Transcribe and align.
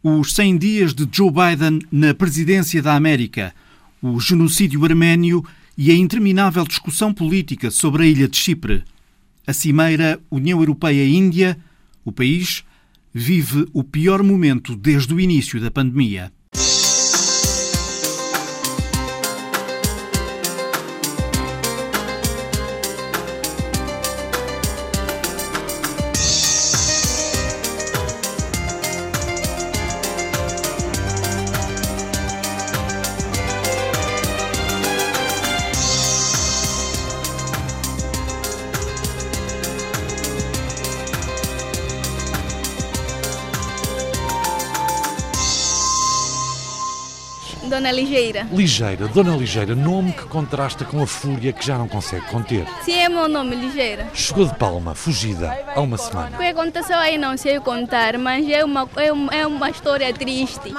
Os 0.00 0.32
100 0.34 0.58
dias 0.58 0.94
de 0.94 1.08
Joe 1.10 1.28
Biden 1.28 1.80
na 1.90 2.14
presidência 2.14 2.80
da 2.80 2.94
América, 2.94 3.52
o 4.00 4.20
genocídio 4.20 4.84
arménio 4.84 5.44
e 5.76 5.90
a 5.90 5.94
interminável 5.94 6.64
discussão 6.64 7.12
política 7.12 7.68
sobre 7.68 8.04
a 8.04 8.06
ilha 8.06 8.28
de 8.28 8.36
Chipre. 8.36 8.84
A 9.44 9.52
cimeira 9.52 10.20
União 10.30 10.60
Europeia-Índia, 10.60 11.58
o 12.04 12.12
país, 12.12 12.62
vive 13.12 13.66
o 13.72 13.82
pior 13.82 14.22
momento 14.22 14.76
desde 14.76 15.12
o 15.12 15.18
início 15.18 15.60
da 15.60 15.68
pandemia. 15.68 16.32
Ligeira. 48.08 48.48
Ligeira, 48.50 49.08
Dona 49.08 49.36
Ligeira, 49.36 49.74
nome 49.74 50.12
que 50.12 50.24
contrasta 50.24 50.82
com 50.82 51.02
a 51.02 51.06
fúria 51.06 51.52
que 51.52 51.64
já 51.64 51.76
não 51.76 51.86
consegue 51.86 52.24
conter. 52.26 52.66
Sim, 52.82 52.94
é 52.94 53.06
meu 53.06 53.28
nome, 53.28 53.54
Ligeira. 53.54 54.08
Chegou 54.14 54.46
de 54.46 54.54
Palma, 54.54 54.94
fugida, 54.94 55.54
há 55.76 55.80
uma 55.80 55.98
semana. 55.98 56.34
O 56.34 56.38
que 56.40 56.46
aconteceu 56.46 56.96
aí 56.96 57.18
não 57.18 57.36
sei 57.36 57.60
contar, 57.60 58.16
mas 58.16 58.48
é 58.48 58.64
uma, 58.64 58.88
é 58.96 59.12
uma, 59.12 59.34
é 59.34 59.46
uma 59.46 59.68
história 59.68 60.10
triste. 60.14 60.70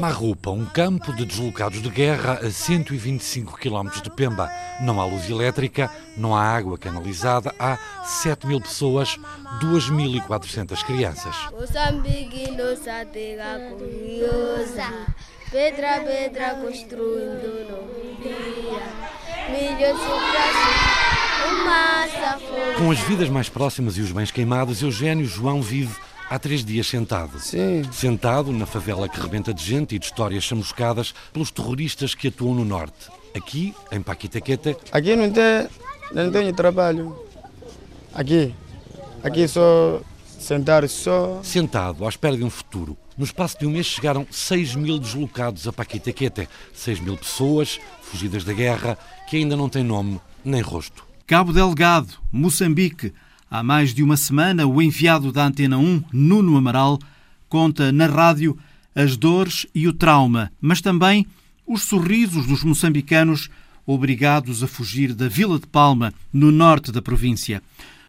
Marrupa, 0.00 0.50
um 0.50 0.64
campo 0.64 1.12
de 1.12 1.26
deslocados 1.26 1.82
de 1.82 1.90
guerra 1.90 2.40
a 2.42 2.50
125 2.50 3.58
km 3.58 3.90
de 4.02 4.10
Pemba. 4.10 4.50
Não 4.80 4.98
há 5.02 5.04
luz 5.04 5.28
elétrica, 5.28 5.90
não 6.16 6.34
há 6.34 6.42
água 6.42 6.78
canalizada, 6.78 7.54
há 7.58 7.78
7 8.04 8.46
mil 8.46 8.60
pessoas, 8.60 9.18
2.400 9.60 10.82
crianças. 10.84 11.36
Pedra, 15.50 16.00
pedra 16.00 16.54
construindo 16.54 17.66
no 17.68 18.22
dia. 18.22 19.12
Milho 19.50 19.98
Com 22.78 22.90
as 22.90 22.98
vidas 23.00 23.28
mais 23.28 23.48
próximas 23.48 23.98
e 23.98 24.00
os 24.00 24.12
bens 24.12 24.30
queimados, 24.30 24.80
Eugênio 24.80 25.26
João 25.26 25.60
vive 25.60 25.94
há 26.30 26.38
três 26.38 26.64
dias 26.64 26.86
sentado. 26.86 27.38
Sim. 27.38 27.82
Sentado 27.92 28.52
na 28.52 28.64
favela 28.64 29.08
que 29.08 29.20
rebenta 29.20 29.52
de 29.52 29.62
gente 29.64 29.96
e 29.96 29.98
de 29.98 30.06
histórias 30.06 30.44
chamuscadas 30.44 31.12
pelos 31.32 31.50
terroristas 31.50 32.14
que 32.14 32.28
atuam 32.28 32.54
no 32.54 32.64
norte. 32.64 33.10
Aqui, 33.34 33.74
em 33.90 34.00
Paquitaqueta. 34.00 34.76
Aqui 34.90 35.16
não 35.16 35.30
tem, 35.30 35.68
não 36.12 36.30
tenho 36.30 36.52
trabalho. 36.52 37.14
Aqui. 38.14 38.54
Aqui 39.22 39.46
só 39.48 40.00
sentar 40.42 40.86
só. 40.88 41.40
Sentado, 41.42 42.04
à 42.04 42.08
espera 42.08 42.36
de 42.36 42.44
um 42.44 42.50
futuro. 42.50 42.96
No 43.16 43.24
espaço 43.24 43.58
de 43.58 43.66
um 43.66 43.70
mês 43.70 43.86
chegaram 43.86 44.26
6 44.30 44.74
mil 44.74 44.98
deslocados 44.98 45.66
a 45.68 45.72
Paquitaquete. 45.72 46.48
6 46.74 47.00
mil 47.00 47.16
pessoas, 47.16 47.80
fugidas 48.02 48.44
da 48.44 48.52
guerra, 48.52 48.98
que 49.28 49.36
ainda 49.36 49.56
não 49.56 49.68
têm 49.68 49.84
nome 49.84 50.20
nem 50.44 50.60
rosto. 50.60 51.04
Cabo 51.26 51.52
Delgado, 51.52 52.14
Moçambique. 52.30 53.12
Há 53.50 53.62
mais 53.62 53.94
de 53.94 54.02
uma 54.02 54.16
semana, 54.16 54.66
o 54.66 54.82
enviado 54.82 55.30
da 55.30 55.44
Antena 55.44 55.78
1, 55.78 56.04
Nuno 56.12 56.56
Amaral, 56.56 56.98
conta 57.48 57.92
na 57.92 58.06
rádio 58.06 58.58
as 58.94 59.16
dores 59.16 59.66
e 59.74 59.86
o 59.86 59.92
trauma, 59.92 60.50
mas 60.60 60.80
também 60.80 61.26
os 61.66 61.82
sorrisos 61.82 62.46
dos 62.46 62.64
moçambicanos 62.64 63.48
obrigados 63.86 64.62
a 64.62 64.66
fugir 64.66 65.14
da 65.14 65.28
Vila 65.28 65.58
de 65.58 65.66
Palma, 65.66 66.12
no 66.32 66.50
norte 66.50 66.90
da 66.90 67.00
província. 67.00 67.62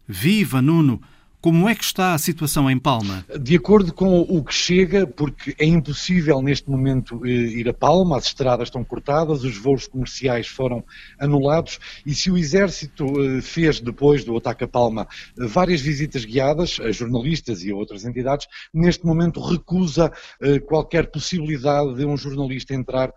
Viva, 0.08 0.60
Nuno! 0.60 1.00
Como 1.44 1.68
é 1.68 1.74
que 1.74 1.84
está 1.84 2.14
a 2.14 2.18
situação 2.18 2.70
em 2.70 2.78
Palma? 2.78 3.22
De 3.38 3.54
acordo 3.54 3.92
com 3.92 4.18
o 4.20 4.42
que 4.42 4.54
chega, 4.54 5.06
porque 5.06 5.54
é 5.58 5.66
impossível 5.66 6.40
neste 6.40 6.70
momento 6.70 7.20
eh, 7.22 7.28
ir 7.28 7.68
a 7.68 7.74
Palma, 7.74 8.16
as 8.16 8.24
estradas 8.24 8.68
estão 8.68 8.82
cortadas, 8.82 9.44
os 9.44 9.58
voos 9.58 9.86
comerciais 9.86 10.46
foram 10.46 10.82
anulados 11.20 11.78
e 12.06 12.14
se 12.14 12.30
o 12.30 12.38
Exército 12.38 13.04
eh, 13.22 13.42
fez, 13.42 13.78
depois 13.78 14.24
do 14.24 14.34
ataque 14.38 14.64
a 14.64 14.68
Palma, 14.68 15.06
várias 15.36 15.82
visitas 15.82 16.24
guiadas 16.24 16.80
a 16.80 16.90
jornalistas 16.90 17.62
e 17.62 17.70
a 17.70 17.76
outras 17.76 18.06
entidades, 18.06 18.46
neste 18.72 19.04
momento 19.04 19.38
recusa 19.38 20.10
eh, 20.40 20.60
qualquer 20.60 21.10
possibilidade 21.10 21.94
de 21.94 22.06
um 22.06 22.16
jornalista 22.16 22.72
entrar 22.72 23.12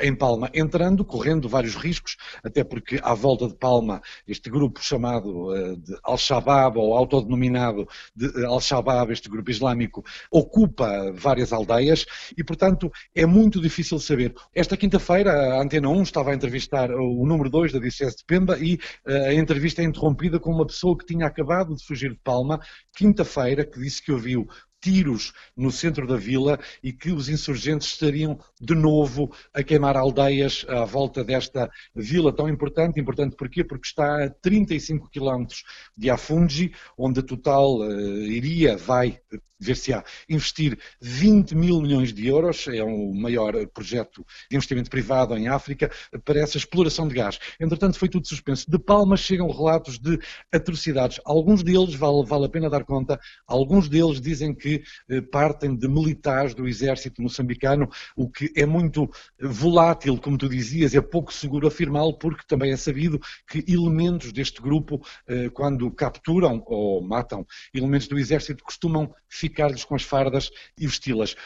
em 0.00 0.14
Palma. 0.14 0.48
Entrando, 0.54 1.04
correndo 1.04 1.48
vários 1.48 1.74
riscos, 1.74 2.16
até 2.44 2.62
porque 2.62 3.00
à 3.02 3.12
volta 3.12 3.48
de 3.48 3.56
Palma, 3.56 4.00
este 4.28 4.48
grupo 4.48 4.80
chamado 4.80 5.48
de 5.78 5.98
Al-Shabaab 6.04 6.78
ou 6.78 6.94
autodenominado 6.94 7.71
de 8.14 8.26
eh, 8.26 8.46
Al-Shabaab, 8.46 9.10
este 9.10 9.28
grupo 9.28 9.50
islâmico, 9.50 10.04
ocupa 10.30 11.12
várias 11.12 11.52
aldeias 11.52 12.06
e, 12.36 12.44
portanto, 12.44 12.90
é 13.14 13.26
muito 13.26 13.60
difícil 13.60 13.98
saber. 13.98 14.34
Esta 14.54 14.76
quinta-feira, 14.76 15.32
a 15.54 15.62
Antena 15.62 15.88
1 15.88 16.02
estava 16.02 16.30
a 16.30 16.34
entrevistar 16.34 16.90
o 16.90 17.26
número 17.26 17.50
2 17.50 17.72
da 17.72 17.78
DCS 17.78 18.16
de 18.16 18.24
Pemba 18.24 18.58
e 18.58 18.78
eh, 19.06 19.28
a 19.28 19.34
entrevista 19.34 19.82
é 19.82 19.84
interrompida 19.84 20.38
com 20.38 20.50
uma 20.50 20.66
pessoa 20.66 20.96
que 20.96 21.06
tinha 21.06 21.26
acabado 21.26 21.74
de 21.74 21.84
fugir 21.84 22.10
de 22.10 22.20
Palma, 22.22 22.60
quinta-feira, 22.96 23.64
que 23.64 23.80
disse 23.80 24.02
que 24.02 24.12
ouviu 24.12 24.46
tiros 24.82 25.32
no 25.56 25.70
centro 25.70 26.06
da 26.06 26.16
vila 26.16 26.58
e 26.82 26.92
que 26.92 27.12
os 27.12 27.28
insurgentes 27.28 27.88
estariam 27.88 28.38
de 28.60 28.74
novo 28.74 29.32
a 29.54 29.62
queimar 29.62 29.96
aldeias 29.96 30.66
à 30.68 30.84
volta 30.84 31.22
desta 31.24 31.70
vila 31.94 32.34
tão 32.34 32.48
importante. 32.48 33.00
Importante 33.00 33.36
porquê? 33.36 33.62
Porque 33.62 33.86
está 33.86 34.24
a 34.24 34.28
35 34.28 35.08
quilómetros 35.08 35.62
de 35.96 36.10
Afungi, 36.10 36.72
onde 36.98 37.20
a 37.20 37.22
Total 37.22 37.78
uh, 37.78 38.22
iria, 38.22 38.76
vai 38.76 39.20
ver-se-á 39.62 40.04
investir 40.28 40.76
20 41.00 41.54
mil 41.54 41.80
milhões 41.80 42.12
de 42.12 42.26
euros, 42.26 42.66
é 42.66 42.82
o 42.82 43.14
maior 43.14 43.54
projeto 43.68 44.26
de 44.50 44.56
investimento 44.56 44.90
privado 44.90 45.36
em 45.36 45.48
África, 45.48 45.90
para 46.24 46.40
essa 46.40 46.56
exploração 46.56 47.06
de 47.06 47.14
gás. 47.14 47.38
Entretanto, 47.60 47.98
foi 47.98 48.08
tudo 48.08 48.26
suspenso. 48.26 48.68
De 48.68 48.78
Palmas 48.78 49.20
chegam 49.20 49.48
relatos 49.48 49.98
de 49.98 50.18
atrocidades. 50.52 51.20
Alguns 51.24 51.62
deles, 51.62 51.94
vale, 51.94 52.24
vale 52.26 52.46
a 52.46 52.48
pena 52.48 52.68
dar 52.68 52.84
conta, 52.84 53.20
alguns 53.46 53.88
deles 53.88 54.20
dizem 54.20 54.52
que 54.52 54.71
eh, 55.08 55.20
partem 55.20 55.74
de 55.74 55.88
militares 55.88 56.54
do 56.54 56.68
exército 56.68 57.22
moçambicano, 57.22 57.88
o 58.16 58.28
que 58.28 58.52
é 58.54 58.66
muito 58.66 59.08
volátil, 59.40 60.18
como 60.18 60.36
tu 60.38 60.48
dizias, 60.48 60.94
é 60.94 61.00
pouco 61.00 61.32
seguro 61.32 61.66
afirmá-lo, 61.66 62.18
porque 62.18 62.44
também 62.46 62.72
é 62.72 62.76
sabido 62.76 63.18
que 63.48 63.64
elementos 63.66 64.32
deste 64.32 64.60
grupo, 64.60 65.00
eh, 65.26 65.48
quando 65.50 65.90
capturam 65.90 66.62
ou 66.66 67.02
matam 67.02 67.46
elementos 67.72 68.08
do 68.08 68.18
exército, 68.18 68.62
costumam 68.62 69.12
ficar 69.28 69.62
ficar-lhes 69.62 69.84
com 69.84 69.94
as 69.94 70.02
fardas 70.02 70.50
e 70.78 70.86
vesti-las. 70.86 71.36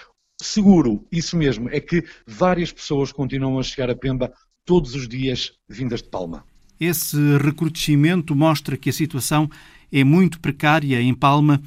Seguro, 0.41 1.07
isso 1.11 1.37
mesmo, 1.37 1.69
é 1.71 1.81
que 1.81 2.05
várias 2.27 2.73
pessoas 2.73 3.13
continuam 3.13 3.59
a 3.59 3.63
chegar 3.63 3.91
a 3.91 3.97
Pemba 3.97 4.33
todos 4.65 4.95
os 4.95 5.09
dias 5.09 5.53
vindas 5.69 6.03
de 6.03 6.09
Palma. 6.09 6.45
Esse 6.79 7.17
recrudescimento 7.39 8.35
mostra 8.35 8.77
que 8.77 8.91
a 8.91 8.93
situação 8.93 9.49
é 9.91 10.05
muito 10.05 10.41
precária 10.41 11.01
em 11.01 11.15
Palma. 11.15 11.63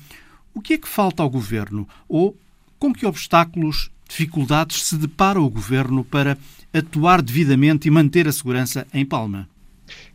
O 0.53 0.61
que 0.61 0.73
é 0.73 0.77
que 0.77 0.87
falta 0.87 1.23
ao 1.23 1.29
governo? 1.29 1.87
Ou 2.07 2.37
com 2.77 2.93
que 2.93 3.05
obstáculos, 3.05 3.91
dificuldades 4.07 4.83
se 4.83 4.97
depara 4.97 5.39
o 5.39 5.49
governo 5.49 6.03
para 6.03 6.37
atuar 6.73 7.21
devidamente 7.21 7.87
e 7.87 7.91
manter 7.91 8.27
a 8.27 8.31
segurança 8.31 8.87
em 8.93 9.05
Palma? 9.05 9.47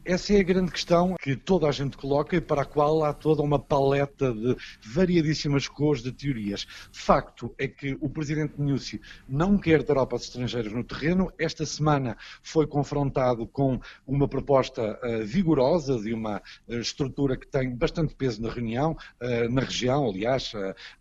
Essa 0.06 0.34
é 0.34 0.40
a 0.40 0.42
grande 0.42 0.70
questão 0.70 1.14
que 1.18 1.34
toda 1.34 1.66
a 1.66 1.72
gente 1.72 1.96
coloca 1.96 2.36
e 2.36 2.40
para 2.40 2.60
a 2.60 2.64
qual 2.66 3.02
há 3.04 3.14
toda 3.14 3.40
uma 3.40 3.58
paleta 3.58 4.34
de 4.34 4.54
variadíssimas 4.86 5.66
cores 5.66 6.02
de 6.02 6.12
teorias. 6.12 6.66
Facto 6.92 7.54
é 7.56 7.66
que 7.66 7.96
o 8.02 8.10
presidente 8.10 8.52
Nussi 8.58 9.00
não 9.26 9.56
quer 9.56 9.82
tropas 9.82 10.24
estrangeiras 10.24 10.74
no 10.74 10.84
terreno. 10.84 11.32
Esta 11.38 11.64
semana 11.64 12.18
foi 12.42 12.66
confrontado 12.66 13.46
com 13.46 13.80
uma 14.06 14.28
proposta 14.28 15.00
uh, 15.02 15.24
vigorosa 15.24 15.98
de 15.98 16.12
uma 16.12 16.36
uh, 16.68 16.74
estrutura 16.74 17.34
que 17.34 17.46
tem 17.46 17.74
bastante 17.74 18.14
peso 18.14 18.42
na 18.42 18.52
reunião, 18.52 18.94
uh, 19.22 19.50
na 19.50 19.62
região, 19.62 20.06
aliás, 20.06 20.52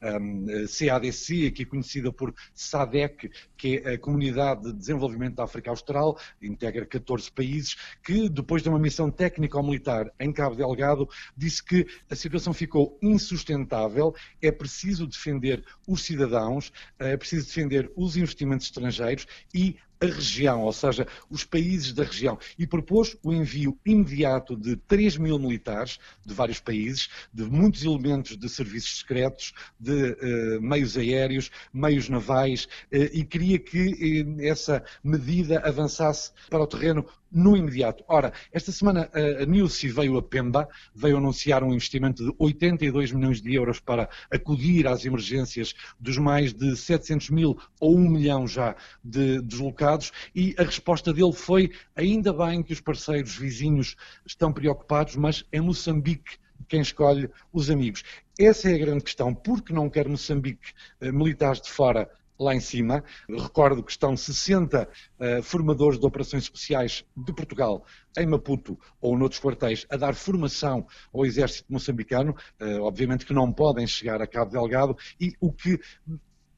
um, 0.01 0.45
CADC, 0.65 1.47
aqui 1.47 1.65
conhecida 1.65 2.09
por 2.09 2.33
SADEC, 2.53 3.29
que 3.57 3.81
é 3.83 3.95
a 3.95 3.99
Comunidade 3.99 4.63
de 4.63 4.73
Desenvolvimento 4.73 5.35
da 5.35 5.43
África 5.43 5.71
Austral, 5.71 6.17
integra 6.41 6.85
14 6.85 7.29
países, 7.29 7.75
que 8.01 8.29
depois 8.29 8.63
de 8.63 8.69
uma 8.69 8.79
missão 8.79 8.92
missão 8.93 9.09
técnico-militar 9.09 10.11
em 10.19 10.31
Cabo 10.31 10.55
Delgado, 10.55 11.09
disse 11.35 11.63
que 11.63 11.87
a 12.09 12.15
situação 12.15 12.53
ficou 12.53 12.97
insustentável, 13.01 14.13
é 14.39 14.51
preciso 14.51 15.07
defender 15.07 15.65
os 15.87 16.03
cidadãos, 16.03 16.71
é 16.99 17.17
preciso 17.17 17.47
defender 17.47 17.91
os 17.95 18.15
investimentos 18.15 18.67
estrangeiros 18.67 19.25
e 19.53 19.77
a 20.03 20.13
região, 20.13 20.61
ou 20.61 20.73
seja, 20.73 21.07
os 21.29 21.43
países 21.43 21.93
da 21.93 22.03
região, 22.03 22.37
e 22.59 22.67
propôs 22.67 23.15
o 23.23 23.33
envio 23.33 23.77
imediato 23.85 24.55
de 24.55 24.75
3 24.75 25.17
mil 25.17 25.39
militares 25.39 25.97
de 26.25 26.33
vários 26.33 26.59
países, 26.59 27.09
de 27.33 27.43
muitos 27.43 27.83
elementos 27.83 28.37
de 28.37 28.49
serviços 28.49 28.99
secretos, 28.99 29.53
de 29.79 30.11
uh, 30.11 30.61
meios 30.61 30.97
aéreos, 30.97 31.49
meios 31.73 32.09
navais, 32.09 32.65
uh, 32.65 33.09
e 33.13 33.23
queria 33.23 33.57
que 33.57 34.23
uh, 34.23 34.41
essa 34.41 34.83
medida 35.03 35.59
avançasse 35.59 36.31
para 36.49 36.63
o 36.63 36.67
terreno 36.67 37.05
no 37.31 37.57
imediato. 37.57 38.03
Ora, 38.07 38.31
esta 38.51 38.71
semana 38.71 39.09
a 39.11 39.43
Nilsi 39.43 39.87
veio 39.87 40.17
a 40.17 40.21
Pemba, 40.21 40.69
veio 40.93 41.17
anunciar 41.17 41.63
um 41.63 41.73
investimento 41.73 42.23
de 42.23 42.31
82 42.37 43.11
milhões 43.11 43.41
de 43.41 43.55
euros 43.55 43.79
para 43.79 44.07
acudir 44.29 44.85
às 44.87 45.03
emergências 45.03 45.73
dos 45.99 46.19
mais 46.19 46.53
de 46.53 46.75
700 46.77 47.31
mil 47.31 47.57
ou 47.79 47.97
1 47.97 48.09
milhão 48.09 48.47
já 48.47 48.75
de 49.03 49.41
deslocados 49.41 49.92
e 50.33 50.55
a 50.57 50.63
resposta 50.63 51.13
dele 51.13 51.33
foi 51.33 51.71
ainda 51.95 52.33
bem 52.33 52.63
que 52.63 52.73
os 52.73 52.81
parceiros 52.81 53.35
vizinhos 53.35 53.95
estão 54.25 54.51
preocupados, 54.51 55.15
mas 55.15 55.43
é 55.51 55.59
Moçambique 55.59 56.37
quem 56.67 56.81
escolhe 56.81 57.29
os 57.51 57.69
amigos. 57.69 58.03
Essa 58.39 58.71
é 58.71 58.75
a 58.75 58.77
grande 58.79 59.03
questão. 59.03 59.33
Porque 59.33 59.73
não 59.73 59.89
quer 59.89 60.07
Moçambique 60.07 60.73
eh, 61.01 61.11
militares 61.11 61.61
de 61.61 61.69
fora 61.69 62.09
lá 62.39 62.53
em 62.55 62.59
cima. 62.59 63.03
Recordo 63.29 63.83
que 63.83 63.91
estão 63.91 64.17
60 64.17 64.87
uh, 65.19 65.43
formadores 65.43 65.99
de 65.99 66.05
operações 66.05 66.43
especiais 66.43 67.05
de 67.15 67.33
Portugal 67.33 67.85
em 68.17 68.25
Maputo 68.25 68.77
ou 68.99 69.17
noutros 69.17 69.39
quartéis 69.39 69.85
a 69.89 69.97
dar 69.97 70.15
formação 70.15 70.85
ao 71.13 71.25
exército 71.25 71.71
moçambicano. 71.71 72.35
Uh, 72.59 72.81
obviamente 72.81 73.25
que 73.25 73.33
não 73.33 73.51
podem 73.51 73.87
chegar 73.87 74.21
a 74.21 74.27
Cabo 74.27 74.51
Delgado 74.51 74.97
e 75.19 75.33
o 75.39 75.51
que 75.51 75.79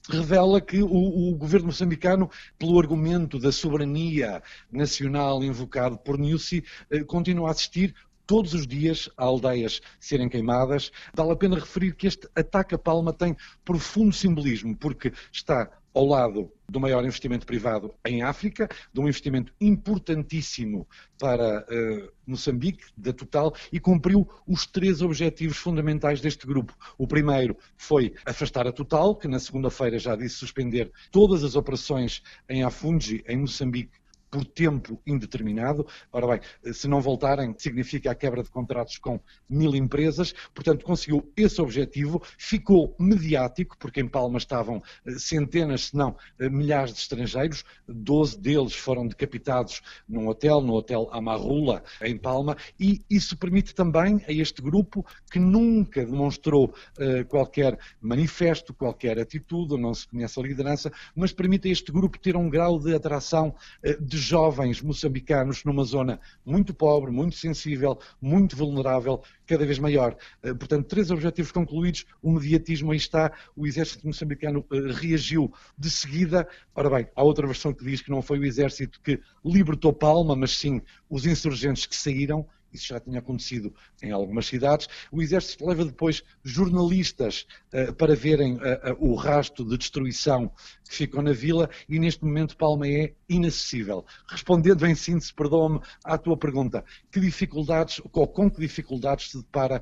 revela 0.09 0.61
que 0.61 0.81
o, 0.81 0.87
o, 1.31 1.35
governo 1.35 1.67
moçambicano, 1.67 2.29
pelo 2.57 2.79
argumento 2.79 3.39
da 3.39 3.51
soberania 3.51 4.41
nacional 4.71 5.43
invocado 5.43 5.97
por 5.97 6.17
Nussi, 6.17 6.63
eh, 6.89 7.03
continua 7.03 7.49
a 7.49 7.51
assistir 7.51 7.93
todos 8.25 8.53
os 8.53 8.65
dias 8.67 9.09
a 9.17 9.25
aldeias 9.25 9.81
serem 9.99 10.29
queimadas. 10.29 10.91
Vale 11.13 11.31
a 11.31 11.35
pena 11.35 11.55
referir 11.55 11.95
que 11.95 12.07
este 12.07 12.27
ataque 12.35 12.75
a 12.75 12.77
Palma 12.77 13.13
tem 13.13 13.35
profundo 13.63 14.13
simbolismo, 14.13 14.75
porque 14.75 15.13
está 15.31 15.69
ao 15.95 16.05
lado 16.05 16.51
do 16.67 16.79
maior 16.79 17.05
investimento 17.05 17.45
privado 17.45 17.93
em 18.05 18.21
África, 18.21 18.67
de 18.93 18.99
um 18.99 19.07
investimento 19.07 19.53
importantíssimo 19.61 20.85
para 21.17 21.61
uh, 21.61 22.11
Moçambique, 22.27 22.83
da 22.97 23.13
Total, 23.13 23.53
e 23.71 23.79
cumpriu 23.79 24.27
os 24.45 24.65
três 24.65 25.01
objetivos 25.01 25.55
fundamentais 25.55 26.19
deste 26.19 26.45
grupo. 26.45 26.75
O 26.97 27.07
primeiro 27.07 27.55
foi 27.77 28.13
afastar 28.25 28.67
a 28.67 28.73
Total, 28.73 29.15
que 29.15 29.27
na 29.27 29.39
segunda-feira 29.39 29.97
já 29.97 30.17
disse 30.17 30.35
suspender 30.35 30.91
todas 31.11 31.43
as 31.45 31.55
operações 31.55 32.21
em 32.49 32.63
Afungi, 32.63 33.23
em 33.25 33.37
Moçambique, 33.37 33.97
por 34.35 34.43
tempo 34.43 35.01
indeterminado. 35.07 35.87
Ora 36.11 36.27
bem, 36.27 36.73
se 36.73 36.89
não 36.89 36.99
voltarem, 36.99 37.55
significa 37.57 38.11
a 38.11 38.15
quebra 38.15 38.43
de 38.43 38.49
contratos 38.49 38.97
com 38.97 39.17
mil 39.49 39.73
empresas. 39.73 40.35
Portanto, 40.53 40.83
conseguiu 40.83 41.31
esse 41.37 41.61
objetivo, 41.61 42.21
ficou 42.37 42.93
mediático, 42.99 43.77
porque 43.77 44.01
em 44.01 44.07
Palma 44.09 44.37
estavam 44.37 44.83
eh, 45.05 45.11
centenas, 45.11 45.85
se 45.85 45.95
não 45.95 46.17
eh, 46.37 46.49
milhares 46.49 46.91
de 46.91 46.99
estrangeiros, 46.99 47.63
doze 47.87 48.37
deles 48.37 48.75
foram 48.75 49.07
decapitados 49.07 49.81
num 50.05 50.27
hotel, 50.27 50.59
no 50.59 50.73
Hotel 50.73 51.07
Amarrula, 51.13 51.81
em 52.01 52.17
Palma, 52.17 52.57
e 52.77 53.05
isso 53.09 53.37
permite 53.37 53.73
também 53.73 54.21
a 54.27 54.33
este 54.33 54.61
grupo, 54.61 55.05
que 55.31 55.39
nunca 55.39 56.05
demonstrou 56.05 56.73
uh, 56.99 57.25
qualquer 57.29 57.79
manifesto, 58.01 58.73
qualquer 58.73 59.17
atitude, 59.17 59.77
não 59.77 59.93
se 59.93 60.05
conhece 60.05 60.37
a 60.37 60.43
liderança, 60.43 60.91
mas 61.15 61.31
permite 61.31 61.69
a 61.69 61.71
este 61.71 61.89
grupo 61.89 62.19
ter 62.19 62.35
um 62.35 62.49
grau 62.49 62.77
de 62.77 62.93
atração 62.93 63.55
de 63.99 64.24
jovens 64.25 64.81
moçambicanos 64.81 65.63
numa 65.63 65.83
zona 65.83 66.19
muito 66.45 66.73
pobre, 66.73 67.11
muito 67.11 67.35
sensível, 67.35 67.99
muito 68.21 68.55
vulnerável, 68.55 69.21
cada 69.45 69.65
vez 69.65 69.79
maior. 69.79 70.15
Eh, 70.43 70.53
portanto, 70.53 70.87
três 70.87 71.11
objetivos 71.11 71.51
concluídos, 71.51 72.05
o 72.21 72.31
mediatismo 72.31 72.91
aí 72.91 72.97
está, 72.97 73.31
o 73.55 73.67
exército 73.67 74.07
moçambicano 74.07 74.65
eh, 74.71 74.91
reagiu 74.91 75.53
de 75.77 75.89
seguida. 75.89 76.47
Ora 76.73 76.89
bem, 76.89 77.07
há 77.15 77.23
outra 77.23 77.47
versão 77.47 77.73
que 77.73 77.85
diz 77.85 78.01
que 78.01 78.09
não 78.09 78.21
foi 78.21 78.39
o 78.39 78.45
exército 78.45 78.99
que 79.01 79.19
libertou 79.43 79.93
Palma, 79.93 80.35
mas 80.35 80.57
sim 80.57 80.81
os 81.09 81.25
insurgentes 81.25 81.85
que 81.85 81.95
saíram, 81.95 82.47
isso 82.75 82.87
já 82.87 82.99
tinha 82.99 83.19
acontecido 83.19 83.73
em 84.01 84.11
algumas 84.11 84.45
cidades. 84.45 84.87
O 85.11 85.21
Exército 85.21 85.65
leva 85.65 85.85
depois 85.85 86.23
jornalistas 86.43 87.45
uh, 87.73 87.93
para 87.93 88.15
verem 88.15 88.55
uh, 88.55 88.57
uh, 88.57 89.11
o 89.11 89.15
rasto 89.15 89.63
de 89.63 89.77
destruição 89.77 90.51
que 90.87 90.95
ficou 90.95 91.21
na 91.21 91.33
vila 91.33 91.69
e 91.89 91.97
neste 91.97 92.23
momento 92.23 92.55
Palma 92.55 92.87
é 92.87 93.13
inacessível. 93.27 94.05
Respondendo 94.29 94.85
em 94.85 94.93
síntese, 94.93 95.33
perdoa-me 95.33 95.79
à 96.03 96.15
tua 96.15 96.37
pergunta, 96.37 96.85
que 97.11 97.19
dificuldades, 97.19 97.99
ou 98.13 98.27
com 98.27 98.51
que 98.51 98.59
dificuldades 98.59 99.31
se 99.31 99.37
depara 99.37 99.81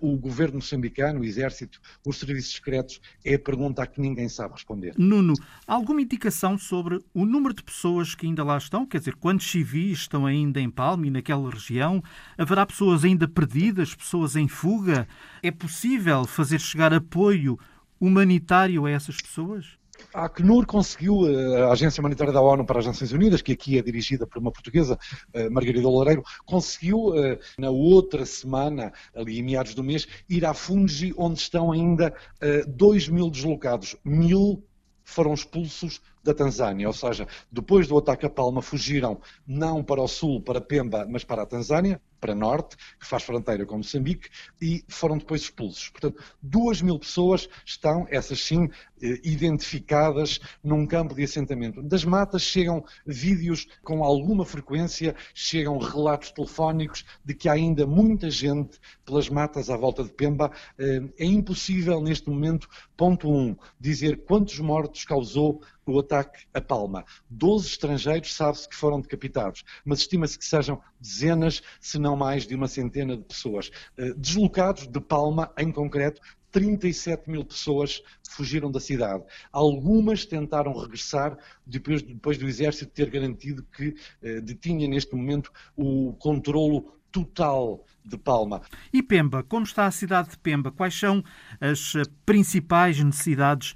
o 0.00 0.16
governo 0.16 0.56
moçambicano, 0.56 1.20
o 1.20 1.24
Exército, 1.24 1.80
os 2.06 2.18
serviços 2.18 2.54
secretos, 2.54 3.00
é 3.24 3.34
a 3.34 3.38
pergunta 3.40 3.82
a 3.82 3.86
que 3.88 4.00
ninguém 4.00 4.28
sabe 4.28 4.54
responder. 4.54 4.94
Nuno, 4.96 5.34
alguma 5.66 6.00
indicação 6.00 6.56
sobre 6.56 7.00
o 7.12 7.24
número 7.24 7.52
de 7.52 7.64
pessoas 7.64 8.14
que 8.14 8.26
ainda 8.26 8.44
lá 8.44 8.56
estão? 8.56 8.86
Quer 8.86 8.98
dizer, 8.98 9.16
quantos 9.16 9.50
civis 9.50 9.98
estão 9.98 10.26
ainda 10.26 10.60
em 10.60 10.70
Palma 10.70 11.08
e 11.08 11.10
naquela 11.10 11.50
região? 11.50 12.02
Haverá 12.38 12.66
pessoas 12.66 13.04
ainda 13.04 13.26
perdidas, 13.26 13.94
pessoas 13.94 14.36
em 14.36 14.48
fuga? 14.48 15.08
É 15.42 15.50
possível 15.50 16.24
fazer 16.24 16.60
chegar 16.60 16.92
apoio 16.92 17.58
humanitário 18.00 18.86
a 18.86 18.90
essas 18.90 19.20
pessoas? 19.20 19.76
A 20.12 20.26
Acnur 20.26 20.66
conseguiu, 20.66 21.26
eh, 21.26 21.62
a 21.62 21.72
Agência 21.72 22.00
Humanitária 22.00 22.32
da 22.32 22.40
ONU 22.40 22.64
para 22.64 22.80
as 22.80 22.86
Nações 22.86 23.12
Unidas, 23.12 23.42
que 23.42 23.52
aqui 23.52 23.78
é 23.78 23.82
dirigida 23.82 24.26
por 24.26 24.38
uma 24.38 24.52
portuguesa, 24.52 24.98
eh, 25.32 25.48
Margarida 25.48 25.88
Loureiro, 25.88 26.22
conseguiu 26.44 27.14
eh, 27.16 27.38
na 27.58 27.70
outra 27.70 28.24
semana, 28.26 28.92
ali 29.14 29.38
em 29.38 29.42
meados 29.42 29.74
do 29.74 29.84
mês, 29.84 30.06
ir 30.28 30.44
à 30.44 30.54
Fungi, 30.54 31.14
onde 31.16 31.38
estão 31.38 31.72
ainda 31.72 32.14
2 32.68 33.08
mil 33.08 33.30
deslocados. 33.30 33.96
Mil 34.04 34.62
foram 35.04 35.34
expulsos 35.34 36.00
da 36.26 36.34
Tanzânia, 36.34 36.86
ou 36.86 36.92
seja, 36.92 37.26
depois 37.50 37.86
do 37.86 37.96
ataque 37.96 38.26
a 38.26 38.30
Palma 38.30 38.60
fugiram 38.60 39.20
não 39.46 39.82
para 39.82 40.02
o 40.02 40.08
sul, 40.08 40.42
para 40.42 40.60
Pemba, 40.60 41.06
mas 41.08 41.24
para 41.24 41.42
a 41.42 41.46
Tanzânia, 41.46 42.00
para 42.20 42.34
norte, 42.34 42.76
que 42.98 43.06
faz 43.06 43.22
fronteira 43.22 43.64
com 43.64 43.76
Moçambique, 43.76 44.28
e 44.60 44.84
foram 44.88 45.18
depois 45.18 45.42
expulsos. 45.42 45.88
Portanto, 45.90 46.22
duas 46.42 46.82
mil 46.82 46.98
pessoas 46.98 47.48
estão, 47.64 48.06
essas 48.10 48.40
sim, 48.40 48.68
eh, 49.00 49.20
identificadas 49.22 50.40
num 50.64 50.86
campo 50.86 51.14
de 51.14 51.22
assentamento. 51.22 51.82
Das 51.82 52.04
matas 52.04 52.42
chegam 52.42 52.84
vídeos 53.06 53.68
com 53.82 54.02
alguma 54.02 54.44
frequência, 54.44 55.14
chegam 55.34 55.78
relatos 55.78 56.32
telefónicos 56.32 57.04
de 57.24 57.34
que 57.34 57.48
há 57.48 57.52
ainda 57.52 57.86
muita 57.86 58.30
gente 58.30 58.78
pelas 59.04 59.28
matas 59.28 59.70
à 59.70 59.76
volta 59.76 60.02
de 60.02 60.10
Pemba. 60.10 60.50
Eh, 60.78 61.02
é 61.18 61.24
impossível, 61.24 62.00
neste 62.00 62.28
momento, 62.28 62.68
ponto 62.96 63.30
um, 63.30 63.54
dizer 63.78 64.24
quantos 64.24 64.58
mortos 64.58 65.04
causou 65.04 65.62
o 65.86 65.98
ataque 65.98 66.46
a 66.52 66.60
Palma. 66.60 67.04
Doze 67.30 67.68
estrangeiros 67.68 68.34
sabe-se 68.34 68.68
que 68.68 68.74
foram 68.74 69.00
decapitados, 69.00 69.64
mas 69.84 70.00
estima-se 70.00 70.38
que 70.38 70.44
sejam 70.44 70.80
dezenas, 71.00 71.62
se 71.80 71.98
não 71.98 72.16
mais 72.16 72.46
de 72.46 72.54
uma 72.54 72.68
centena 72.68 73.16
de 73.16 73.22
pessoas. 73.22 73.70
Eh, 73.96 74.12
deslocados 74.16 74.86
de 74.86 75.00
Palma, 75.00 75.52
em 75.56 75.70
concreto, 75.70 76.20
37 76.50 77.30
mil 77.30 77.44
pessoas 77.44 78.02
fugiram 78.30 78.70
da 78.70 78.80
cidade. 78.80 79.22
Algumas 79.52 80.24
tentaram 80.24 80.72
regressar 80.72 81.36
depois, 81.66 82.02
depois 82.02 82.38
do 82.38 82.48
exército 82.48 82.92
ter 82.92 83.10
garantido 83.10 83.62
que 83.64 83.94
eh, 84.22 84.40
detinha 84.40 84.88
neste 84.88 85.14
momento 85.14 85.52
o 85.76 86.14
controlo 86.14 86.96
total 87.12 87.84
de 88.04 88.16
Palma. 88.16 88.62
E 88.92 89.02
Pemba, 89.02 89.42
como 89.42 89.64
está 89.64 89.86
a 89.86 89.90
cidade 89.90 90.30
de 90.30 90.38
Pemba? 90.38 90.70
Quais 90.70 90.98
são 90.98 91.24
as 91.60 91.94
eh, 91.94 92.02
principais 92.24 93.02
necessidades 93.02 93.74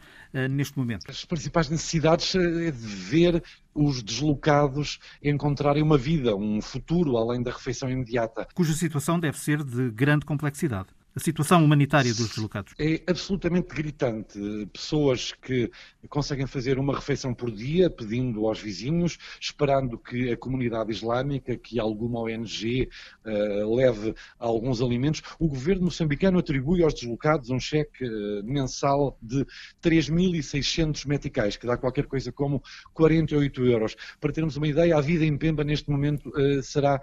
neste 0.49 0.79
momento? 0.79 1.11
As 1.11 1.25
principais 1.25 1.69
necessidades 1.69 2.35
eh, 2.35 2.69
é 2.69 2.71
de 2.71 2.87
ver 2.87 3.43
os 3.75 4.03
deslocados 4.03 4.99
encontrarem 5.23 5.83
uma 5.83 5.99
vida, 5.99 6.35
um 6.35 6.61
futuro 6.61 7.17
além 7.17 7.43
da 7.43 7.51
refeição 7.51 7.91
imediata. 7.91 8.47
Cuja 8.55 8.73
situação 8.75 9.19
deve 9.19 9.39
ser 9.39 9.63
de 9.63 9.91
grande 9.91 10.25
complexidade 10.25 10.89
a 11.15 11.21
situação 11.21 11.65
humanitária 11.65 12.13
dos 12.15 12.29
deslocados? 12.29 12.73
É 12.79 13.03
absolutamente 13.07 13.75
gritante. 13.75 14.39
Pessoas 14.73 15.33
que 15.33 15.71
conseguem 16.09 16.47
fazer 16.47 16.79
uma 16.79 16.95
refeição 16.95 17.35
por 17.35 17.51
dia, 17.51 17.91
pedindo 17.91 18.47
aos 18.47 18.61
vizinhos, 18.61 19.19
esperando 19.41 19.99
que 19.99 20.31
a 20.33 20.37
comunidade 20.37 20.93
islâmica, 20.93 21.57
que 21.57 21.81
alguma 21.81 22.21
ONG 22.21 22.89
uh, 23.25 23.29
eh, 23.29 23.65
leve 23.65 24.15
alguns 24.39 24.81
alimentos. 24.81 25.23
O 25.39 25.49
governo 25.49 25.85
moçambicano 25.85 26.39
atribui 26.39 26.83
aos 26.83 26.95
deslocados 26.95 27.51
um 27.51 27.59
cheque 27.59 28.05
uh, 28.05 28.45
mensal 28.45 29.19
de 29.21 29.45
3.600 29.83 31.07
meticais, 31.07 31.57
que 31.57 31.67
dá 31.67 31.77
qualquer 31.77 32.07
coisa 32.07 32.31
como 32.31 32.63
48 32.95 33.65
euros. 33.67 33.97
Para 34.21 34.33
termos 34.33 34.57
uma 34.57 34.69
ideia, 34.69 34.97
a 34.97 35.01
vida 35.01 35.25
em 35.25 35.37
Pemba 35.37 35.65
neste 35.65 35.91
momento 35.91 36.31
uh, 36.31 36.63
será 36.63 37.01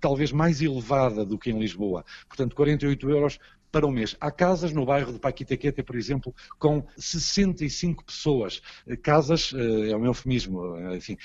talvez 0.00 0.32
mais 0.32 0.60
elevada 0.60 1.24
do 1.24 1.38
que 1.38 1.50
em 1.50 1.58
Lisboa. 1.58 2.04
Portanto, 2.28 2.54
48 2.54 3.10
euros 3.10 3.38
para 3.74 3.88
o 3.88 3.90
mês. 3.90 4.16
Há 4.20 4.30
casas 4.30 4.72
no 4.72 4.86
bairro 4.86 5.12
de 5.12 5.18
Paquitequete, 5.18 5.82
por 5.82 5.96
exemplo, 5.96 6.32
com 6.60 6.86
65 6.96 8.04
pessoas. 8.04 8.62
Casas, 9.02 9.52
é 9.52 9.96
um 9.96 10.06
eufemismo, 10.06 10.78
enfim, 10.94 11.18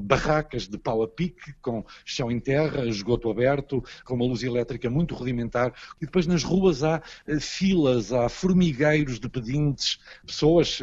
barracas 0.00 0.66
de 0.66 0.78
pau 0.78 1.02
a 1.02 1.08
pique, 1.08 1.52
com 1.60 1.84
chão 2.02 2.30
em 2.30 2.40
terra, 2.40 2.86
esgoto 2.86 3.30
aberto, 3.30 3.84
com 4.06 4.14
uma 4.14 4.24
luz 4.24 4.42
elétrica 4.42 4.88
muito 4.88 5.14
rudimentar. 5.14 5.74
E 6.00 6.06
depois 6.06 6.26
nas 6.26 6.42
ruas 6.42 6.82
há 6.82 7.02
filas, 7.38 8.10
há 8.10 8.26
formigueiros 8.30 9.20
de 9.20 9.28
pedintes, 9.28 9.98
pessoas 10.26 10.80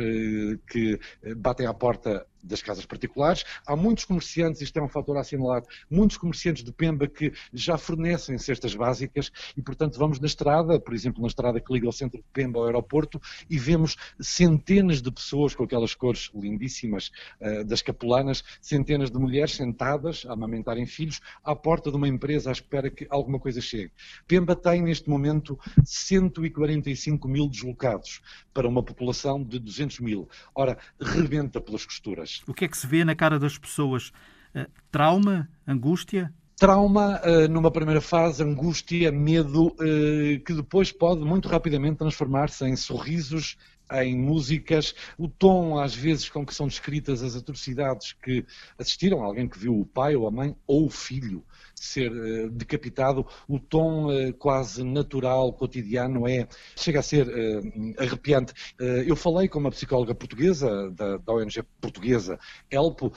que 0.68 1.00
batem 1.38 1.66
à 1.66 1.74
porta 1.74 2.24
das 2.44 2.62
casas 2.62 2.86
particulares. 2.86 3.44
Há 3.66 3.76
muitos 3.76 4.06
comerciantes, 4.06 4.62
isto 4.62 4.78
é 4.78 4.82
um 4.82 4.90
fator 4.90 5.18
a 5.18 5.22
assinalar, 5.22 5.64
muitos 5.90 6.18
comerciantes 6.18 6.64
de 6.64 6.72
Pemba 6.72 7.08
que 7.08 7.32
já 7.54 7.78
fornecem 7.78 8.38
cestas 8.38 8.76
básicas 8.76 9.32
e, 9.56 9.62
portanto, 9.62 9.98
vamos 9.98 10.20
na 10.20 10.28
estrada, 10.28 10.80
por 10.80 10.94
exemplo, 10.94 11.22
na 11.22 11.28
estrada 11.28 11.60
que 11.60 11.74
liga 11.74 11.88
ao 11.88 11.92
centro 11.92 12.20
de 12.20 12.26
Pemba 12.34 12.60
ao 12.60 12.66
aeroporto 12.66 13.22
e 13.50 13.58
vemos 13.58 13.96
centenas 14.20 15.02
de 15.02 15.12
pessoas 15.12 15.56
com 15.56 15.64
aquelas 15.64 15.94
cores 15.94 16.30
lindíssimas 16.34 17.12
uh, 17.42 17.64
das 17.66 17.82
capulanas, 17.82 18.44
centenas 18.62 19.12
de 19.12 19.18
mulheres 19.18 19.56
sentadas 19.56 20.26
a 20.28 20.34
amamentarem 20.34 20.86
filhos 20.86 21.20
à 21.44 21.56
porta 21.56 21.90
de 21.90 21.98
uma 21.98 22.08
empresa 22.08 22.50
à 22.50 22.52
espera 22.52 22.90
que 22.90 23.08
alguma 23.10 23.40
coisa 23.40 23.62
chegue. 23.62 23.92
Pemba 24.28 24.56
tem, 24.56 24.82
neste 24.82 25.10
momento, 25.10 25.60
145 25.84 27.28
mil 27.28 27.50
deslocados 27.50 28.22
para 28.54 28.68
uma 28.68 28.84
população 28.84 29.44
de 29.44 29.60
200 29.60 30.00
mil. 30.00 30.30
Ora, 30.54 30.78
rebenta 31.00 31.62
pelas 31.62 31.86
costuras. 31.86 32.29
O 32.48 32.54
que 32.54 32.66
é 32.66 32.68
que 32.68 32.78
se 32.78 32.88
vê 32.88 33.04
na 33.04 33.16
cara 33.16 33.40
das 33.40 33.58
pessoas? 33.58 34.12
Uh, 34.56 34.66
trauma? 34.92 35.50
Angústia? 35.68 36.34
Trauma, 36.58 37.22
uh, 37.22 37.48
numa 37.48 37.72
primeira 37.72 38.02
fase, 38.02 38.44
angústia, 38.44 39.12
medo, 39.12 39.68
uh, 39.68 40.44
que 40.46 40.54
depois 40.54 40.92
pode 40.92 41.22
muito 41.22 41.48
rapidamente 41.48 41.98
transformar-se 41.98 42.66
em 42.66 42.76
sorrisos, 42.76 43.58
em 43.92 44.18
músicas, 44.18 44.94
o 45.18 45.28
tom, 45.28 45.80
às 45.80 45.96
vezes, 45.96 46.30
com 46.30 46.46
que 46.46 46.54
são 46.54 46.68
descritas 46.68 47.24
as 47.24 47.36
atrocidades 47.36 48.14
que 48.14 48.46
assistiram, 48.78 49.24
alguém 49.24 49.48
que 49.48 49.58
viu 49.58 49.80
o 49.80 49.86
pai 49.86 50.16
ou 50.16 50.28
a 50.28 50.32
mãe 50.32 50.56
ou 50.68 50.86
o 50.86 50.90
filho 50.90 51.44
ser 51.80 52.12
uh, 52.12 52.50
decapitado, 52.50 53.26
o 53.48 53.60
tom 53.60 54.08
uh, 54.08 54.34
quase 54.34 54.84
natural, 54.84 55.54
cotidiano, 55.54 56.28
é, 56.28 56.48
chega 56.76 57.00
a 57.00 57.04
ser 57.04 57.28
uh, 57.28 57.94
arrepiante. 57.98 58.54
eu 58.80 59.16
falei 59.16 59.48
com 59.48 59.60
uma 59.60 59.72
psicóloga 59.72 60.14
portuguesa, 60.14 60.92
da, 60.92 61.18
da 61.18 61.34
ONG 61.34 61.64
portuguesa, 61.80 62.40
Elpo, 62.70 63.12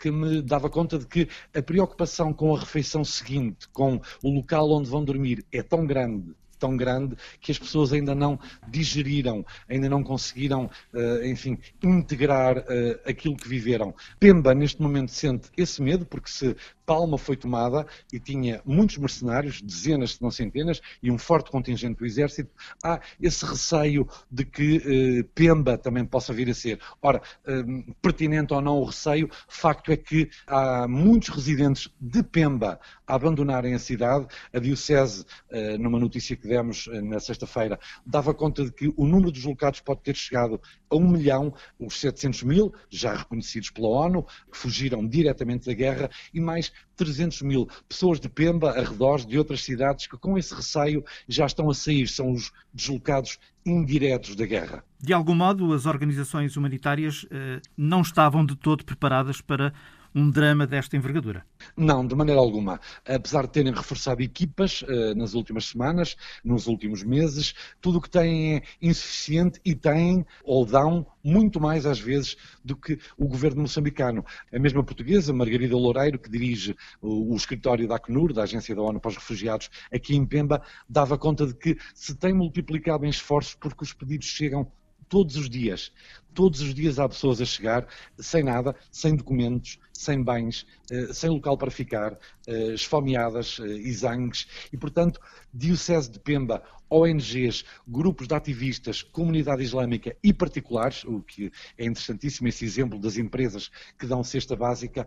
que 0.00 0.10
me 0.10 0.42
dava 0.42 0.70
conta 0.70 0.98
de 0.98 1.06
que 1.06 1.28
a 1.54 1.62
preocupação 1.62 2.32
com 2.32 2.54
a 2.54 2.60
refeição 2.60 3.04
seguinte, 3.04 3.68
com 3.72 4.00
o 4.22 4.30
local 4.30 4.70
onde 4.70 4.88
vão 4.88 5.04
dormir, 5.04 5.44
é 5.52 5.62
tão 5.62 5.86
grande 5.86 6.34
tão 6.64 6.76
grande 6.78 7.14
que 7.42 7.52
as 7.52 7.58
pessoas 7.58 7.92
ainda 7.92 8.14
não 8.14 8.40
digeriram, 8.66 9.44
ainda 9.68 9.86
não 9.86 10.02
conseguiram, 10.02 10.70
uh, 10.94 11.26
enfim, 11.26 11.58
integrar 11.82 12.56
uh, 12.56 12.64
aquilo 13.04 13.36
que 13.36 13.46
viveram. 13.46 13.94
Pemba, 14.18 14.54
neste 14.54 14.80
momento, 14.80 15.10
sente 15.10 15.50
esse 15.58 15.82
medo, 15.82 16.06
porque 16.06 16.30
se 16.30 16.56
Palma 16.86 17.18
foi 17.18 17.36
tomada 17.36 17.86
e 18.12 18.18
tinha 18.18 18.60
muitos 18.64 18.96
mercenários, 18.98 19.60
dezenas, 19.60 20.14
se 20.14 20.22
não 20.22 20.30
centenas, 20.30 20.80
e 21.02 21.10
um 21.10 21.18
forte 21.18 21.50
contingente 21.50 21.98
do 21.98 22.06
exército, 22.06 22.50
há 22.82 23.00
esse 23.20 23.44
receio 23.44 24.06
de 24.30 24.44
que 24.44 24.76
eh, 24.76 25.28
Pemba 25.34 25.78
também 25.78 26.04
possa 26.04 26.32
vir 26.32 26.48
a 26.50 26.54
ser. 26.54 26.80
Ora, 27.00 27.22
eh, 27.46 27.62
pertinente 28.02 28.52
ou 28.52 28.60
não 28.60 28.78
o 28.78 28.84
receio, 28.84 29.28
facto 29.48 29.92
é 29.92 29.96
que 29.96 30.28
há 30.46 30.86
muitos 30.88 31.28
residentes 31.28 31.90
de 32.00 32.22
Pemba 32.22 32.80
a 33.06 33.14
abandonarem 33.14 33.74
a 33.74 33.78
cidade. 33.78 34.26
A 34.52 34.58
Diocese, 34.58 35.24
eh, 35.50 35.78
numa 35.78 35.98
notícia 35.98 36.36
que 36.36 36.48
demos 36.48 36.88
eh, 36.88 37.00
na 37.00 37.20
sexta-feira, 37.20 37.78
dava 38.04 38.34
conta 38.34 38.64
de 38.64 38.72
que 38.72 38.92
o 38.96 39.06
número 39.06 39.32
de 39.32 39.40
deslocados 39.40 39.80
pode 39.80 40.00
ter 40.00 40.16
chegado 40.16 40.60
a 40.94 40.98
um 40.98 41.08
milhão, 41.08 41.52
os 41.78 42.00
700 42.00 42.42
mil, 42.44 42.72
já 42.88 43.14
reconhecidos 43.14 43.70
pela 43.70 43.88
ONU, 43.88 44.24
que 44.50 44.56
fugiram 44.56 45.06
diretamente 45.06 45.66
da 45.66 45.74
guerra, 45.74 46.10
e 46.32 46.40
mais 46.40 46.72
300 46.96 47.42
mil 47.42 47.68
pessoas 47.88 48.20
de 48.20 48.28
Pemba, 48.28 48.70
arredores 48.70 49.26
de 49.26 49.36
outras 49.36 49.62
cidades, 49.62 50.06
que 50.06 50.16
com 50.16 50.38
esse 50.38 50.54
receio 50.54 51.04
já 51.28 51.46
estão 51.46 51.68
a 51.68 51.74
sair, 51.74 52.06
são 52.06 52.32
os 52.32 52.52
deslocados 52.72 53.38
indiretos 53.66 54.36
da 54.36 54.46
guerra. 54.46 54.84
De 55.00 55.12
algum 55.12 55.34
modo, 55.34 55.72
as 55.72 55.86
organizações 55.86 56.56
humanitárias 56.56 57.26
eh, 57.30 57.60
não 57.76 58.02
estavam 58.02 58.44
de 58.44 58.54
todo 58.54 58.84
preparadas 58.84 59.40
para 59.40 59.72
um 60.14 60.30
drama 60.30 60.66
desta 60.66 60.96
envergadura. 60.96 61.44
Não, 61.76 62.06
de 62.06 62.14
maneira 62.14 62.40
alguma. 62.40 62.80
Apesar 63.04 63.42
de 63.42 63.52
terem 63.52 63.72
reforçado 63.72 64.22
equipas 64.22 64.82
uh, 64.82 65.14
nas 65.16 65.34
últimas 65.34 65.66
semanas, 65.66 66.16
nos 66.44 66.66
últimos 66.66 67.02
meses, 67.02 67.54
tudo 67.80 67.98
o 67.98 68.00
que 68.00 68.08
têm 68.08 68.56
é 68.56 68.62
insuficiente 68.80 69.60
e 69.64 69.74
têm 69.74 70.24
ou 70.44 70.64
dão 70.64 71.06
muito 71.22 71.60
mais 71.60 71.86
às 71.86 71.98
vezes 71.98 72.36
do 72.64 72.76
que 72.76 72.98
o 73.16 73.26
governo 73.26 73.62
moçambicano. 73.62 74.24
A 74.52 74.58
mesma 74.58 74.84
portuguesa, 74.84 75.32
Margarida 75.32 75.76
Loureiro, 75.76 76.18
que 76.18 76.30
dirige 76.30 76.76
o, 77.00 77.32
o 77.32 77.36
escritório 77.36 77.88
da 77.88 77.96
Acnur, 77.96 78.32
da 78.32 78.44
Agência 78.44 78.74
da 78.74 78.82
ONU 78.82 79.00
para 79.00 79.08
os 79.10 79.16
Refugiados, 79.16 79.70
aqui 79.92 80.14
em 80.14 80.24
Pemba, 80.24 80.62
dava 80.88 81.18
conta 81.18 81.46
de 81.46 81.54
que 81.54 81.76
se 81.94 82.14
tem 82.14 82.32
multiplicado 82.32 83.04
em 83.04 83.08
esforços 83.08 83.54
porque 83.54 83.82
os 83.82 83.92
pedidos 83.92 84.26
chegam 84.26 84.70
todos 85.08 85.36
os 85.36 85.48
dias. 85.48 85.92
Todos 86.34 86.60
os 86.60 86.74
dias 86.74 86.98
há 86.98 87.08
pessoas 87.08 87.40
a 87.40 87.44
chegar 87.44 87.86
sem 88.18 88.42
nada, 88.42 88.74
sem 88.90 89.14
documentos, 89.14 89.78
sem 89.92 90.22
bens, 90.22 90.66
eh, 90.90 91.12
sem 91.12 91.30
local 91.30 91.56
para 91.56 91.70
ficar, 91.70 92.18
eh, 92.46 92.74
esfomeadas, 92.74 93.58
eh, 93.60 93.66
exangues, 93.66 94.46
e, 94.72 94.76
portanto, 94.76 95.20
Diocese 95.52 96.10
de 96.10 96.18
Pemba, 96.18 96.62
ONGs, 96.90 97.64
grupos 97.88 98.28
de 98.28 98.34
ativistas, 98.34 99.02
comunidade 99.02 99.62
islâmica 99.62 100.14
e 100.22 100.32
particulares, 100.32 101.04
o 101.04 101.22
que 101.22 101.50
é 101.78 101.86
interessantíssimo 101.86 102.48
esse 102.48 102.64
exemplo 102.64 102.98
das 102.98 103.16
empresas 103.16 103.70
que 103.98 104.06
dão 104.06 104.22
cesta 104.22 104.54
básica, 104.54 105.06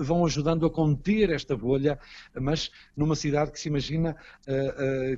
vão 0.00 0.24
ajudando 0.24 0.64
a 0.66 0.70
conter 0.70 1.30
esta 1.30 1.56
bolha, 1.56 1.98
mas 2.34 2.70
numa 2.96 3.14
cidade 3.14 3.52
que 3.52 3.60
se 3.60 3.68
imagina 3.68 4.16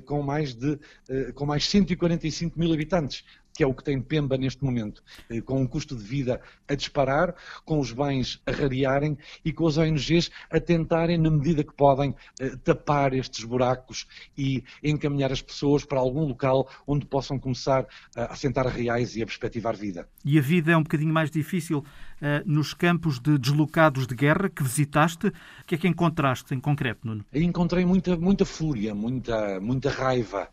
com 0.05 0.21
mais 0.21 0.53
de 0.53 0.77
com 1.33 1.45
mais 1.45 1.65
145 1.67 2.59
mil 2.59 2.71
habitantes 2.71 3.23
que 3.53 3.63
é 3.63 3.67
o 3.67 3.73
que 3.73 3.83
tem 3.83 4.01
Pemba 4.01 4.37
neste 4.37 4.63
momento, 4.63 5.03
eh, 5.29 5.41
com 5.41 5.61
um 5.61 5.67
custo 5.67 5.95
de 5.95 6.03
vida 6.03 6.41
a 6.67 6.75
disparar, 6.75 7.35
com 7.65 7.79
os 7.79 7.91
bens 7.91 8.41
a 8.45 8.51
rarearem 8.51 9.17
e 9.43 9.51
com 9.51 9.67
as 9.67 9.77
ONGs 9.77 10.31
a 10.49 10.59
tentarem, 10.59 11.17
na 11.17 11.29
medida 11.29 11.63
que 11.63 11.73
podem, 11.73 12.15
eh, 12.39 12.55
tapar 12.63 13.13
estes 13.13 13.43
buracos 13.43 14.07
e 14.37 14.63
encaminhar 14.83 15.31
as 15.31 15.41
pessoas 15.41 15.85
para 15.85 15.99
algum 15.99 16.25
local 16.25 16.69
onde 16.87 17.05
possam 17.05 17.39
começar 17.39 17.85
a 18.15 18.33
assentar 18.33 18.67
reais 18.67 19.15
e 19.15 19.21
a 19.21 19.25
perspectivar 19.25 19.75
vida. 19.75 20.07
E 20.23 20.37
a 20.37 20.41
vida 20.41 20.71
é 20.71 20.77
um 20.77 20.83
bocadinho 20.83 21.13
mais 21.13 21.29
difícil 21.31 21.79
uh, 21.79 21.85
nos 22.45 22.73
campos 22.73 23.19
de 23.19 23.37
deslocados 23.37 24.07
de 24.07 24.15
guerra 24.15 24.49
que 24.49 24.63
visitaste. 24.63 25.27
O 25.27 25.33
que 25.65 25.75
é 25.75 25.77
que 25.77 25.87
encontraste 25.87 26.53
em 26.53 26.59
concreto, 26.59 27.07
Nuno? 27.07 27.25
Encontrei 27.33 27.85
muita, 27.85 28.15
muita 28.15 28.45
fúria, 28.45 28.93
muita, 28.93 29.59
muita 29.59 29.89
raiva. 29.89 30.49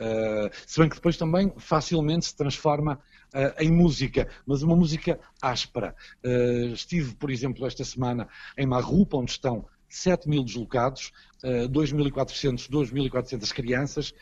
Uh, 0.00 0.50
se 0.66 0.80
bem 0.80 0.88
que 0.88 0.96
depois 0.96 1.18
também 1.18 1.52
facilmente 1.58 2.24
se 2.24 2.34
transforma 2.34 2.98
uh, 3.34 3.62
em 3.62 3.70
música, 3.70 4.28
mas 4.46 4.62
uma 4.62 4.74
música 4.74 5.20
áspera. 5.42 5.94
Uh, 6.24 6.72
estive, 6.72 7.14
por 7.14 7.30
exemplo, 7.30 7.66
esta 7.66 7.84
semana 7.84 8.26
em 8.56 8.66
Marrupa, 8.66 9.18
onde 9.18 9.32
estão 9.32 9.66
7 9.88 10.28
mil 10.28 10.44
deslocados, 10.44 11.12
2.400, 11.42 12.70
2.400 12.70 13.52
crianças, 13.52 14.14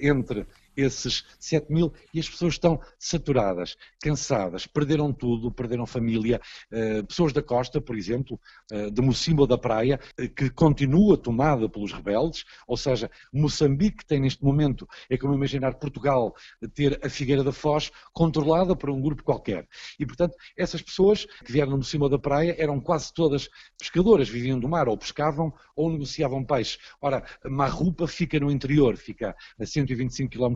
entre 0.00 0.46
esses 0.76 1.24
7 1.38 1.72
mil 1.72 1.92
e 2.12 2.20
as 2.20 2.28
pessoas 2.28 2.54
estão 2.54 2.80
saturadas, 2.98 3.76
cansadas, 4.02 4.66
perderam 4.66 5.12
tudo, 5.12 5.50
perderam 5.50 5.86
família. 5.86 6.40
Uh, 6.72 7.04
pessoas 7.06 7.32
da 7.32 7.42
costa, 7.42 7.80
por 7.80 7.96
exemplo, 7.96 8.40
uh, 8.72 8.90
de 8.90 9.02
Mocimbo 9.02 9.46
da 9.46 9.58
Praia, 9.58 10.00
uh, 10.20 10.28
que 10.28 10.50
continua 10.50 11.16
tomada 11.16 11.68
pelos 11.68 11.92
rebeldes, 11.92 12.44
ou 12.66 12.76
seja, 12.76 13.10
Moçambique 13.32 14.04
tem 14.04 14.20
neste 14.20 14.44
momento, 14.44 14.88
é 15.08 15.16
como 15.16 15.34
imaginar 15.34 15.74
Portugal 15.74 16.34
ter 16.74 16.98
a 17.04 17.08
Figueira 17.08 17.42
da 17.42 17.52
Foz 17.52 17.90
controlada 18.12 18.74
por 18.76 18.90
um 18.90 19.00
grupo 19.00 19.22
qualquer. 19.22 19.66
E, 19.98 20.06
portanto, 20.06 20.34
essas 20.56 20.82
pessoas 20.82 21.26
que 21.44 21.52
vieram 21.52 21.70
no 21.70 21.78
Mocimbo 21.78 22.08
da 22.08 22.18
Praia 22.18 22.54
eram 22.58 22.80
quase 22.80 23.12
todas 23.12 23.48
pescadoras, 23.78 24.28
viviam 24.28 24.58
do 24.58 24.68
mar, 24.68 24.88
ou 24.88 24.96
pescavam 24.96 25.52
ou 25.76 25.90
negociavam 25.90 26.44
peixe. 26.44 26.78
Ora, 27.00 27.24
Marrupa 27.44 28.06
fica 28.06 28.38
no 28.40 28.50
interior, 28.50 28.96
fica 28.96 29.36
a 29.58 29.66
125 29.66 30.30
km 30.30 30.54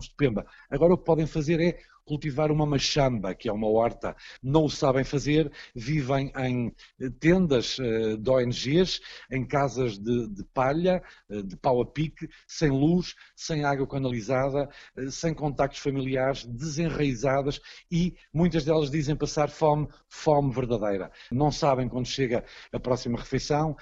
Agora 0.69 0.93
o 0.93 0.97
que 0.97 1.05
podem 1.05 1.27
fazer 1.27 1.59
é 1.59 1.79
cultivar 2.09 2.51
uma 2.51 2.65
machamba, 2.65 3.35
que 3.35 3.47
é 3.47 3.53
uma 3.53 3.67
horta, 3.67 4.15
não 4.41 4.65
o 4.65 4.69
sabem 4.69 5.03
fazer, 5.03 5.51
vivem 5.75 6.31
em 6.37 6.73
tendas 7.19 7.77
uh, 7.77 8.17
de 8.17 8.29
ONGs, 8.31 8.99
em 9.31 9.45
casas 9.45 9.99
de, 9.99 10.27
de 10.27 10.43
palha, 10.45 11.03
uh, 11.29 11.43
de 11.43 11.55
pau 11.55 11.79
a 11.79 11.85
pique, 11.85 12.27
sem 12.47 12.71
luz, 12.71 13.13
sem 13.35 13.63
água 13.63 13.85
canalizada, 13.85 14.67
uh, 14.97 15.11
sem 15.11 15.35
contactos 15.35 15.81
familiares, 15.81 16.45
desenraizadas 16.45 17.61
e 17.91 18.15
muitas 18.33 18.65
delas 18.65 18.89
dizem 18.89 19.15
passar 19.15 19.47
fome, 19.47 19.87
fome 20.07 20.51
verdadeira. 20.51 21.11
Não 21.31 21.51
sabem 21.51 21.87
quando 21.87 22.07
chega 22.07 22.43
a 22.73 22.79
próxima 22.79 23.19
refeição, 23.19 23.75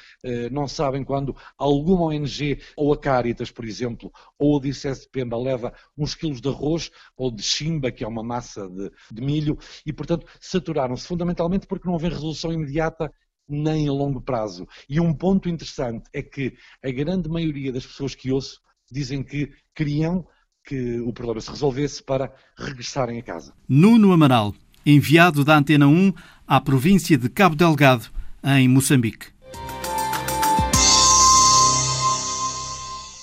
não 0.52 0.68
sabem 0.68 1.04
quando 1.04 1.36
alguma 1.58 2.08
ONG, 2.08 2.60
ou 2.76 2.92
a 2.92 2.98
Caritas, 2.98 3.52
por 3.52 3.64
exemplo, 3.64 4.12
ou 4.38 4.58
o 4.58 4.60
Diocese 4.60 5.02
de 5.02 5.10
Pemba 5.10 5.38
leva 5.38 5.74
uns 5.98 6.14
quilos 6.14 6.42
de 6.42 6.50
arroz 6.50 6.92
ou 7.16 7.32
de 7.32 7.44
chimba, 7.44 7.92
que 7.92 8.04
é 8.04 8.08
uma 8.08 8.17
massa 8.24 8.70
de, 8.70 8.92
de 9.12 9.22
milho, 9.22 9.58
e 9.86 9.94
portanto 9.94 10.26
saturaram-se 10.40 11.08
fundamentalmente 11.08 11.68
porque 11.68 11.88
não 11.88 11.94
houve 11.94 12.10
resolução 12.10 12.52
imediata 12.52 13.12
nem 13.48 13.88
a 13.88 13.92
longo 13.92 14.22
prazo. 14.22 14.68
E 14.90 15.00
um 15.00 15.14
ponto 15.14 15.48
interessante 15.48 16.10
é 16.14 16.22
que 16.22 16.54
a 16.84 16.92
grande 16.92 17.30
maioria 17.30 17.72
das 17.72 17.86
pessoas 17.86 18.14
que 18.14 18.32
ouço 18.32 18.60
dizem 18.92 19.24
que 19.24 19.52
queriam 19.74 20.26
que 20.66 21.00
o 21.00 21.14
problema 21.14 21.40
se 21.40 21.50
resolvesse 21.50 22.04
para 22.04 22.34
regressarem 22.58 23.20
a 23.20 23.24
casa. 23.24 23.54
Nuno 23.70 24.12
Amaral, 24.12 24.54
enviado 24.86 25.46
da 25.46 25.58
Antena 25.58 25.88
1 25.88 26.14
à 26.46 26.60
província 26.60 27.18
de 27.18 27.30
Cabo 27.30 27.56
Delgado, 27.56 28.10
em 28.44 28.68
Moçambique. 28.68 29.28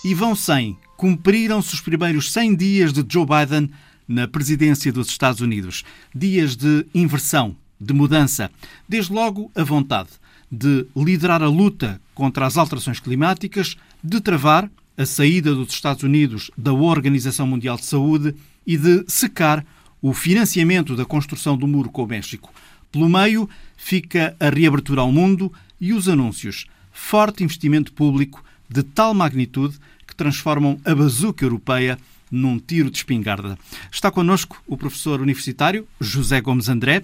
E 0.04 0.14
vão 0.14 0.34
100. 0.34 0.78
Cumpriram-se 0.96 1.74
os 1.74 1.80
primeiros 1.80 2.32
100 2.32 2.56
dias 2.56 2.92
de 2.92 3.04
Joe 3.08 3.26
Biden 3.26 3.70
na 4.06 4.28
presidência 4.28 4.92
dos 4.92 5.08
Estados 5.08 5.40
Unidos. 5.40 5.84
Dias 6.14 6.56
de 6.56 6.86
inversão, 6.94 7.56
de 7.80 7.92
mudança. 7.92 8.50
Desde 8.88 9.12
logo, 9.12 9.50
a 9.54 9.64
vontade 9.64 10.10
de 10.50 10.86
liderar 10.96 11.42
a 11.42 11.48
luta 11.48 12.00
contra 12.14 12.46
as 12.46 12.56
alterações 12.56 13.00
climáticas, 13.00 13.76
de 14.02 14.20
travar 14.20 14.70
a 14.96 15.04
saída 15.04 15.54
dos 15.54 15.72
Estados 15.72 16.02
Unidos 16.02 16.50
da 16.56 16.72
Organização 16.72 17.46
Mundial 17.46 17.76
de 17.76 17.84
Saúde 17.84 18.34
e 18.66 18.76
de 18.76 19.04
secar 19.08 19.64
o 20.00 20.12
financiamento 20.12 20.94
da 20.94 21.04
construção 21.04 21.56
do 21.56 21.66
muro 21.66 21.90
com 21.90 22.04
o 22.04 22.06
México. 22.06 22.52
Pelo 22.92 23.08
meio, 23.08 23.48
fica 23.76 24.36
a 24.38 24.50
reabertura 24.50 25.00
ao 25.00 25.10
mundo 25.10 25.52
e 25.80 25.92
os 25.92 26.08
anúncios. 26.08 26.66
Forte 26.92 27.42
investimento 27.42 27.92
público 27.92 28.44
de 28.68 28.82
tal 28.82 29.12
magnitude 29.12 29.76
que 30.06 30.14
transformam 30.14 30.78
a 30.84 30.94
bazuca 30.94 31.44
europeia 31.44 31.98
num 32.30 32.58
tiro 32.58 32.90
de 32.90 32.98
espingarda. 32.98 33.58
Está 33.90 34.10
connosco 34.10 34.62
o 34.66 34.76
professor 34.76 35.20
universitário 35.20 35.86
José 36.00 36.40
Gomes 36.40 36.68
André, 36.68 37.02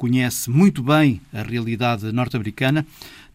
conhece 0.00 0.48
muito 0.48 0.82
bem 0.82 1.20
a 1.30 1.42
realidade 1.42 2.10
norte-americana. 2.10 2.86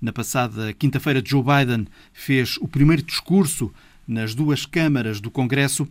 Na 0.01 0.11
passada 0.11 0.73
quinta-feira, 0.73 1.21
Joe 1.23 1.43
Biden 1.43 1.87
fez 2.11 2.57
o 2.57 2.67
primeiro 2.67 3.03
discurso 3.03 3.71
nas 4.07 4.33
duas 4.33 4.65
câmaras 4.65 5.21
do 5.21 5.29
Congresso. 5.29 5.87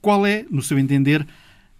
Qual 0.00 0.26
é, 0.26 0.44
no 0.50 0.60
seu 0.60 0.78
entender, 0.78 1.26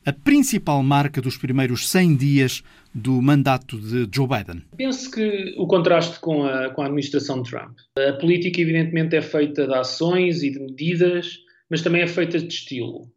a 0.05 0.13
principal 0.13 0.83
marca 0.83 1.21
dos 1.21 1.37
primeiros 1.37 1.89
100 1.89 2.17
dias 2.17 2.65
do 2.95 3.21
mandato 3.21 3.79
de 3.79 4.09
Joe 4.11 4.27
Biden? 4.27 4.63
Penso 4.77 5.11
que 5.11 5.55
o 5.59 5.67
contraste 5.67 6.19
com 6.21 6.45
a, 6.45 6.71
com 6.71 6.81
a 6.81 6.87
administração 6.87 7.43
Trump. 7.43 7.79
A 7.97 8.15
política, 8.15 8.61
evidentemente, 8.61 9.15
é 9.17 9.23
feita 9.23 9.67
de 9.67 9.75
ações 9.75 10.43
e 10.43 10.51
de 10.51 10.59
medidas 10.59 11.39
mas 11.71 11.81
também 11.81 12.03
é 12.03 12.07
feita 12.07 12.39
de 12.39 12.53
estilo. 12.53 13.09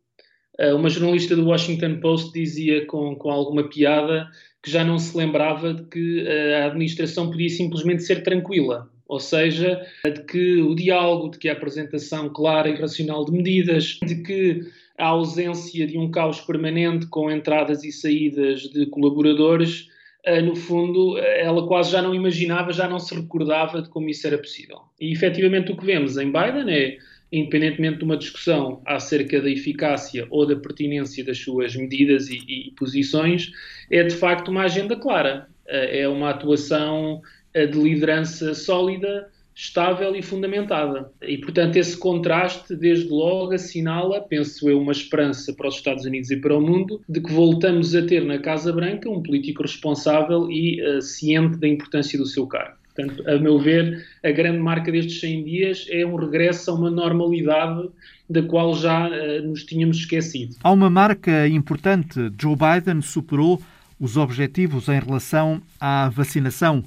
Uh, 0.59 0.75
uma 0.75 0.89
jornalista 0.89 1.35
do 1.35 1.47
Washington 1.47 1.99
Post 1.99 2.31
dizia 2.31 2.85
com, 2.85 3.15
com 3.15 3.31
alguma 3.31 3.67
piada 3.67 4.29
que 4.61 4.69
já 4.69 4.83
não 4.83 4.99
se 4.99 5.17
lembrava 5.17 5.73
de 5.73 5.83
que 5.85 6.21
uh, 6.21 6.63
a 6.63 6.65
administração 6.67 7.31
podia 7.31 7.49
simplesmente 7.49 8.03
ser 8.03 8.21
tranquila, 8.21 8.87
ou 9.07 9.19
seja, 9.19 9.83
de 10.05 10.23
que 10.23 10.61
o 10.61 10.75
diálogo, 10.75 11.31
de 11.31 11.39
que 11.39 11.49
a 11.49 11.53
apresentação 11.53 12.29
clara 12.29 12.69
e 12.69 12.75
racional 12.75 13.25
de 13.25 13.31
medidas, 13.31 13.97
de 14.05 14.21
que 14.21 14.61
a 14.95 15.07
ausência 15.07 15.87
de 15.87 15.97
um 15.97 16.11
caos 16.11 16.39
permanente 16.39 17.07
com 17.07 17.31
entradas 17.31 17.83
e 17.83 17.91
saídas 17.91 18.61
de 18.61 18.85
colaboradores, 18.85 19.87
uh, 20.27 20.39
no 20.43 20.55
fundo, 20.55 21.17
ela 21.17 21.65
quase 21.67 21.91
já 21.91 22.01
não 22.01 22.13
imaginava, 22.13 22.71
já 22.71 22.87
não 22.87 22.99
se 22.99 23.15
recordava 23.15 23.81
de 23.81 23.89
como 23.89 24.07
isso 24.07 24.27
era 24.27 24.37
possível. 24.37 24.81
E 25.01 25.11
efetivamente 25.11 25.71
o 25.71 25.75
que 25.75 25.83
vemos 25.83 26.15
em 26.15 26.31
Biden 26.31 26.71
é 26.71 26.99
independentemente 27.33 27.97
de 27.97 28.03
uma 28.03 28.15
discussão 28.15 28.79
acerca 28.85 29.41
da 29.41 29.49
eficácia 29.49 30.27
ou 30.29 30.45
da 30.45 30.55
pertinência 30.55 31.25
das 31.25 31.39
suas 31.39 31.75
medidas 31.75 32.29
e, 32.29 32.37
e 32.47 32.71
posições, 32.77 33.51
é 33.89 34.03
de 34.03 34.13
facto 34.15 34.49
uma 34.49 34.61
agenda 34.61 34.95
clara. 34.95 35.47
Eh, 35.67 36.01
é 36.01 36.07
uma 36.07 36.29
atuação 36.29 37.21
eh, 37.51 37.65
de 37.65 37.79
liderança 37.79 38.53
sólida, 38.53 39.27
estável 39.55 40.15
e 40.15 40.21
fundamentada. 40.21 41.11
E, 41.21 41.39
portanto, 41.39 41.75
esse 41.75 41.97
contraste, 41.97 42.75
desde 42.75 43.09
logo, 43.09 43.53
assinala, 43.53 44.21
penso 44.21 44.69
eu, 44.69 44.79
uma 44.79 44.91
esperança 44.91 45.53
para 45.53 45.67
os 45.67 45.75
Estados 45.75 46.05
Unidos 46.05 46.29
e 46.29 46.37
para 46.37 46.55
o 46.55 46.61
mundo 46.61 47.01
de 47.09 47.19
que 47.19 47.31
voltamos 47.31 47.95
a 47.95 48.05
ter 48.05 48.23
na 48.23 48.37
Casa 48.37 48.71
Branca 48.71 49.09
um 49.09 49.23
político 49.23 49.63
responsável 49.63 50.49
e 50.51 50.81
uh, 50.81 51.01
ciente 51.01 51.57
da 51.57 51.67
importância 51.67 52.17
do 52.17 52.25
seu 52.25 52.45
cargo. 52.47 52.82
Portanto, 52.95 53.27
a 53.27 53.39
meu 53.39 53.59
ver, 53.59 54.05
a 54.23 54.31
grande 54.31 54.59
marca 54.59 54.91
destes 54.91 55.19
100 55.19 55.43
dias 55.43 55.87
é 55.89 56.05
um 56.05 56.15
regresso 56.15 56.69
a 56.69 56.73
uma 56.75 56.91
normalidade 56.91 57.89
da 58.29 58.43
qual 58.43 58.75
já 58.75 59.07
uh, 59.07 59.47
nos 59.47 59.63
tínhamos 59.63 59.97
esquecido. 59.97 60.55
Há 60.63 60.71
uma 60.71 60.89
marca 60.89 61.47
importante. 61.47 62.31
Joe 62.39 62.55
Biden 62.55 63.01
superou 63.01 63.61
os 63.99 64.15
objetivos 64.15 64.89
em 64.89 64.99
relação 64.99 65.61
à 65.79 66.09
vacinação. 66.09 66.83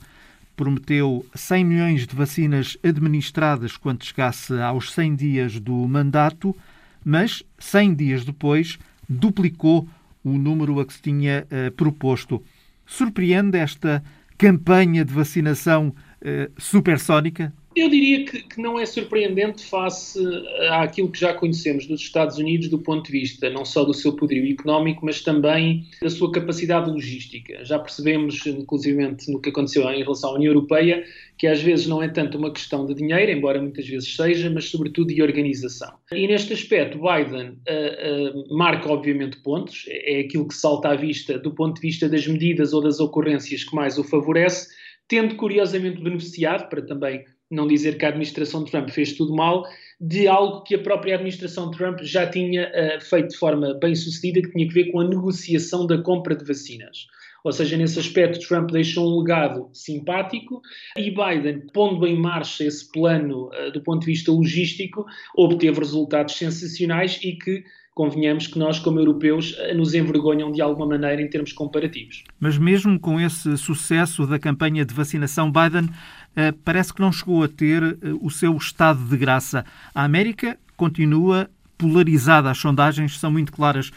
Prometeu 0.57 1.27
100 1.35 1.64
milhões 1.64 2.07
de 2.07 2.14
vacinas 2.14 2.79
administradas 2.85 3.77
quando 3.77 4.05
chegasse 4.05 4.55
aos 4.61 4.92
100 4.92 5.16
dias 5.16 5.61
do 5.61 5.75
mandato, 5.88 6.55
mas 7.05 7.42
100 7.59 7.95
dias 7.95 8.25
depois 8.25 8.79
duplicou 9.09 9.88
o 10.25 10.38
número 10.38 10.81
a 10.81 10.87
que 10.87 10.95
se 10.95 11.03
tinha 11.03 11.47
uh, 11.51 11.71
proposto. 11.73 12.42
Surpreende 12.87 13.59
esta 13.59 14.03
campanha 14.38 15.05
de 15.05 15.12
vacinação 15.12 15.88
uh, 15.88 16.53
supersónica? 16.61 17.53
Eu 17.77 17.91
diria 17.91 18.25
que, 18.25 18.43
que, 18.43 18.59
não 18.59 18.79
é 18.79 18.87
surpreendente 18.87 19.62
face 19.62 20.19
àquilo 20.71 21.12
que 21.12 21.21
já 21.21 21.35
conhecemos 21.35 21.87
dos 21.87 22.01
Estados 22.01 22.39
Unidos 22.39 22.69
do 22.69 22.79
ponto 22.79 23.05
de 23.05 23.12
vista 23.12 23.51
não 23.51 23.67
só 23.67 23.85
do 23.85 23.93
seu 23.93 24.17
poderio 24.17 24.51
económico, 24.51 25.05
mas 25.05 25.21
também 25.21 25.85
da 26.01 26.09
sua 26.09 26.33
capacidade 26.33 26.91
logística. 26.91 27.62
Já 27.67 27.79
percebemos, 27.79 28.47
inclusive 28.47 29.15
no 29.29 29.43
que 29.43 29.51
aconteceu 29.51 29.87
em 29.91 30.03
relação 30.03 30.31
à 30.31 30.35
União 30.37 30.55
Europeia, 30.55 31.05
que 31.37 31.47
às 31.47 31.61
vezes 31.61 31.87
não 31.87 32.03
é 32.03 32.09
tanto 32.09 32.39
uma 32.39 32.51
questão 32.51 32.87
de 32.87 32.95
dinheiro, 32.95 33.31
embora 33.31 33.61
muitas 33.61 33.87
vezes 33.87 34.17
seja, 34.17 34.49
mas 34.49 34.71
sobretudo 34.71 35.12
de 35.12 35.21
organização. 35.21 35.93
E 36.11 36.27
neste 36.27 36.55
aspecto, 36.55 36.99
Biden 36.99 37.51
uh, 37.51 38.39
uh, 38.39 38.57
marca 38.57 38.91
obviamente 38.91 39.37
pontos, 39.43 39.85
é 39.89 40.21
aquilo 40.21 40.49
que 40.49 40.55
salta 40.55 40.89
à 40.89 40.97
vista 40.97 41.39
do 41.39 41.55
ponto 41.55 41.75
de 41.75 41.83
vista 41.83 42.09
das 42.09 42.27
medidas 42.27 42.73
ou 42.73 42.81
das 42.81 43.01
ocorrências 43.01 43.65
que 43.65 43.75
mais 43.75 43.99
o 43.99 44.05
favorece, 44.05 44.69
tendo 45.07 45.37
curiosamente 45.37 46.03
beneficiado, 46.03 46.69
para 46.71 46.81
também 46.81 47.23
não 47.50 47.66
dizer 47.66 47.96
que 47.96 48.04
a 48.04 48.09
administração 48.09 48.64
de 48.64 48.70
Trump 48.70 48.90
fez 48.90 49.12
tudo 49.12 49.35
mal, 49.35 49.64
de 50.00 50.28
algo 50.28 50.62
que 50.62 50.74
a 50.74 50.78
própria 50.78 51.14
administração 51.14 51.70
de 51.70 51.76
Trump 51.76 52.00
já 52.02 52.26
tinha 52.28 52.68
uh, 52.68 53.00
feito 53.00 53.28
de 53.28 53.37
forma 53.37 53.74
bem 53.74 53.94
sucedida, 53.94 54.42
que 54.42 54.52
tinha 54.52 54.68
que 54.68 54.74
ver 54.74 54.90
com 54.90 55.00
a 55.00 55.09
negociação 55.09 55.87
da 55.87 55.98
compra 56.02 56.35
de 56.35 56.44
vacinas. 56.44 57.06
Ou 57.44 57.52
seja, 57.52 57.76
nesse 57.76 57.98
aspecto, 57.98 58.46
Trump 58.46 58.72
deixou 58.72 59.09
um 59.09 59.20
legado 59.20 59.70
simpático 59.72 60.61
e 60.98 61.11
Biden, 61.11 61.62
pondo 61.72 62.04
em 62.04 62.18
marcha 62.18 62.64
esse 62.64 62.90
plano 62.90 63.48
uh, 63.48 63.70
do 63.72 63.80
ponto 63.82 64.00
de 64.00 64.06
vista 64.06 64.32
logístico, 64.32 65.06
obteve 65.37 65.78
resultados 65.78 66.37
sensacionais 66.37 67.20
e 67.22 67.32
que 67.38 67.62
convenhamos 67.96 68.46
que 68.46 68.59
nós, 68.59 68.78
como 68.78 69.00
europeus, 69.00 69.56
eh, 69.59 69.72
nos 69.72 69.94
envergonham 69.94 70.52
de 70.52 70.61
alguma 70.61 70.87
maneira 70.87 71.22
em 71.22 71.30
termos 71.30 71.50
comparativos. 71.50 72.24
Mas 72.38 72.59
mesmo 72.59 73.00
com 73.00 73.18
esse 73.18 73.56
sucesso 73.56 74.26
da 74.26 74.38
campanha 74.38 74.85
de 74.85 74.92
vacinação, 74.92 75.50
Biden 75.50 75.88
eh, 76.37 76.52
parece 76.62 76.92
que 76.92 77.00
não 77.00 77.11
chegou 77.11 77.42
a 77.42 77.48
ter 77.48 77.82
eh, 77.82 77.96
o 78.20 78.28
seu 78.28 78.54
estado 78.54 79.02
de 79.02 79.16
graça. 79.16 79.64
A 79.94 80.04
América 80.04 80.59
continua 80.76 81.48
polarizada, 81.78 82.50
as 82.50 82.59
sondagens 82.59 83.18
são 83.18 83.30
muito 83.30 83.50
claras. 83.50 83.90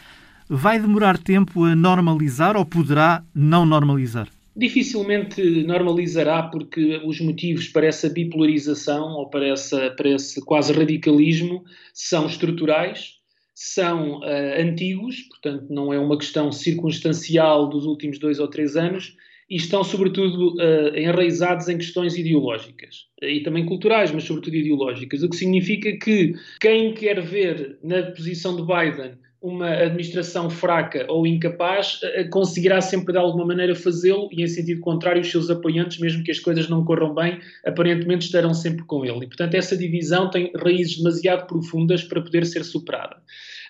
Vai 0.48 0.80
demorar 0.80 1.18
tempo 1.18 1.66
a 1.66 1.76
normalizar 1.76 2.56
ou 2.56 2.66
poderá 2.66 3.22
não 3.36 3.66
normalizar? 3.66 4.30
Dificilmente 4.56 5.42
normalizará, 5.64 6.44
porque 6.44 7.02
os 7.06 7.20
motivos 7.20 7.68
para 7.68 7.88
essa 7.88 8.10
bipolarização 8.10 9.10
ou 9.10 9.30
para, 9.30 9.46
essa, 9.46 9.92
para 9.92 10.08
esse 10.08 10.40
quase 10.46 10.72
radicalismo 10.72 11.66
são 11.94 12.28
estruturais, 12.28 13.19
são 13.62 14.20
uh, 14.20 14.24
antigos, 14.58 15.24
portanto, 15.24 15.66
não 15.70 15.92
é 15.92 16.00
uma 16.00 16.18
questão 16.18 16.50
circunstancial 16.50 17.68
dos 17.68 17.86
últimos 17.86 18.18
dois 18.18 18.40
ou 18.40 18.48
três 18.48 18.78
anos, 18.78 19.18
e 19.50 19.58
estão, 19.58 19.84
sobretudo, 19.84 20.54
uh, 20.54 20.98
enraizados 20.98 21.68
em 21.68 21.78
questões 21.78 22.18
ideológicas 22.18 23.08
e 23.22 23.42
também 23.42 23.66
culturais, 23.66 24.14
mas 24.14 24.24
sobretudo 24.24 24.56
ideológicas, 24.56 25.24
o 25.24 25.30
que 25.30 25.36
significa 25.36 25.92
que 25.98 26.36
quem 26.62 26.94
quer 26.94 27.22
ver 27.22 27.78
na 27.84 28.04
posição 28.04 28.56
de 28.56 28.62
Biden 28.62 29.18
uma 29.42 29.70
administração 29.70 30.50
fraca 30.50 31.06
ou 31.08 31.26
incapaz 31.26 32.00
eh, 32.04 32.26
conseguirá 32.26 32.82
sempre 32.82 33.14
de 33.14 33.20
alguma 33.20 33.46
maneira 33.46 33.74
fazê-lo 33.74 34.28
e, 34.32 34.44
em 34.44 34.48
sentido 34.48 34.82
contrário, 34.82 35.22
os 35.22 35.32
seus 35.32 35.50
apoiantes, 35.50 35.98
mesmo 35.98 36.24
que 36.24 36.32
as 36.32 36.40
coisas 36.40 36.68
não 36.68 36.84
corram 36.84 37.14
bem, 37.14 37.40
aparentemente 37.66 38.26
estarão 38.26 38.54
sempre 38.54 38.84
com 38.84 39.06
ele. 39.06 39.26
E, 39.26 39.28
portanto, 39.28 39.56
essa 39.56 39.78
divisão 39.78 40.30
tem 40.30 40.52
raízes 40.56 40.98
demasiado 40.98 41.48
profundas 41.48 42.04
para 42.04 42.22
poder 42.22 42.46
ser 42.46 42.66
superada. 42.66 43.16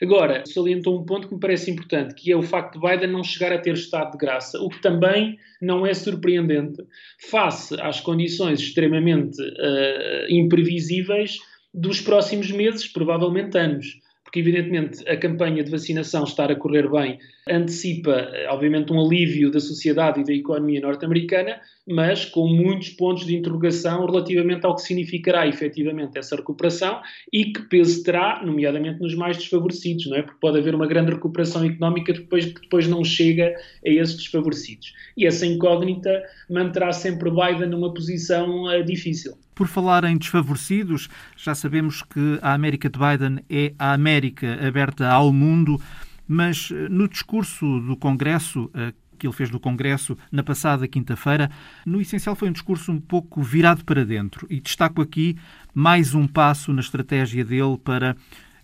Agora, 0.02 0.44
salientou 0.46 1.00
um 1.00 1.06
ponto 1.06 1.28
que 1.28 1.34
me 1.36 1.40
parece 1.40 1.70
importante, 1.70 2.16
que 2.16 2.32
é 2.32 2.36
o 2.36 2.42
facto 2.42 2.80
de 2.80 2.88
Biden 2.88 3.12
não 3.12 3.24
chegar 3.24 3.54
a 3.54 3.60
ter 3.60 3.74
estado 3.74 4.14
de 4.14 4.18
graça, 4.18 4.60
o 4.60 4.70
que 4.70 4.82
também 4.82 5.38
não 5.62 5.86
é 5.86 5.94
surpreendente 5.94 6.82
face 7.30 7.80
às 7.80 8.00
condições 8.00 8.60
extremamente 8.60 9.40
uh, 9.42 10.26
imprevisíveis 10.30 11.38
dos 11.74 12.02
próximos 12.02 12.50
meses, 12.50 12.88
provavelmente 12.88 13.58
anos 13.58 14.00
porque 14.30 14.42
evidentemente 14.42 15.10
a 15.10 15.18
campanha 15.18 15.64
de 15.64 15.72
vacinação 15.72 16.24
estar 16.24 16.52
a 16.52 16.56
correr 16.56 16.88
bem 16.88 17.18
antecipa, 17.50 18.30
obviamente, 18.50 18.92
um 18.94 19.00
alívio 19.00 19.52
da 19.52 19.60
sociedade 19.60 20.22
e 20.22 20.24
da 20.24 20.34
economia 20.34 20.82
norte-americana, 20.82 21.60
mas 21.88 22.24
com 22.26 22.48
muitos 22.48 22.90
pontos 22.90 23.26
de 23.26 23.36
interrogação 23.36 24.06
relativamente 24.06 24.66
ao 24.66 24.76
que 24.76 24.82
significará 24.82 25.48
efetivamente 25.48 26.18
essa 26.18 26.36
recuperação 26.36 27.02
e 27.34 27.46
que 27.46 27.62
peso 27.64 28.04
terá, 28.04 28.42
nomeadamente 28.46 29.02
nos 29.02 29.16
mais 29.16 29.38
desfavorecidos, 29.38 30.06
não 30.08 30.18
é? 30.18 30.22
Porque 30.22 30.40
pode 30.40 30.60
haver 30.60 30.76
uma 30.76 30.86
grande 30.86 31.12
recuperação 31.12 31.66
económica 31.66 32.14
depois, 32.14 32.46
que 32.46 32.62
depois 32.62 32.88
não 32.88 33.04
chega 33.04 33.56
a 33.86 33.90
esses 33.90 34.16
desfavorecidos. 34.16 34.94
E 35.18 35.26
essa 35.26 35.46
incógnita 35.46 36.22
manterá 36.50 36.92
sempre 36.92 37.30
Biden 37.30 37.70
numa 37.70 37.94
posição 37.94 38.66
uh, 38.66 38.84
difícil. 38.84 39.34
Por 39.56 39.68
falar 39.68 40.06
em 40.06 40.18
desfavorecidos, 40.18 41.10
já 41.36 41.54
sabemos 41.54 42.02
que 42.02 42.40
a 42.42 42.54
América 42.54 42.90
de 42.90 42.98
Biden 42.98 43.44
é 43.50 43.74
a 43.78 43.94
América 43.94 44.58
aberta 44.66 45.10
ao 45.10 45.34
mundo, 45.34 45.82
mas 46.30 46.70
eh, 46.72 46.88
no 46.88 47.08
discurso 47.08 47.80
do 47.80 47.98
Congresso, 47.98 48.70
eh, 48.76 48.94
que 49.18 49.26
ele 49.26 49.34
fez 49.34 49.50
do 49.50 49.60
Congresso 49.60 50.16
na 50.32 50.44
passada 50.44 50.88
quinta-feira, 50.88 51.50
no 51.84 52.00
essencial 52.00 52.36
foi 52.36 52.50
um 52.50 52.54
discurso 52.54 52.92
um 52.92 53.00
pouco 53.02 53.42
virado 53.42 53.84
para 53.84 54.06
dentro. 54.06 54.46
E 54.48 54.62
destaco 54.62 55.02
aqui 55.02 55.36
mais 55.74 56.14
um 56.14 56.28
passo 56.28 56.72
na 56.72 56.82
estratégia 56.82 57.44
dele 57.44 57.80
para, 57.84 58.16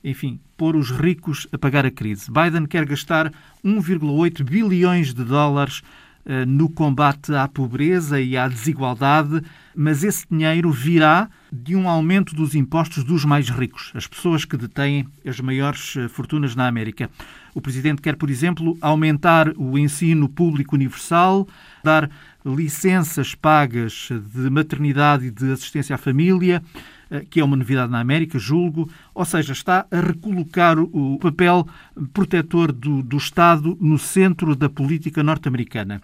enfim, 0.04 0.40
pôr 0.56 0.76
os 0.76 0.92
ricos 0.92 1.48
a 1.52 1.58
pagar 1.58 1.88
a 1.88 1.92
crise. 1.92 2.32
Biden 2.32 2.68
quer 2.68 2.86
gastar 2.86 3.34
1,8 3.66 4.44
bilhões 4.44 5.12
de 5.12 5.24
dólares 5.24 5.82
eh, 6.24 6.46
no 6.46 6.70
combate 6.70 7.34
à 7.34 7.48
pobreza 7.48 8.22
e 8.22 8.38
à 8.38 8.48
desigualdade, 8.48 9.42
mas 9.76 10.04
esse 10.04 10.26
dinheiro 10.30 10.72
virá 10.72 11.30
de 11.52 11.76
um 11.76 11.90
aumento 11.90 12.36
dos 12.36 12.54
impostos 12.54 13.04
dos 13.04 13.26
mais 13.26 13.50
ricos, 13.50 13.92
as 13.96 14.08
pessoas 14.08 14.46
que 14.46 14.56
detêm 14.56 15.08
as 15.26 15.40
maiores 15.40 15.96
fortunas 16.10 16.56
na 16.56 16.68
América. 16.68 17.10
O 17.56 17.62
presidente 17.62 18.02
quer, 18.02 18.18
por 18.18 18.30
exemplo, 18.30 18.78
aumentar 18.82 19.54
o 19.56 19.78
ensino 19.78 20.28
público 20.28 20.76
universal, 20.76 21.48
dar 21.82 22.12
licenças 22.46 23.34
pagas 23.34 24.10
de 24.12 24.50
maternidade 24.50 25.28
e 25.28 25.32
de 25.32 25.54
assistência 25.54 25.96
à 25.96 25.98
família, 25.98 26.62
eh, 27.10 27.26
que 27.30 27.40
é 27.40 27.44
uma 27.46 27.56
novidade 27.56 27.90
na 27.90 28.02
América, 28.02 28.38
julgo, 28.38 28.90
ou 29.14 29.24
seja, 29.24 29.54
está 29.54 29.86
a 29.90 30.02
recolocar 30.02 30.78
o 30.78 31.18
papel 31.18 31.66
protetor 32.14 32.74
do, 32.74 33.02
do 33.02 33.16
Estado 33.16 33.78
no 33.80 33.98
centro 33.98 34.54
da 34.54 34.68
política 34.68 35.24
norte-americana. 35.24 36.02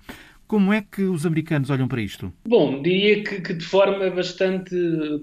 Como 0.52 0.74
é 0.74 0.82
que 0.82 1.04
os 1.04 1.26
americanos 1.26 1.70
olham 1.70 1.88
para 1.88 2.02
isto? 2.02 2.30
Bom, 2.46 2.82
diria 2.82 3.24
que, 3.24 3.40
que 3.40 3.54
de 3.54 3.64
forma 3.64 4.10
bastante 4.10 4.76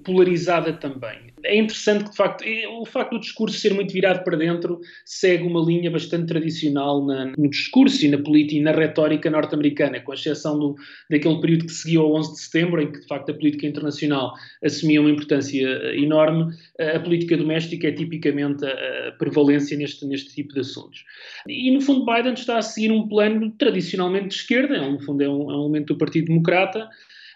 polarizada 0.03 0.73
também. 0.73 1.29
É 1.45 1.57
interessante 1.57 2.05
que, 2.05 2.11
de 2.11 2.17
facto, 2.17 2.45
o 2.81 2.87
facto 2.87 3.13
do 3.13 3.21
discurso 3.21 3.59
ser 3.59 3.75
muito 3.75 3.93
virado 3.93 4.25
para 4.25 4.37
dentro 4.37 4.81
segue 5.05 5.45
uma 5.45 5.61
linha 5.61 5.91
bastante 5.91 6.27
tradicional 6.27 7.05
na, 7.05 7.33
no 7.37 7.49
discurso 7.51 8.05
e 8.05 8.09
na 8.09 8.19
política 8.19 8.57
e 8.57 8.63
na 8.63 8.73
retórica 8.73 9.31
norte-americana, 9.31 10.01
com 10.01 10.13
exceção 10.13 10.59
do, 10.59 10.77
daquele 11.11 11.41
período 11.41 11.67
que 11.67 11.73
seguiu 11.73 12.03
ao 12.03 12.15
11 12.15 12.33
de 12.33 12.41
setembro, 12.41 12.83
em 12.83 12.91
que, 12.91 13.01
de 13.01 13.07
facto, 13.07 13.31
a 13.31 13.35
política 13.35 13.67
internacional 13.67 14.33
assumia 14.65 15.01
uma 15.01 15.11
importância 15.11 15.67
eh, 15.67 15.99
enorme, 15.99 16.55
a 16.79 16.99
política 17.01 17.37
doméstica 17.37 17.89
é 17.89 17.93
tipicamente 17.93 18.65
a, 18.65 19.09
a 19.09 19.13
prevalência 19.13 19.77
neste, 19.77 20.05
neste 20.07 20.35
tipo 20.35 20.55
de 20.55 20.61
assuntos. 20.61 21.05
E, 21.47 21.71
no 21.71 21.81
fundo, 21.81 22.05
Biden 22.05 22.35
está 22.35 22.59
a 22.59 22.63
seguir 22.63 22.91
um 22.91 23.07
plano 23.09 23.51
tradicionalmente 23.53 24.29
de 24.29 24.35
esquerda, 24.35 24.79
no 24.79 25.01
fundo, 25.01 25.18
é 25.23 25.29
um, 25.29 25.51
é 25.51 25.57
um 25.57 25.61
elemento 25.63 25.95
do 25.95 25.99
Partido 25.99 26.27
Democrata, 26.27 26.89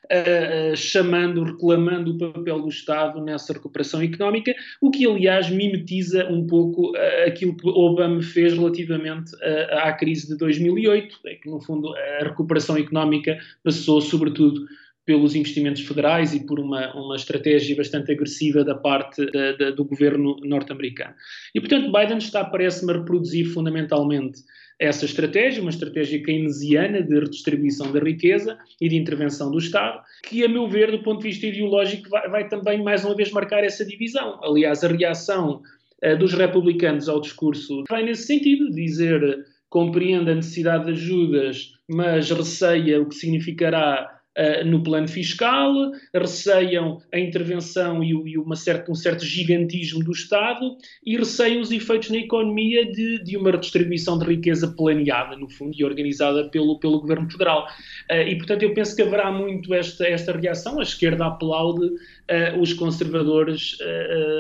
uh, 0.04 0.76
chamando, 0.76 1.44
reclamando 1.44 2.12
o 2.12 2.18
papel 2.18 2.60
do 2.60 2.68
Estado 2.68 3.20
nessa 3.20 3.52
recuperação 3.52 4.02
económica, 4.02 4.54
o 4.80 4.90
que 4.90 5.06
aliás 5.06 5.50
mimetiza 5.50 6.26
um 6.28 6.46
pouco 6.46 6.92
uh, 6.92 7.26
aquilo 7.26 7.56
que 7.56 7.68
Obama 7.68 8.22
fez 8.22 8.54
relativamente 8.54 9.32
à 9.70 9.92
crise 9.92 10.28
de 10.28 10.36
2008, 10.36 11.18
é 11.26 11.34
que 11.36 11.48
no 11.48 11.60
fundo 11.60 11.94
a 11.94 12.24
recuperação 12.24 12.76
económica 12.76 13.38
passou 13.62 14.00
sobretudo 14.00 14.66
pelos 15.04 15.34
investimentos 15.34 15.82
federais 15.82 16.32
e 16.32 16.46
por 16.46 16.60
uma, 16.60 16.94
uma 16.94 17.16
estratégia 17.16 17.76
bastante 17.76 18.12
agressiva 18.12 18.64
da 18.64 18.74
parte 18.74 19.24
da, 19.32 19.52
da, 19.52 19.70
do 19.70 19.84
governo 19.84 20.36
norte-americano. 20.44 21.14
E, 21.54 21.60
portanto, 21.60 21.90
Biden 21.90 22.18
está, 22.18 22.44
parece-me, 22.44 22.92
a 22.92 22.98
reproduzir 22.98 23.46
fundamentalmente 23.46 24.40
essa 24.78 25.04
estratégia, 25.04 25.62
uma 25.62 25.70
estratégia 25.70 26.22
keynesiana 26.22 27.02
de 27.02 27.14
redistribuição 27.14 27.92
da 27.92 28.00
riqueza 28.00 28.58
e 28.80 28.88
de 28.88 28.96
intervenção 28.96 29.50
do 29.50 29.58
Estado, 29.58 30.00
que, 30.24 30.44
a 30.44 30.48
meu 30.48 30.68
ver, 30.68 30.90
do 30.90 31.02
ponto 31.02 31.22
de 31.22 31.28
vista 31.28 31.46
ideológico, 31.46 32.08
vai, 32.08 32.28
vai 32.28 32.48
também 32.48 32.82
mais 32.82 33.04
uma 33.04 33.14
vez 33.14 33.30
marcar 33.30 33.64
essa 33.64 33.84
divisão. 33.84 34.40
Aliás, 34.42 34.82
a 34.82 34.88
reação 34.88 35.62
uh, 36.04 36.18
dos 36.18 36.32
republicanos 36.32 37.08
ao 37.08 37.20
discurso 37.20 37.84
vai 37.88 38.02
nesse 38.02 38.26
sentido, 38.26 38.70
dizer 38.70 39.44
compreende 39.68 40.30
a 40.30 40.34
necessidade 40.34 40.84
de 40.84 40.90
ajudas, 40.92 41.72
mas 41.88 42.30
receia 42.30 43.00
o 43.00 43.08
que 43.08 43.14
significará 43.14 44.20
Uh, 44.34 44.64
no 44.66 44.82
plano 44.82 45.06
fiscal, 45.06 45.74
receiam 46.14 47.02
a 47.12 47.18
intervenção 47.18 48.02
e, 48.02 48.12
e 48.12 48.38
uma 48.38 48.56
certa, 48.56 48.90
um 48.90 48.94
certo 48.94 49.26
gigantismo 49.26 50.02
do 50.02 50.10
Estado 50.10 50.74
e 51.04 51.18
receiam 51.18 51.60
os 51.60 51.70
efeitos 51.70 52.08
na 52.08 52.16
economia 52.16 52.90
de, 52.90 53.22
de, 53.22 53.36
uma 53.36 53.50
redistribuição 53.50 54.18
de 54.18 54.24
riqueza 54.24 54.68
planeada, 54.68 55.36
no 55.36 55.50
fundo, 55.50 55.74
e 55.78 55.84
organizada 55.84 56.48
pelo, 56.48 56.78
pelo 56.78 57.00
Governo 57.02 57.30
Federal. 57.30 57.66
Uh, 58.10 58.26
e, 58.26 58.36
portanto, 58.38 58.62
eu 58.62 58.72
penso 58.72 58.96
que 58.96 59.02
haverá 59.02 59.30
muito 59.30 59.74
esta, 59.74 60.06
esta 60.06 60.32
reação. 60.32 60.80
A 60.80 60.82
esquerda 60.82 61.26
aplaude, 61.26 61.84
uh, 61.84 62.58
os 62.58 62.72
conservadores, 62.72 63.76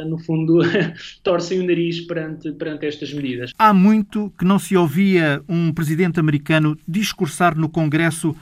no 0.06 0.18
fundo, 0.18 0.60
torcem 1.22 1.60
o 1.60 1.66
nariz 1.66 2.00
perante, 2.00 2.50
perante 2.52 2.86
estas 2.86 3.12
medidas. 3.12 3.52
Há 3.58 3.74
muito 3.74 4.32
que 4.38 4.44
não 4.46 4.58
se 4.58 4.74
ouvia 4.74 5.42
um 5.46 5.70
presidente 5.70 6.18
americano 6.18 6.78
discursar 6.88 7.58
no 7.58 7.68
Congresso 7.68 8.34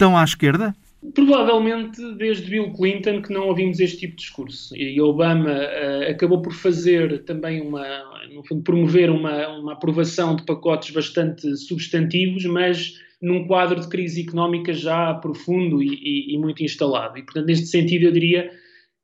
tão 0.00 0.16
à 0.16 0.24
esquerda? 0.24 0.74
Provavelmente 1.14 2.00
desde 2.16 2.50
Bill 2.50 2.72
Clinton 2.72 3.22
que 3.22 3.32
não 3.32 3.48
ouvimos 3.48 3.80
este 3.80 4.00
tipo 4.00 4.16
de 4.16 4.22
discurso. 4.22 4.76
E 4.76 5.00
Obama 5.00 5.50
uh, 5.50 6.10
acabou 6.10 6.42
por 6.42 6.52
fazer 6.52 7.24
também 7.24 7.62
uma, 7.62 7.86
no 8.32 8.44
fundo, 8.44 8.62
promover 8.62 9.10
uma, 9.10 9.48
uma 9.48 9.72
aprovação 9.72 10.36
de 10.36 10.44
pacotes 10.44 10.90
bastante 10.90 11.56
substantivos, 11.56 12.44
mas 12.44 13.00
num 13.20 13.46
quadro 13.46 13.80
de 13.80 13.88
crise 13.88 14.22
económica 14.22 14.74
já 14.74 15.14
profundo 15.14 15.82
e, 15.82 15.88
e, 15.88 16.34
e 16.34 16.38
muito 16.38 16.62
instalado. 16.62 17.18
E, 17.18 17.22
portanto, 17.22 17.46
neste 17.46 17.66
sentido, 17.66 18.04
eu 18.04 18.12
diria 18.12 18.50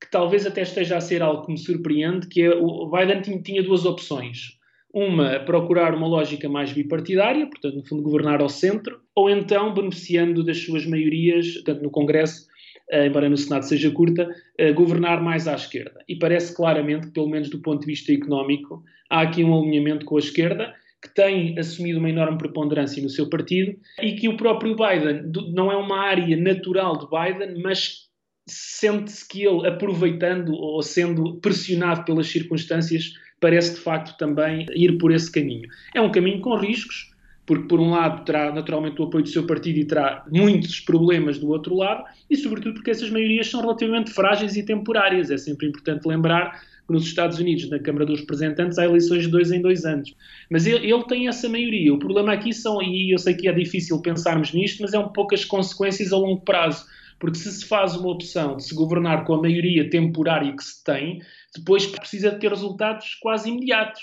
que 0.00 0.11
talvez 0.11 0.46
até 0.46 0.62
esteja 0.62 0.98
a 0.98 1.00
ser 1.00 1.22
algo 1.22 1.46
que 1.46 1.52
me 1.52 1.59
surpreende, 1.59 2.28
que 2.28 2.42
é 2.42 2.54
o 2.54 2.90
Biden 2.90 3.40
tinha 3.42 3.62
duas 3.62 3.87
opções. 3.87 4.56
Uma, 4.98 5.40
procurar 5.40 5.94
uma 5.94 6.06
lógica 6.06 6.48
mais 6.48 6.72
bipartidária, 6.72 7.46
portanto, 7.46 7.74
no 7.74 7.85
fundo, 7.85 8.02
governar 8.02 8.40
ao 8.40 8.48
centro, 8.48 8.98
ou 9.14 9.28
então 9.28 9.74
beneficiando 9.74 10.42
das 10.42 10.64
suas 10.64 10.87
maiorias, 10.87 11.62
tanto 11.66 11.82
no 11.82 11.90
Congresso, 11.90 12.46
eh, 12.90 13.06
embora 13.06 13.28
no 13.28 13.37
Senado 13.37 13.66
seja 13.66 13.90
curta, 13.90 14.26
eh, 14.56 14.72
governar 14.72 15.22
mais 15.22 15.46
à 15.46 15.54
esquerda. 15.54 16.02
E 16.09 16.16
parece 16.16 16.56
claramente 16.56 17.09
que, 17.09 17.12
pelo 17.12 17.28
menos 17.28 17.50
do 17.50 17.61
ponto 17.61 17.80
de 17.80 17.87
vista 17.87 18.11
económico, 18.11 18.82
há 19.11 19.20
aqui 19.20 19.44
um 19.44 19.54
alinhamento 19.54 20.06
com 20.06 20.16
a 20.16 20.18
esquerda, 20.18 20.72
que 21.02 21.14
tem 21.14 21.59
assumido 21.59 21.98
uma 21.98 22.09
enorme 22.09 22.38
preponderância 22.38 23.02
no 23.02 23.11
seu 23.11 23.28
partido 23.28 23.76
e 24.00 24.14
que 24.14 24.30
o 24.30 24.37
próprio 24.38 24.74
Biden 24.74 25.30
não 25.52 25.70
é 25.70 25.76
uma 25.76 26.06
área 26.06 26.35
natural 26.38 26.96
de 26.96 27.06
Biden, 27.11 27.62
mas 27.62 28.06
sente-se 28.48 29.28
que 29.28 29.44
ele, 29.44 29.66
aproveitando 29.66 30.54
ou 30.54 30.80
sendo 30.80 31.38
pressionado 31.40 32.02
pelas 32.06 32.28
circunstâncias, 32.28 33.12
parece 33.40 33.75
de 33.75 33.81
facto 33.81 34.16
também 34.16 34.66
ir 34.75 34.99
por 34.99 35.12
esse 35.12 35.31
caminho. 35.31 35.68
É 35.94 36.01
um 36.01 36.11
caminho 36.11 36.40
com 36.40 36.57
riscos, 36.57 37.12
porque 37.46 37.68
por 37.68 37.79
um 37.79 37.90
lado 37.90 38.25
terá 38.25 38.53
naturalmente 38.53 39.01
o 39.01 39.05
apoio 39.05 39.22
do 39.22 39.31
seu 39.31 39.46
partido 39.46 39.79
e 39.79 39.85
terá 39.85 40.25
muitos 40.31 40.81
problemas 40.81 41.38
do 41.38 41.49
outro 41.49 41.77
lado, 41.77 42.05
e 42.29 42.37
sobretudo 42.37 42.75
porque 42.75 42.90
essas 42.90 43.09
maiorias 43.09 43.49
são 43.49 43.61
relativamente 43.61 44.11
frágeis 44.11 44.57
e 44.57 44.64
temporárias. 44.64 45.31
É 45.31 45.37
sempre 45.37 45.68
importante 45.68 46.07
lembrar 46.07 46.61
que 46.87 46.92
nos 46.92 47.05
Estados 47.05 47.38
Unidos, 47.38 47.68
na 47.68 47.79
Câmara 47.79 48.07
dos 48.07 48.20
Representantes, 48.20 48.79
há 48.79 48.85
eleições 48.85 49.22
de 49.22 49.29
dois 49.29 49.51
em 49.53 49.61
dois 49.61 49.85
anos. 49.85 50.14
Mas 50.51 50.66
ele, 50.66 50.90
ele, 50.90 51.05
tem 51.05 51.29
essa 51.29 51.49
maioria. 51.49 51.92
O 51.94 51.99
problema 51.99 52.33
aqui 52.33 52.53
são, 52.53 52.81
e 52.83 53.12
eu 53.12 53.18
sei 53.18 53.35
que 53.35 53.49
é 53.49 53.53
difícil 53.53 54.01
pensarmos 54.01 54.53
nisto, 54.53 54.83
mas 54.83 54.94
é 54.94 54.99
um 54.99 55.09
pouco 55.09 55.35
as 55.35 55.44
consequências 55.44 56.12
a 56.12 56.16
longo 56.16 56.40
prazo. 56.40 56.85
Porque 57.18 57.38
se 57.38 57.51
se 57.51 57.64
faz 57.64 57.96
uma 57.96 58.11
opção 58.11 58.57
de 58.57 58.64
se 58.64 58.75
governar 58.75 59.25
com 59.25 59.35
a 59.35 59.40
maioria 59.40 59.88
temporária 59.88 60.55
que 60.55 60.62
se 60.62 60.85
tem, 60.85 61.20
depois 61.58 61.86
precisa 61.86 62.30
de 62.30 62.38
ter 62.38 62.50
resultados 62.50 63.16
quase 63.20 63.50
imediatos. 63.50 64.02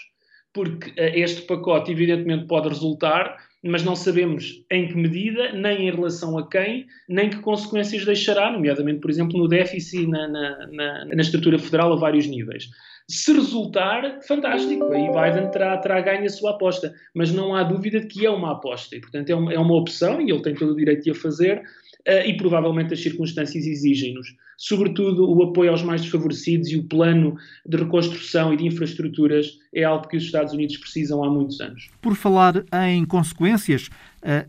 porque 0.54 0.94
este 0.98 1.42
pacote, 1.44 1.92
evidentemente, 1.92 2.46
pode 2.46 2.70
resultar 2.70 3.38
mas 3.64 3.84
não 3.84 3.96
sabemos 3.96 4.62
em 4.70 4.90
que 4.90 4.96
medida, 4.96 5.54
nem 5.54 5.88
em 5.88 5.92
relação 5.92 6.38
a 6.38 6.50
quem, 6.50 6.86
nem 7.08 7.30
que 7.30 7.40
consequências 7.40 8.04
deixará, 8.04 8.52
nomeadamente, 8.52 9.00
por 9.00 9.10
exemplo, 9.10 9.40
no 9.40 9.48
déficit 9.48 10.06
na, 10.06 10.28
na, 10.28 10.68
na, 10.68 11.06
na 11.06 11.22
estrutura 11.22 11.58
federal 11.58 11.94
a 11.94 11.96
vários 11.96 12.28
níveis. 12.28 12.68
Se 13.10 13.34
resultar, 13.34 14.20
fantástico, 14.28 14.86
aí 14.92 15.08
Biden 15.08 15.50
terá, 15.52 15.78
terá 15.78 16.02
ganho 16.02 16.26
a 16.26 16.30
sua 16.30 16.52
aposta, 16.52 16.94
mas 17.16 17.32
não 17.32 17.56
há 17.56 17.64
dúvida 17.64 18.02
de 18.02 18.08
que 18.08 18.26
é 18.26 18.30
uma 18.30 18.52
aposta 18.52 18.96
e, 18.96 19.02
portanto, 19.02 19.30
é 19.30 19.36
uma, 19.36 19.54
é 19.54 19.60
uma 19.60 19.76
opção 19.76 20.22
e 20.22 20.30
ele 20.30 20.42
tem 20.42 20.54
todo 20.54 20.74
o 20.74 20.76
direito 20.76 21.04
de 21.04 21.12
a 21.12 21.16
fazer 21.16 21.62
e 22.06 22.34
provavelmente 22.36 22.94
as 22.94 23.02
circunstâncias 23.02 23.66
exigem-nos 23.66 24.36
sobretudo 24.58 25.30
o 25.30 25.44
apoio 25.44 25.72
aos 25.72 25.84
mais 25.84 26.02
desfavorecidos 26.02 26.70
e 26.70 26.78
o 26.78 26.84
plano 26.84 27.36
de 27.66 27.78
reconstrução 27.78 28.54
e 28.54 28.58
de 28.58 28.66
infraestruturas 28.66 29.60
é 29.74 29.84
algo 29.84 30.08
que 30.08 30.18
os 30.18 30.24
Estados 30.24 30.54
Unidos 30.54 30.78
precisam 30.78 31.24
há 31.24 31.30
muitos 31.30 31.60
anos. 31.60 31.90
Por 32.02 32.16
falar 32.16 32.64
em 32.88 33.04
consequências, 33.06 33.90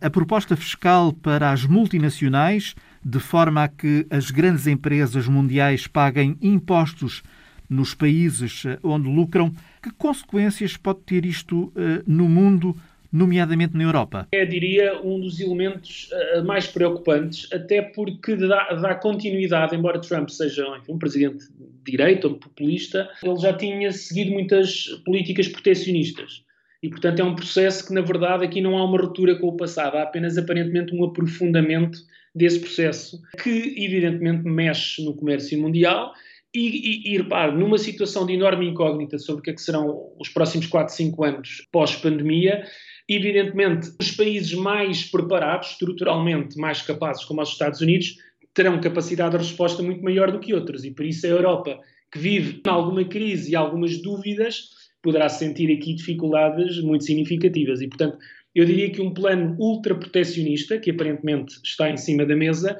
a 0.01 0.11
proposta 0.11 0.57
fiscal 0.57 1.13
para 1.13 1.51
as 1.51 1.65
multinacionais, 1.65 2.77
de 3.05 3.19
forma 3.19 3.65
a 3.65 3.69
que 3.69 4.07
as 4.09 4.31
grandes 4.31 4.67
empresas 4.67 5.27
mundiais 5.27 5.87
paguem 5.87 6.37
impostos 6.41 7.23
nos 7.69 7.95
países 7.95 8.63
eh, 8.67 8.79
onde 8.83 9.09
lucram, 9.09 9.53
que 9.83 9.91
consequências 9.91 10.77
pode 10.77 11.01
ter 11.01 11.25
isto 11.25 11.73
eh, 11.75 12.03
no 12.07 12.29
mundo? 12.29 12.77
Nomeadamente 13.15 13.77
na 13.77 13.85
Europa? 13.85 14.27
É, 14.33 14.45
diria, 14.45 15.01
um 15.01 15.21
dos 15.21 15.39
elementos 15.39 16.11
uh, 16.11 16.45
mais 16.45 16.67
preocupantes, 16.67 17.47
até 17.53 17.81
porque 17.81 18.35
dá, 18.35 18.75
dá 18.75 18.97
continuidade, 18.97 19.77
embora 19.77 20.01
Trump 20.01 20.29
seja 20.29 20.67
enfim, 20.77 20.93
um 20.93 20.99
presidente 20.99 21.45
de 21.85 21.93
direita 21.93 22.27
ou 22.27 22.35
populista, 22.35 23.09
ele 23.23 23.39
já 23.39 23.53
tinha 23.53 23.93
seguido 23.93 24.33
muitas 24.33 24.87
políticas 25.05 25.47
protecionistas. 25.47 26.43
E, 26.83 26.89
portanto, 26.91 27.21
é 27.21 27.25
um 27.25 27.37
processo 27.37 27.87
que, 27.87 27.95
na 27.95 28.01
verdade, 28.01 28.45
aqui 28.45 28.61
não 28.61 28.77
há 28.77 28.85
uma 28.85 28.99
ruptura 28.99 29.37
com 29.37 29.47
o 29.47 29.57
passado, 29.57 29.97
há 29.97 30.03
apenas 30.03 30.37
aparentemente 30.37 30.95
um 30.95 31.05
aprofundamento 31.05 31.99
desse 32.35 32.59
processo, 32.59 33.23
que, 33.43 33.75
evidentemente, 33.79 34.43
mexe 34.43 35.03
no 35.05 35.15
comércio 35.15 35.59
mundial 35.59 36.13
e, 36.55 37.11
e, 37.11 37.15
e 37.15 37.17
repare, 37.19 37.53
numa 37.53 37.79
situação 37.79 38.25
de 38.25 38.35
enorme 38.35 38.69
incógnita 38.69 39.19
sobre 39.19 39.41
o 39.41 39.43
que, 39.43 39.51
é 39.51 39.53
que 39.55 39.61
serão 39.61 40.13
os 40.21 40.29
próximos 40.29 40.67
4, 40.67 40.95
5 40.95 41.25
anos 41.25 41.67
pós-pandemia, 41.73 42.65
Evidentemente, 43.09 43.91
os 44.01 44.11
países 44.13 44.55
mais 44.55 45.05
preparados, 45.05 45.73
estruturalmente 45.73 46.57
mais 46.59 46.81
capazes, 46.81 47.25
como 47.25 47.43
os 47.43 47.51
Estados 47.51 47.81
Unidos, 47.81 48.17
terão 48.55 48.81
capacidade 48.81 49.33
de 49.33 49.45
resposta 49.45 49.83
muito 49.83 50.03
maior 50.03 50.31
do 50.33 50.39
que 50.39 50.55
outros. 50.55 50.85
E 50.85 50.91
por 50.91 51.05
isso 51.05 51.27
a 51.27 51.31
Europa, 51.31 51.79
que 52.11 52.19
vive 52.19 52.61
alguma 52.67 53.05
crise 53.05 53.53
e 53.53 53.57
algumas 53.57 54.01
dúvidas, 54.01 54.71
poderá 55.03 55.29
sentir 55.29 55.71
aqui 55.77 55.93
dificuldades 55.93 56.81
muito 56.81 57.05
significativas. 57.05 57.83
E, 57.83 57.89
portanto, 57.89 58.17
eu 58.55 58.65
diria 58.65 58.91
que 58.91 59.03
um 59.03 59.13
plano 59.13 59.55
ultra 59.59 59.95
protecionista, 59.95 60.79
que 60.79 60.91
aparentemente 60.91 61.61
está 61.63 61.91
em 61.91 61.97
cima 61.97 62.25
da 62.25 62.37
mesa, 62.37 62.79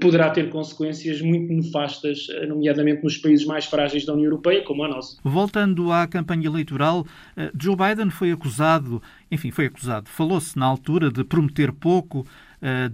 poderá 0.00 0.30
ter 0.30 0.50
consequências 0.50 1.22
muito 1.22 1.50
nefastas, 1.52 2.26
eh, 2.30 2.46
nomeadamente 2.46 3.02
nos 3.02 3.16
países 3.16 3.46
mais 3.46 3.64
frágeis 3.64 4.04
da 4.04 4.12
União 4.12 4.26
Europeia, 4.26 4.62
como 4.62 4.84
a 4.84 4.88
nossa. 4.88 5.16
Voltando 5.24 5.90
à 5.90 6.06
campanha 6.06 6.46
eleitoral, 6.46 7.06
eh, 7.36 7.50
Joe 7.58 7.74
Biden 7.74 8.10
foi 8.10 8.32
acusado, 8.32 9.02
enfim, 9.30 9.50
foi 9.50 9.66
acusado, 9.66 10.10
falou-se 10.10 10.58
na 10.58 10.66
altura 10.66 11.10
de 11.10 11.24
prometer 11.24 11.72
pouco, 11.72 12.26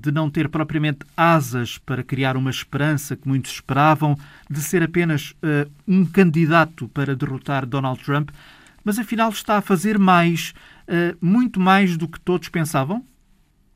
de 0.01 0.11
não 0.11 0.31
ter 0.31 0.49
propriamente 0.49 1.01
asas 1.15 1.77
para 1.77 2.03
criar 2.03 2.39
uma 2.39 2.49
esperança 2.49 3.15
que 3.15 3.29
muitos 3.29 3.53
esperavam, 3.53 4.17
de 4.49 4.63
ser 4.63 4.83
apenas 4.83 5.35
um 5.87 6.07
candidato 6.07 6.89
para 6.89 7.15
derrotar 7.15 7.67
Donald 7.67 8.03
Trump, 8.03 8.31
mas 8.83 8.99
afinal 8.99 9.29
está 9.29 9.59
a 9.59 9.61
fazer 9.61 9.99
mais, 9.99 10.55
muito 11.21 11.61
mais 11.61 11.99
do 11.99 12.09
que 12.09 12.19
todos 12.19 12.49
pensavam? 12.49 13.05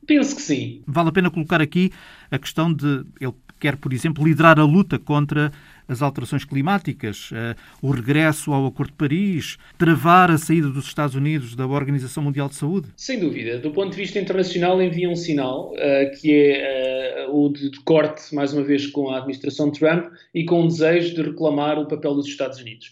Penso 0.05 0.35
que 0.35 0.41
sim. 0.41 0.81
Vale 0.85 1.09
a 1.09 1.11
pena 1.11 1.29
colocar 1.29 1.61
aqui 1.61 1.91
a 2.29 2.37
questão 2.37 2.73
de 2.73 3.05
ele 3.19 3.33
quer, 3.63 3.77
por 3.77 3.93
exemplo, 3.93 4.27
liderar 4.27 4.59
a 4.59 4.65
luta 4.65 4.99
contra 4.99 5.49
as 5.87 6.01
alterações 6.01 6.43
climáticas, 6.43 7.31
uh, 7.31 7.55
o 7.81 7.91
regresso 7.91 8.51
ao 8.51 8.65
Acordo 8.65 8.91
de 8.91 8.97
Paris, 8.97 9.57
travar 9.77 10.29
a 10.29 10.37
saída 10.37 10.67
dos 10.67 10.85
Estados 10.85 11.15
Unidos 11.15 11.55
da 11.55 11.65
Organização 11.65 12.23
Mundial 12.23 12.49
de 12.49 12.55
Saúde? 12.55 12.89
Sem 12.97 13.19
dúvida. 13.19 13.59
Do 13.59 13.71
ponto 13.71 13.91
de 13.91 13.97
vista 13.97 14.19
internacional, 14.19 14.81
envia 14.81 15.09
um 15.09 15.15
sinal 15.15 15.71
uh, 15.73 16.19
que 16.19 16.33
é 16.33 17.25
uh, 17.29 17.35
o 17.35 17.49
de, 17.49 17.71
de, 17.71 17.79
corte, 17.81 18.35
mais 18.35 18.53
uma 18.53 18.63
vez, 18.63 18.87
com 18.87 19.09
a 19.09 19.17
administração 19.17 19.71
Trump 19.71 20.11
e 20.33 20.43
com 20.43 20.63
o 20.63 20.67
desejo 20.67 21.15
de 21.15 21.21
reclamar 21.21 21.79
o 21.79 21.87
papel 21.87 22.15
dos 22.15 22.27
Estados 22.27 22.59
Unidos. 22.59 22.91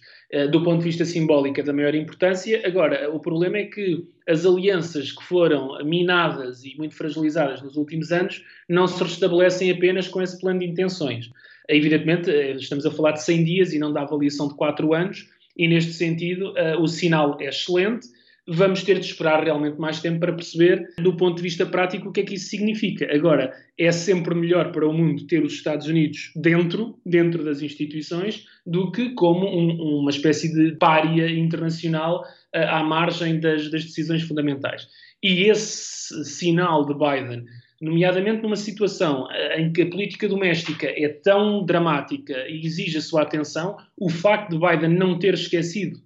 Do 0.50 0.64
ponto 0.64 0.80
de 0.80 0.86
vista 0.86 1.04
simbólico, 1.04 1.60
é 1.60 1.64
da 1.64 1.74
maior 1.74 1.94
importância. 1.94 2.62
Agora, 2.66 3.10
o 3.14 3.20
problema 3.20 3.58
é 3.58 3.66
que 3.66 4.06
as 4.28 4.46
alianças 4.46 5.12
que 5.12 5.24
foram 5.24 5.78
minadas 5.84 6.64
e 6.64 6.74
muito 6.78 6.96
fragilizadas 6.96 7.62
nos 7.62 7.76
últimos 7.76 8.12
anos 8.12 8.44
não 8.70 8.88
se 8.88 9.04
restabelecem 9.04 9.70
apenas 9.72 10.08
com 10.08 10.22
esse 10.22 10.40
plano 10.40 10.60
de 10.60 10.68
intenções. 10.68 11.30
Evidentemente, 11.68 12.30
eh, 12.30 12.52
estamos 12.52 12.86
a 12.86 12.92
falar 12.92 13.12
de 13.12 13.24
100 13.24 13.44
dias 13.44 13.74
e 13.74 13.80
não 13.80 13.92
da 13.92 14.02
avaliação 14.02 14.48
de 14.48 14.56
4 14.56 14.94
anos, 14.94 15.28
e 15.58 15.68
neste 15.68 15.94
sentido, 15.94 16.54
eh, 16.58 16.78
o 16.78 16.88
sinal 16.88 17.38
é 17.40 17.50
excelente. 17.50 18.08
Vamos 18.48 18.84
ter 18.84 19.00
de 19.00 19.06
esperar 19.06 19.44
realmente 19.44 19.80
mais 19.80 20.00
tempo 20.00 20.20
para 20.20 20.34
perceber, 20.34 20.90
do 20.98 21.16
ponto 21.16 21.38
de 21.38 21.44
vista 21.44 21.64
prático, 21.66 22.10
o 22.10 22.12
que 22.12 22.22
é 22.22 22.24
que 22.24 22.34
isso 22.34 22.50
significa. 22.50 23.08
Agora, 23.14 23.54
é 23.78 23.92
sempre 23.92 24.34
melhor 24.34 24.72
para 24.72 24.88
o 24.88 24.94
mundo 24.94 25.28
ter 25.28 25.44
os 25.44 25.54
Estados 25.54 25.88
Unidos 25.88 26.32
dentro, 26.36 27.00
dentro 27.06 27.44
das 27.44 27.62
instituições, 27.62 28.46
do 28.66 28.92
que 28.92 29.12
como 29.12 29.48
um, 29.48 30.00
uma 30.00 30.10
espécie 30.10 30.52
de 30.54 30.76
pária 30.78 31.30
internacional 31.30 32.22
uh, 32.22 32.68
à 32.68 32.84
margem 32.84 33.40
das, 33.40 33.70
das 33.70 33.86
decisões 33.86 34.24
fundamentais. 34.24 34.88
E 35.22 35.44
esse 35.44 36.26
sinal 36.26 36.84
de 36.86 36.96
Biden 36.96 37.46
nomeadamente 37.80 38.44
numa 38.44 38.56
situação 38.56 39.28
eh, 39.32 39.60
em 39.60 39.74
que 39.74 39.82
a 39.82 39.90
política 39.90 40.30
doméstica 40.30 40.88
é 40.88 41.10
tão 41.10 41.66
dramática 41.66 42.48
e 42.48 42.64
exige 42.64 43.00
a 43.00 43.02
sua 43.02 43.24
atenção, 43.24 43.76
o 43.98 44.08
facto 44.08 44.52
de 44.52 44.60
Biden 44.60 44.96
não 44.96 45.18
ter 45.18 45.34
esquecido 45.34 46.00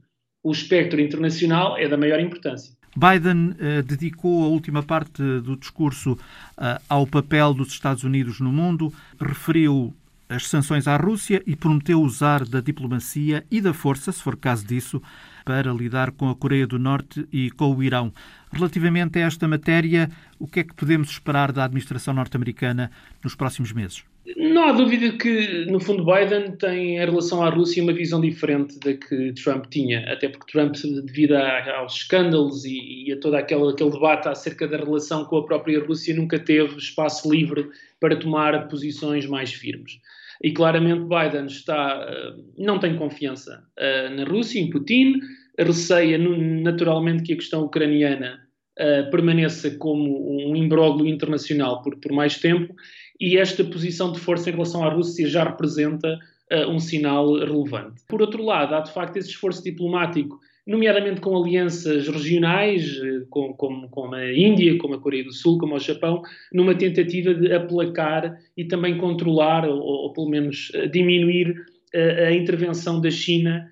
o 0.45 0.51
espectro 0.51 1.01
internacional 1.01 1.75
é 1.75 1.87
da 1.87 1.97
maior 1.97 2.19
importância. 2.19 2.71
Biden 2.95 3.55
eh, 3.59 3.81
dedicou 3.81 4.43
a 4.43 4.47
última 4.47 4.83
parte 4.83 5.21
do 5.41 5.57
discurso 5.57 6.17
eh, 6.55 6.79
ao 6.87 7.07
papel 7.07 7.51
dos 7.51 7.69
Estados 7.69 8.03
Unidos 8.03 8.39
no 8.39 8.51
mundo, 8.51 8.93
referiu 9.19 9.91
as 10.29 10.47
sanções 10.47 10.87
à 10.87 10.97
Rússia 10.97 11.41
e 11.47 11.55
prometeu 11.55 11.99
usar 11.99 12.45
da 12.45 12.61
diplomacia 12.61 13.43
e 13.49 13.59
da 13.59 13.73
força, 13.73 14.11
se 14.11 14.21
for 14.21 14.37
caso 14.37 14.65
disso, 14.65 15.01
para 15.43 15.73
lidar 15.73 16.11
com 16.11 16.29
a 16.29 16.35
Coreia 16.35 16.67
do 16.67 16.77
Norte 16.77 17.27
e 17.33 17.49
com 17.49 17.75
o 17.75 17.83
Irão. 17.83 18.13
Relativamente 18.51 19.17
a 19.17 19.23
esta 19.23 19.47
matéria, 19.47 20.11
o 20.37 20.47
que 20.47 20.59
é 20.59 20.63
que 20.63 20.75
podemos 20.75 21.09
esperar 21.09 21.51
da 21.51 21.65
administração 21.65 22.13
norte-americana 22.13 22.91
nos 23.23 23.33
próximos 23.33 23.71
meses? 23.71 24.03
Não 24.35 24.63
há 24.63 24.71
dúvida 24.71 25.15
que, 25.17 25.65
no 25.65 25.79
fundo, 25.79 26.03
Biden 26.03 26.57
tem, 26.57 26.97
em 26.97 27.05
relação 27.05 27.43
à 27.43 27.49
Rússia, 27.49 27.83
uma 27.83 27.93
visão 27.93 28.19
diferente 28.19 28.79
da 28.79 28.93
que 28.93 29.33
Trump 29.33 29.65
tinha, 29.67 30.11
até 30.11 30.27
porque 30.27 30.51
Trump, 30.51 30.73
devido 31.05 31.33
aos 31.33 31.95
escândalos 31.97 32.65
e, 32.65 33.05
e 33.05 33.13
a 33.13 33.19
todo 33.19 33.35
aquele, 33.35 33.69
aquele 33.69 33.91
debate 33.91 34.27
acerca 34.27 34.67
da 34.67 34.77
relação 34.77 35.25
com 35.25 35.37
a 35.37 35.45
própria 35.45 35.79
Rússia, 35.79 36.15
nunca 36.15 36.39
teve 36.39 36.75
espaço 36.77 37.31
livre 37.31 37.69
para 37.99 38.15
tomar 38.15 38.67
posições 38.67 39.27
mais 39.27 39.53
firmes. 39.53 39.99
E 40.41 40.51
claramente 40.51 41.03
Biden 41.03 41.45
está, 41.45 42.05
eh, 42.09 42.33
não 42.57 42.79
tem 42.79 42.97
confiança 42.97 43.63
eh, 43.77 44.09
na 44.09 44.23
Rússia, 44.25 44.59
em 44.59 44.69
Putin, 44.69 45.19
receia 45.57 46.17
naturalmente 46.17 47.23
que 47.23 47.33
a 47.33 47.37
questão 47.37 47.63
ucraniana 47.63 48.45
uh, 48.79 49.09
permaneça 49.09 49.71
como 49.77 50.49
um 50.49 50.55
imbróglio 50.55 51.07
internacional 51.07 51.81
por, 51.81 51.97
por 51.97 52.11
mais 52.11 52.37
tempo 52.37 52.73
e 53.19 53.37
esta 53.37 53.63
posição 53.63 54.11
de 54.11 54.19
força 54.19 54.49
em 54.49 54.53
relação 54.53 54.83
à 54.83 54.89
Rússia 54.89 55.27
já 55.27 55.43
representa 55.43 56.19
uh, 56.51 56.69
um 56.69 56.79
sinal 56.79 57.33
relevante. 57.33 58.01
Por 58.07 58.21
outro 58.21 58.43
lado, 58.43 58.75
há 58.75 58.81
de 58.81 58.91
facto 58.91 59.17
esse 59.17 59.29
esforço 59.29 59.63
diplomático, 59.63 60.39
nomeadamente 60.67 61.21
com 61.21 61.37
alianças 61.37 62.07
regionais, 62.07 62.99
como, 63.29 63.53
como, 63.55 63.89
como 63.89 64.15
a 64.15 64.33
Índia, 64.33 64.77
como 64.77 64.95
a 64.95 64.99
Coreia 64.99 65.23
do 65.23 65.31
Sul, 65.31 65.57
como 65.59 65.75
o 65.75 65.79
Japão, 65.79 66.21
numa 66.51 66.75
tentativa 66.75 67.33
de 67.33 67.53
aplacar 67.53 68.37
e 68.57 68.65
também 68.65 68.97
controlar, 68.97 69.67
ou, 69.67 69.79
ou 69.79 70.13
pelo 70.13 70.29
menos 70.29 70.71
diminuir, 70.91 71.51
uh, 71.51 72.25
a 72.27 72.31
intervenção 72.33 72.99
da 72.99 73.11
China 73.11 73.71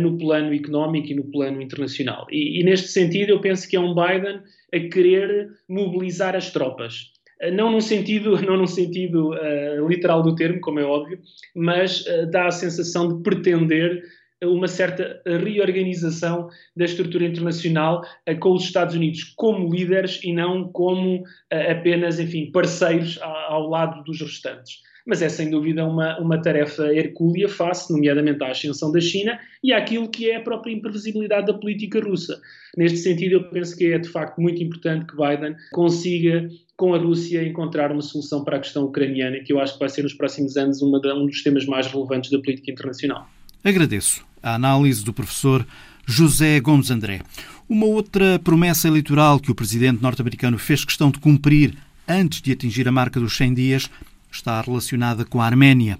no 0.00 0.16
plano 0.16 0.54
económico 0.54 1.08
e 1.08 1.16
no 1.16 1.24
plano 1.24 1.60
internacional. 1.60 2.28
E, 2.30 2.60
e, 2.60 2.62
neste 2.62 2.86
sentido, 2.86 3.30
eu 3.30 3.40
penso 3.40 3.68
que 3.68 3.74
é 3.74 3.80
um 3.80 3.92
Biden 3.92 4.40
a 4.72 4.78
querer 4.88 5.50
mobilizar 5.68 6.36
as 6.36 6.52
tropas. 6.52 7.10
Uh, 7.44 7.52
não 7.52 7.70
num 7.70 7.80
sentido, 7.80 8.40
não 8.42 8.56
num 8.56 8.66
sentido 8.66 9.30
uh, 9.30 9.88
literal 9.88 10.22
do 10.22 10.34
termo, 10.34 10.60
como 10.60 10.80
é 10.80 10.84
óbvio, 10.84 11.18
mas 11.54 12.04
dá 12.30 12.46
a 12.46 12.50
sensação 12.50 13.08
de 13.08 13.22
pretender 13.22 14.02
uma 14.42 14.68
certa 14.68 15.22
reorganização 15.24 16.48
da 16.76 16.84
estrutura 16.84 17.24
internacional 17.24 18.02
com 18.40 18.52
os 18.52 18.64
Estados 18.64 18.94
Unidos 18.94 19.24
como 19.36 19.72
líderes 19.72 20.20
e 20.22 20.34
não 20.34 20.70
como 20.70 21.22
apenas, 21.50 22.20
enfim, 22.20 22.50
parceiros 22.52 23.18
ao 23.22 23.70
lado 23.70 24.04
dos 24.04 24.20
restantes 24.20 24.80
mas 25.06 25.20
é 25.20 25.28
sem 25.28 25.50
dúvida 25.50 25.84
uma, 25.84 26.18
uma 26.18 26.40
tarefa 26.40 26.92
hercúlea 26.92 27.48
face, 27.48 27.92
nomeadamente, 27.92 28.42
à 28.42 28.50
ascensão 28.50 28.90
da 28.90 29.00
China 29.00 29.38
e 29.62 29.72
àquilo 29.72 30.08
que 30.08 30.30
é 30.30 30.36
a 30.36 30.40
própria 30.40 30.72
imprevisibilidade 30.72 31.46
da 31.46 31.54
política 31.54 32.00
russa. 32.00 32.40
Neste 32.76 32.98
sentido, 32.98 33.32
eu 33.32 33.50
penso 33.50 33.76
que 33.76 33.92
é 33.92 33.98
de 33.98 34.08
facto 34.08 34.40
muito 34.40 34.62
importante 34.62 35.06
que 35.06 35.16
Biden 35.16 35.54
consiga 35.72 36.48
com 36.76 36.94
a 36.94 36.98
Rússia 36.98 37.46
encontrar 37.46 37.92
uma 37.92 38.02
solução 38.02 38.42
para 38.42 38.56
a 38.56 38.60
questão 38.60 38.84
ucraniana, 38.84 39.38
que 39.40 39.52
eu 39.52 39.60
acho 39.60 39.74
que 39.74 39.78
vai 39.78 39.88
ser 39.88 40.02
nos 40.02 40.14
próximos 40.14 40.56
anos 40.56 40.82
uma 40.82 40.98
um 41.14 41.26
dos 41.26 41.42
temas 41.42 41.66
mais 41.66 41.86
relevantes 41.86 42.30
da 42.30 42.38
política 42.38 42.70
internacional. 42.70 43.28
Agradeço 43.62 44.24
a 44.42 44.54
análise 44.54 45.04
do 45.04 45.12
professor 45.12 45.66
José 46.06 46.60
Gomes 46.60 46.90
André. 46.90 47.22
Uma 47.68 47.86
outra 47.86 48.38
promessa 48.38 48.88
eleitoral 48.88 49.38
que 49.40 49.50
o 49.50 49.54
presidente 49.54 50.02
norte-americano 50.02 50.58
fez 50.58 50.84
questão 50.84 51.10
de 51.10 51.18
cumprir 51.18 51.74
antes 52.06 52.42
de 52.42 52.52
atingir 52.52 52.86
a 52.86 52.92
marca 52.92 53.18
dos 53.18 53.36
100 53.36 53.54
dias 53.54 53.90
está 54.30 54.60
relacionada 54.60 55.24
com 55.24 55.40
a 55.40 55.46
Arménia. 55.46 55.98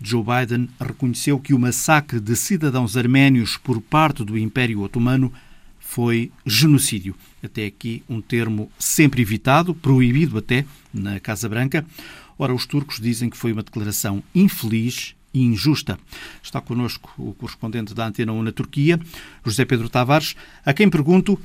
Joe 0.00 0.22
Biden 0.22 0.68
reconheceu 0.80 1.38
que 1.38 1.52
o 1.52 1.58
massacre 1.58 2.20
de 2.20 2.36
cidadãos 2.36 2.96
arménios 2.96 3.56
por 3.56 3.80
parte 3.80 4.24
do 4.24 4.38
Império 4.38 4.80
Otomano 4.80 5.32
foi 5.90 6.30
genocídio. 6.46 7.16
Até 7.42 7.66
aqui 7.66 8.04
um 8.08 8.20
termo 8.20 8.70
sempre 8.78 9.22
evitado, 9.22 9.74
proibido 9.74 10.38
até 10.38 10.64
na 10.94 11.18
Casa 11.18 11.48
Branca. 11.48 11.84
Ora, 12.38 12.54
os 12.54 12.64
turcos 12.64 13.00
dizem 13.00 13.28
que 13.28 13.36
foi 13.36 13.52
uma 13.52 13.64
declaração 13.64 14.22
infeliz 14.32 15.16
e 15.34 15.42
injusta. 15.42 15.98
Está 16.40 16.60
connosco 16.60 17.12
o 17.18 17.34
correspondente 17.34 17.92
da 17.92 18.06
Antena 18.06 18.32
1 18.32 18.40
na 18.40 18.52
Turquia, 18.52 19.00
José 19.44 19.64
Pedro 19.64 19.88
Tavares, 19.88 20.36
a 20.64 20.72
quem 20.72 20.88
pergunto 20.88 21.36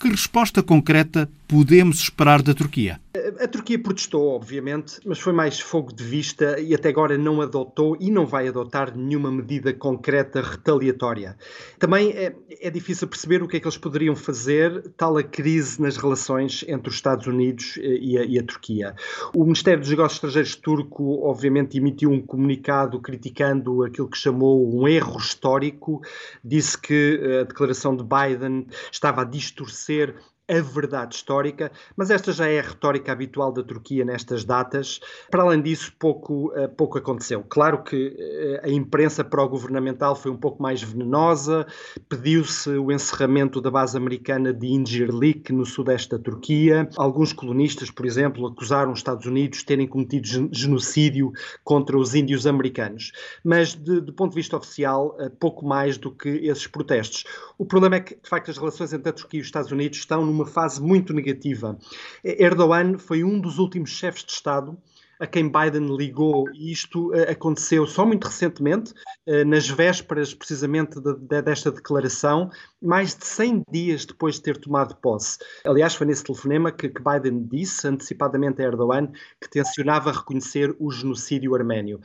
que 0.00 0.08
resposta 0.08 0.62
concreta 0.62 1.28
podemos 1.48 2.00
esperar 2.00 2.42
da 2.42 2.54
Turquia? 2.54 3.00
A 3.40 3.48
Turquia 3.48 3.78
protestou, 3.78 4.28
obviamente, 4.28 5.00
mas 5.04 5.18
foi 5.18 5.32
mais 5.32 5.58
fogo 5.58 5.92
de 5.92 6.04
vista 6.04 6.60
e 6.60 6.74
até 6.74 6.90
agora 6.90 7.16
não 7.16 7.40
adotou 7.40 7.96
e 7.98 8.10
não 8.10 8.26
vai 8.26 8.48
adotar 8.48 8.96
nenhuma 8.96 9.30
medida 9.30 9.72
concreta 9.72 10.42
retaliatória. 10.42 11.36
Também 11.78 12.10
é, 12.10 12.34
é 12.60 12.70
difícil 12.70 13.08
perceber 13.08 13.42
o 13.42 13.48
que 13.48 13.56
é 13.56 13.60
que 13.60 13.66
eles 13.66 13.78
poderiam 13.78 14.14
fazer, 14.14 14.92
tal 14.96 15.16
a 15.16 15.22
crise 15.22 15.80
nas 15.80 15.96
relações 15.96 16.64
entre 16.68 16.88
os 16.88 16.94
Estados 16.94 17.26
Unidos 17.26 17.78
e 17.78 18.18
a, 18.18 18.24
e 18.24 18.38
a 18.38 18.42
Turquia. 18.42 18.94
O 19.34 19.44
Ministério 19.44 19.80
dos 19.80 19.90
Negócios 19.90 20.16
Estrangeiros 20.16 20.56
turco, 20.56 21.26
obviamente, 21.26 21.78
emitiu 21.78 22.10
um 22.10 22.20
comunicado 22.20 23.00
criticando 23.00 23.84
aquilo 23.84 24.08
que 24.08 24.18
chamou 24.18 24.74
um 24.74 24.86
erro 24.86 25.18
histórico, 25.18 26.02
disse 26.44 26.78
que 26.78 27.40
a 27.40 27.44
declaração 27.44 27.96
de 27.96 28.04
Biden 28.04 28.66
estava 28.92 29.22
a 29.22 29.24
distorcer 29.24 30.14
a 30.48 30.60
verdade 30.60 31.16
histórica, 31.16 31.72
mas 31.96 32.10
esta 32.10 32.32
já 32.32 32.46
é 32.46 32.60
a 32.60 32.62
retórica 32.62 33.10
habitual 33.10 33.52
da 33.52 33.62
Turquia 33.62 34.04
nestas 34.04 34.44
datas. 34.44 35.00
Para 35.30 35.42
além 35.42 35.60
disso, 35.60 35.92
pouco, 35.98 36.52
eh, 36.54 36.68
pouco 36.68 36.98
aconteceu. 36.98 37.44
Claro 37.48 37.82
que 37.82 38.14
eh, 38.16 38.60
a 38.62 38.68
imprensa 38.68 39.24
pró-governamental 39.24 40.14
foi 40.14 40.30
um 40.30 40.36
pouco 40.36 40.62
mais 40.62 40.82
venenosa, 40.82 41.66
pediu-se 42.08 42.70
o 42.70 42.92
encerramento 42.92 43.60
da 43.60 43.70
base 43.70 43.96
americana 43.96 44.52
de 44.52 44.68
Incirlik, 44.68 45.52
no 45.52 45.66
sudeste 45.66 46.10
da 46.10 46.18
Turquia. 46.18 46.88
Alguns 46.96 47.32
colonistas, 47.32 47.90
por 47.90 48.06
exemplo, 48.06 48.46
acusaram 48.46 48.92
os 48.92 49.00
Estados 49.00 49.26
Unidos 49.26 49.58
de 49.58 49.64
terem 49.64 49.86
cometido 49.86 50.28
genocídio 50.52 51.32
contra 51.64 51.98
os 51.98 52.14
índios 52.14 52.46
americanos. 52.46 53.10
Mas, 53.42 53.74
de, 53.74 54.00
do 54.00 54.12
ponto 54.12 54.30
de 54.30 54.36
vista 54.36 54.56
oficial, 54.56 55.16
eh, 55.18 55.28
pouco 55.28 55.66
mais 55.66 55.98
do 55.98 56.12
que 56.12 56.28
esses 56.28 56.68
protestos. 56.68 57.24
O 57.58 57.64
problema 57.64 57.96
é 57.96 58.00
que, 58.00 58.14
de 58.14 58.28
facto, 58.28 58.50
as 58.50 58.58
relações 58.58 58.92
entre 58.92 59.08
a 59.08 59.12
Turquia 59.12 59.38
e 59.38 59.40
os 59.40 59.48
Estados 59.48 59.72
Unidos 59.72 59.98
estão 59.98 60.35
numa 60.36 60.46
fase 60.46 60.80
muito 60.80 61.14
negativa. 61.14 61.78
Erdogan 62.22 62.98
foi 62.98 63.24
um 63.24 63.40
dos 63.40 63.58
últimos 63.58 63.90
chefes 63.90 64.24
de 64.24 64.32
Estado 64.32 64.76
a 65.18 65.26
quem 65.26 65.50
Biden 65.50 65.96
ligou, 65.96 66.48
e 66.52 66.70
isto 66.70 67.10
uh, 67.10 67.30
aconteceu 67.30 67.86
só 67.86 68.04
muito 68.04 68.26
recentemente, 68.26 68.92
uh, 69.26 69.44
nas 69.46 69.68
vésperas 69.68 70.34
precisamente 70.34 71.00
de, 71.00 71.14
de, 71.14 71.42
desta 71.42 71.70
declaração, 71.70 72.50
mais 72.82 73.14
de 73.14 73.24
100 73.24 73.62
dias 73.70 74.04
depois 74.04 74.36
de 74.36 74.42
ter 74.42 74.58
tomado 74.58 74.96
posse. 74.96 75.38
Aliás, 75.64 75.94
foi 75.94 76.06
nesse 76.06 76.24
telefonema 76.24 76.70
que, 76.70 76.88
Biden 76.88 77.46
disse 77.50 77.88
antecipadamente 77.88 78.60
a 78.60 78.66
Erdogan 78.66 79.10
que 79.40 79.48
tencionava 79.48 80.12
reconhecer 80.12 80.74
o 80.78 80.90
genocídio 80.90 81.54
arménio. 81.54 82.00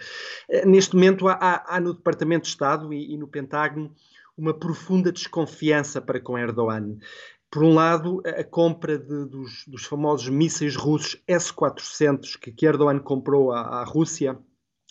Uh, 0.50 0.68
neste 0.68 0.96
momento, 0.96 1.28
há, 1.28 1.34
há, 1.34 1.76
há, 1.76 1.80
no 1.80 1.94
Departamento 1.94 2.44
de 2.44 2.50
Estado 2.50 2.94
e, 2.94 3.14
e 3.14 3.18
no 3.18 3.28
Pentágono 3.28 3.94
uma 4.38 4.54
profunda 4.54 5.12
desconfiança 5.12 6.02
para 6.02 6.20
com 6.20 6.38
Erdogan. 6.38 6.98
Por 7.52 7.64
um 7.64 7.74
lado, 7.74 8.22
a 8.26 8.46
compra 8.46 8.98
de, 8.98 9.26
dos, 9.26 9.66
dos, 9.68 9.84
famosos 9.84 10.30
mísseis 10.30 10.78
russos 10.78 11.22
S-400 11.28 12.40
que, 12.40 12.50
que 12.50 12.66
Erdogan 12.66 12.98
comprou 13.00 13.52
à, 13.52 13.82
à 13.82 13.84
Rússia 13.84 14.40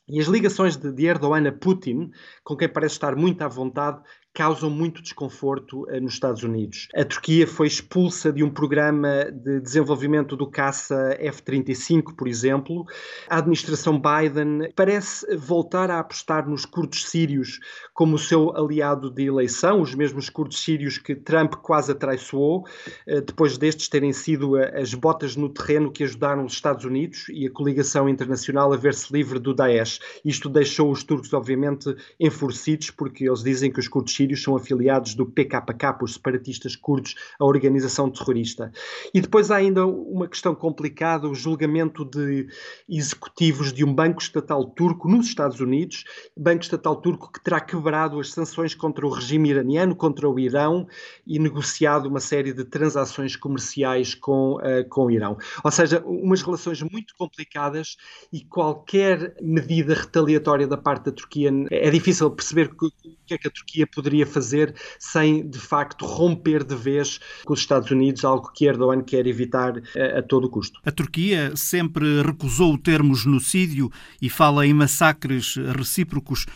e 0.07 0.21
as 0.21 0.27
ligações 0.27 0.77
de, 0.77 0.93
de 0.93 1.07
Erdogan 1.07 1.49
a 1.49 1.53
Putin, 1.53 2.11
com 2.45 2.57
quem 2.57 2.69
parece 2.69 2.97
estar 2.97 3.17
muito 3.17 3.41
à 3.41 3.49
vontade, 3.49 4.03
causam 4.33 4.71
muito 4.71 5.03
desconforto 5.03 5.83
uh, 5.85 6.01
nos 6.01 6.15
Estados 6.15 6.43
Unidos. 6.43 6.89
A 6.95 7.05
Turquia 7.05 7.47
foi 7.47 7.67
expulsa 7.67 8.33
de 8.33 8.45
um 8.45 8.51
programa 8.51 9.31
de 9.33 9.61
desenvolvimento 9.61 10.37
do 10.37 10.47
caça 10.47 11.17
F-35, 11.19 12.15
por 12.17 12.29
exemplo. 12.29 12.85
A 13.29 13.39
administração 13.39 14.01
Biden 14.01 14.71
parece 14.75 15.37
voltar 15.37 15.91
a 15.91 15.99
apostar 15.99 16.49
nos 16.49 16.65
curdos 16.65 17.09
sírios 17.09 17.59
como 17.93 18.19
seu 18.19 18.57
aliado 18.57 19.11
de 19.11 19.25
eleição, 19.25 19.81
os 19.81 19.95
mesmos 19.95 20.31
curdos 20.31 20.63
sírios 20.63 20.97
que 20.97 21.15
Trump 21.15 21.55
quase 21.55 21.93
atraiçoou, 21.93 22.61
uh, 23.09 23.21
depois 23.21 23.59
destes 23.59 23.89
terem 23.89 24.13
sido 24.13 24.57
uh, 24.57 24.81
as 24.81 24.95
botas 24.95 25.35
no 25.35 25.49
terreno 25.49 25.91
que 25.91 26.05
ajudaram 26.05 26.45
os 26.45 26.53
Estados 26.53 26.85
Unidos 26.85 27.27
e 27.31 27.47
a 27.47 27.51
coligação 27.51 28.09
internacional 28.09 28.73
a 28.73 28.77
ver-se 28.77 29.13
livre 29.13 29.39
do 29.39 29.53
Daesh. 29.53 29.99
Isto 30.25 30.49
deixou 30.49 30.91
os 30.91 31.03
turcos, 31.03 31.33
obviamente, 31.33 31.95
enfurecidos, 32.19 32.91
porque 32.91 33.29
eles 33.29 33.43
dizem 33.43 33.71
que 33.73 33.81
os 33.81 33.89
curdos 33.89 34.20
sírios 34.21 34.43
são 34.43 34.55
afiliados 34.55 35.15
do 35.15 35.25
PKK, 35.25 36.03
os 36.03 36.15
separatistas 36.15 36.77
curdos, 36.77 37.15
a 37.39 37.45
organização 37.45 38.11
terrorista. 38.11 38.71
E 39.15 39.21
depois 39.21 39.51
há 39.51 39.57
ainda 39.57 39.87
uma 39.87 40.29
questão 40.29 40.55
complicada, 40.55 41.27
o 41.27 41.35
julgamento 41.35 42.05
de 42.05 42.47
executivos 42.89 43.73
de 43.73 43.83
um 43.85 43.95
banco 43.95 44.21
estatal 44.21 44.65
turco 44.65 45.09
nos 45.09 45.27
Estados 45.27 45.61
Unidos, 45.61 46.05
banco 46.37 46.63
estatal 46.63 46.97
turco 46.97 47.33
que 47.33 47.43
terá 47.43 47.61
quebrado 47.61 48.21
as 48.21 48.31
sanções 48.33 48.75
contra 48.75 49.07
o 49.07 49.11
regime 49.11 49.49
iraniano, 49.49 49.97
contra 49.97 50.29
o 50.29 50.39
Irão 50.39 50.87
e 51.27 51.39
negociado 51.39 52.07
uma 52.07 52.21
série 52.21 52.53
de 52.53 52.65
transações 52.65 53.37
comerciais 53.37 54.15
com, 54.15 54.57
uh, 54.57 54.87
com 54.89 55.07
o 55.07 55.11
Irão. 55.11 55.39
Ou 55.65 55.71
seja, 55.71 56.03
umas 56.05 56.43
relações 56.43 56.83
muito 56.83 57.15
complicadas 57.17 57.97
e 58.31 58.45
qualquer 58.45 59.35
medida 59.41 59.95
retaliatória 59.95 60.67
da 60.67 60.77
parte 60.77 61.07
da 61.07 61.13
Turquia 61.13 61.51
é 61.71 61.91
difícil 61.91 62.31
perceber 62.31 62.69
que 63.31 63.35
é 63.35 63.39
que 63.39 63.49
a 63.49 63.51
Turquia 63.51 63.87
poderia 63.87 64.27
fazer 64.27 64.75
sem, 64.99 65.49
de 65.49 65.59
facto, 65.59 66.05
romper 66.05 66.65
de 66.65 66.75
vez 66.75 67.21
com 67.45 67.53
os 67.53 67.61
Estados 67.61 67.91
Unidos, 67.91 68.25
algo 68.25 68.51
que 68.53 68.67
Erdogan 68.67 69.03
quer 69.03 69.27
evitar 69.27 69.79
a, 69.79 69.99
eh, 69.99 70.19
a 70.19 70.23
todo 70.23 70.49
custo. 70.49 70.81
A 70.85 70.91
Turquia 70.91 71.55
sempre 71.55 72.23
recusou 72.23 72.75
o 72.75 72.79
termo 72.79 73.15
genocídio 73.15 73.91
e 74.21 74.29
fala 74.29 74.67
em 74.67 74.75
massacres 74.75 75.57
recíprocos 75.77 76.47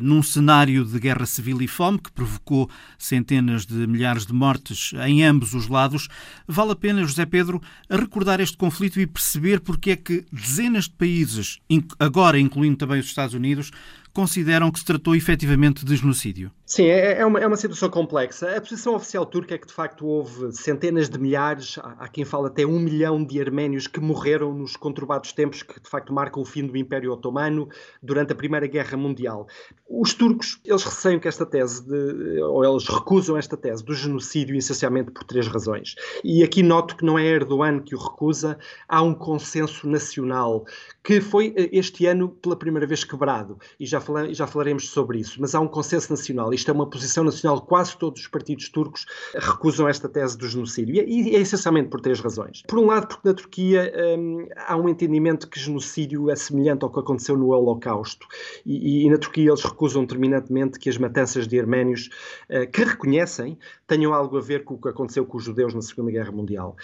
num 0.00 0.22
cenário 0.22 0.84
de 0.84 0.98
guerra 0.98 1.26
civil 1.26 1.60
e 1.60 1.68
fome 1.68 1.98
que 1.98 2.10
provocou 2.12 2.70
centenas 2.98 3.66
de 3.66 3.86
milhares 3.86 4.24
de 4.24 4.32
mortes 4.32 4.92
em 5.06 5.22
ambos 5.24 5.54
os 5.54 5.68
lados. 5.68 6.08
Vale 6.46 6.72
a 6.72 6.76
pena, 6.76 7.04
José 7.04 7.26
Pedro, 7.26 7.60
recordar 7.90 8.40
este 8.40 8.56
conflito 8.56 9.00
e 9.00 9.06
perceber 9.06 9.60
porque 9.60 9.90
é 9.90 9.96
que 9.96 10.24
dezenas 10.32 10.84
de 10.84 10.92
países, 10.92 11.58
agora 11.98 12.38
incluindo 12.38 12.76
também 12.76 13.00
os 13.00 13.06
Estados 13.06 13.34
Unidos, 13.34 13.70
consideram 14.12 14.70
que 14.70 14.78
se 14.78 14.84
tratou 14.84 15.14
efetivamente 15.14 15.84
de 15.84 15.96
genocídio? 15.96 16.50
Sim, 16.70 16.84
é, 16.84 17.20
é, 17.20 17.24
uma, 17.24 17.40
é 17.40 17.46
uma 17.46 17.56
situação 17.56 17.88
complexa. 17.88 18.54
A 18.54 18.60
posição 18.60 18.94
oficial 18.94 19.24
turca 19.24 19.54
é 19.54 19.58
que 19.58 19.66
de 19.66 19.72
facto 19.72 20.06
houve 20.06 20.52
centenas 20.52 21.08
de 21.08 21.18
milhares, 21.18 21.78
há, 21.78 21.96
há 22.00 22.08
quem 22.08 22.26
fala 22.26 22.48
até 22.48 22.66
um 22.66 22.78
milhão 22.78 23.24
de 23.24 23.40
arménios 23.40 23.86
que 23.86 23.98
morreram 23.98 24.52
nos 24.52 24.76
conturbados 24.76 25.32
tempos 25.32 25.62
que 25.62 25.80
de 25.80 25.88
facto 25.88 26.12
marcam 26.12 26.42
o 26.42 26.44
fim 26.44 26.66
do 26.66 26.76
Império 26.76 27.10
Otomano 27.10 27.70
durante 28.02 28.34
a 28.34 28.36
Primeira 28.36 28.66
Guerra 28.66 28.98
Mundial. 28.98 29.46
Os 29.88 30.12
turcos, 30.12 30.60
eles 30.62 30.84
receiam 30.84 31.18
que 31.18 31.26
esta 31.26 31.46
tese, 31.46 31.88
de, 31.88 32.42
ou 32.42 32.62
eles 32.62 32.86
recusam 32.86 33.38
esta 33.38 33.56
tese 33.56 33.82
do 33.82 33.94
genocídio 33.94 34.54
essencialmente 34.54 35.10
por 35.10 35.24
três 35.24 35.48
razões. 35.48 35.94
E 36.22 36.44
aqui 36.44 36.62
noto 36.62 36.96
que 36.96 37.04
não 37.04 37.18
é 37.18 37.24
Erdogan 37.24 37.80
que 37.80 37.94
o 37.94 37.98
recusa, 37.98 38.58
há 38.86 39.00
um 39.00 39.14
consenso 39.14 39.88
nacional 39.88 40.66
que 41.08 41.22
foi 41.22 41.54
eh, 41.56 41.70
este 41.72 42.04
ano 42.04 42.28
pela 42.28 42.54
primeira 42.54 42.86
vez 42.86 43.02
quebrado, 43.02 43.56
e 43.80 43.86
já, 43.86 43.98
já 44.30 44.46
falaremos 44.46 44.90
sobre 44.90 45.18
isso, 45.18 45.40
mas 45.40 45.54
há 45.54 45.60
um 45.60 45.66
consenso 45.66 46.10
nacional 46.10 46.52
Isto 46.52 46.70
é 46.70 46.74
uma 46.74 46.86
posição 46.86 47.24
nacional. 47.24 47.62
Quase 47.62 47.96
todos 47.96 48.20
os 48.20 48.28
partidos 48.28 48.68
turcos 48.68 49.06
recusam 49.34 49.88
esta 49.88 50.06
tese 50.06 50.36
do 50.36 50.46
genocídio. 50.46 50.96
E 50.96 51.34
é, 51.34 51.40
essencialmente 51.40 51.88
por 51.88 52.02
três 52.02 52.20
razões. 52.20 52.62
Por 52.68 52.78
um 52.78 52.84
lado, 52.84 53.08
porque 53.08 53.26
na 53.26 53.32
Turquia 53.32 53.90
hum, 54.18 54.48
há 54.54 54.76
um 54.76 54.86
entendimento 54.86 55.48
que 55.48 55.58
genocídio 55.58 56.28
é 56.28 56.36
semelhante 56.36 56.84
ao 56.84 56.92
que 56.92 57.00
aconteceu 57.00 57.38
no 57.38 57.48
Holocausto. 57.52 58.26
E, 58.66 59.06
e 59.06 59.08
na 59.08 59.16
Turquia 59.16 59.48
eles 59.48 59.64
recusam 59.64 60.04
terminantemente 60.04 60.78
que 60.78 60.90
as 60.90 60.98
matanças 60.98 61.48
de 61.48 61.58
arménios, 61.58 62.10
uh, 62.50 62.70
que 62.70 62.84
reconhecem, 62.84 63.58
tenham 63.88 64.12
algo 64.12 64.36
a 64.36 64.40
ver 64.40 64.64
com 64.64 64.74
o 64.74 64.78
que 64.80 64.88
aconteceu 64.88 65.24
com 65.24 65.38
os 65.38 65.42
judeus 65.42 65.74
na 65.74 65.80
Segunda 65.80 66.12
Guerra 66.12 66.30
Mundial. 66.30 66.76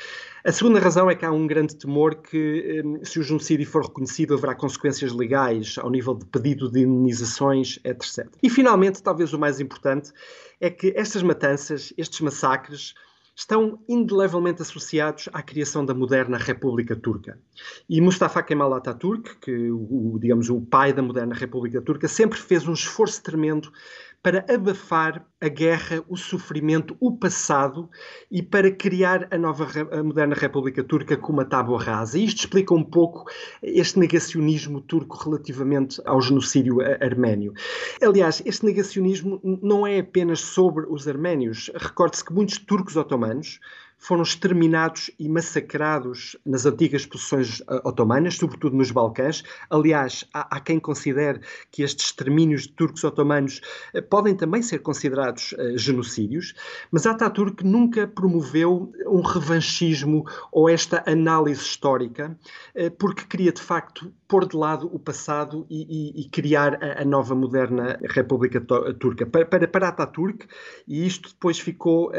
A 0.43 0.51
segunda 0.51 0.81
razão 0.81 1.09
é 1.09 1.15
que 1.15 1.25
há 1.25 1.31
um 1.31 1.47
grande 1.47 1.77
temor 1.77 2.17
que, 2.17 2.83
hum, 2.85 3.05
se 3.05 3.21
o 3.21 3.23
genocídio 3.23 3.67
for 3.67 3.83
reconhecido, 3.83 4.35
haverá 4.35 4.55
consequências 4.55 5.13
legais 5.13 5.77
ao 5.79 5.91
nível 5.91 6.15
de 6.15 6.25
pedido 6.25 6.69
de 6.71 6.81
indenizações, 6.81 7.79
etc. 7.85 8.27
E, 8.43 8.49
finalmente, 8.49 9.03
talvez 9.03 9.35
o 9.35 9.39
mais 9.39 9.61
importante, 9.61 10.11
é 10.59 10.71
que 10.71 10.95
estas 10.97 11.23
matanças, 11.23 11.93
estes 11.99 12.21
massacres, 12.23 12.95
estão 13.37 13.81
indelevelmente 13.89 14.63
associados 14.63 15.29
à 15.33 15.43
criação 15.43 15.85
da 15.85 15.93
moderna 15.93 16.39
República 16.39 16.95
Turca. 16.95 17.39
E 17.89 18.01
Mustafa 18.01 18.43
Kemal 18.43 18.73
Atatürk, 18.73 19.39
que 19.41 19.71
o, 19.71 20.19
digamos 20.21 20.49
o 20.49 20.61
pai 20.61 20.93
da 20.93 21.03
moderna 21.03 21.35
República 21.35 21.83
Turca, 21.83 22.07
sempre 22.07 22.39
fez 22.39 22.67
um 22.67 22.73
esforço 22.73 23.23
tremendo 23.23 23.73
para 24.25 24.43
abafar 24.49 25.23
a 25.39 25.49
guerra, 25.49 26.03
o 26.09 26.17
sofrimento, 26.17 26.97
o 26.99 27.15
passado 27.15 27.91
e 28.31 28.43
para 28.43 28.71
criar 28.71 29.29
a 29.31 29.37
nova 29.37 29.69
a 29.93 30.03
moderna 30.03 30.35
República 30.35 30.83
Turca 30.83 31.15
com 31.15 31.35
uma 31.35 31.45
tábua 31.45 31.79
rasa. 31.79 32.19
E 32.19 32.25
isto 32.25 32.39
explica 32.39 32.73
um 32.73 32.83
pouco 32.83 33.31
este 33.63 33.99
negacionismo 33.99 34.81
turco 34.81 35.19
relativamente 35.23 36.01
ao 36.07 36.23
genocídio 36.23 36.79
arménio. 37.03 37.53
Aliás, 38.01 38.43
este 38.47 38.65
negacionismo 38.65 39.39
não 39.63 39.87
é 39.87 39.99
apenas 39.99 40.41
sobre 40.41 40.87
os 40.89 41.07
arménios. 41.07 41.71
Recorde-se 41.75 42.25
que 42.25 42.33
muitos 42.33 42.57
turcos 42.57 42.97
otomanos 42.97 43.61
foram 43.99 44.23
exterminados 44.23 45.11
e 45.19 45.29
massacrados 45.29 46.37
nas 46.45 46.67
antigas 46.67 47.07
posições 47.07 47.61
uh, 47.61 47.81
otomanas, 47.85 48.37
sobretudo 48.37 48.77
nos 48.77 48.91
Balcãs. 48.91 49.43
Aliás, 49.71 50.27
há, 50.33 50.57
há, 50.57 50.61
quem 50.61 50.79
considere 50.79 51.41
que 51.71 51.83
estes 51.83 52.07
extermínios 52.07 52.63
de 52.63 52.73
turcos 52.73 53.03
otomanos 53.03 53.63
uh, 53.95 54.03
podem 54.03 54.35
também 54.35 54.61
ser 54.61 54.81
considerados 54.81 55.53
uh, 55.53 55.79
genocídios, 55.79 56.55
mas 56.91 57.07
Ataturk 57.07 57.65
nunca 57.65 58.07
promoveu 58.07 58.93
um 59.07 59.23
revanchismo 59.23 60.27
ou 60.53 60.69
esta 60.69 61.03
análise 61.07 61.63
histórica, 61.63 62.37
porque 62.99 63.25
queria 63.25 63.53
de 63.53 63.61
facto 63.61 64.13
pôr 64.29 64.47
de 64.47 64.57
lado 64.57 64.89
o 64.93 64.99
passado 64.99 65.67
e, 65.71 66.15
e, 66.19 66.21
e 66.23 66.29
criar 66.29 66.83
a, 66.83 67.03
a, 67.03 67.05
nova 67.05 67.35
moderna 67.35 67.99
República 68.11 68.61
Turca. 68.99 69.27
Para, 69.27 69.47
para, 69.47 69.69
para 69.69 69.89
Ataturk, 69.89 70.47
e 70.87 71.07
isto 71.07 71.31
depois 71.31 71.59
ficou 71.59 72.13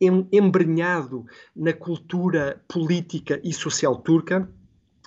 embrenhado 0.00 1.23
na 1.54 1.72
cultura 1.72 2.60
política 2.68 3.40
e 3.42 3.52
social 3.52 3.96
turca. 3.96 4.48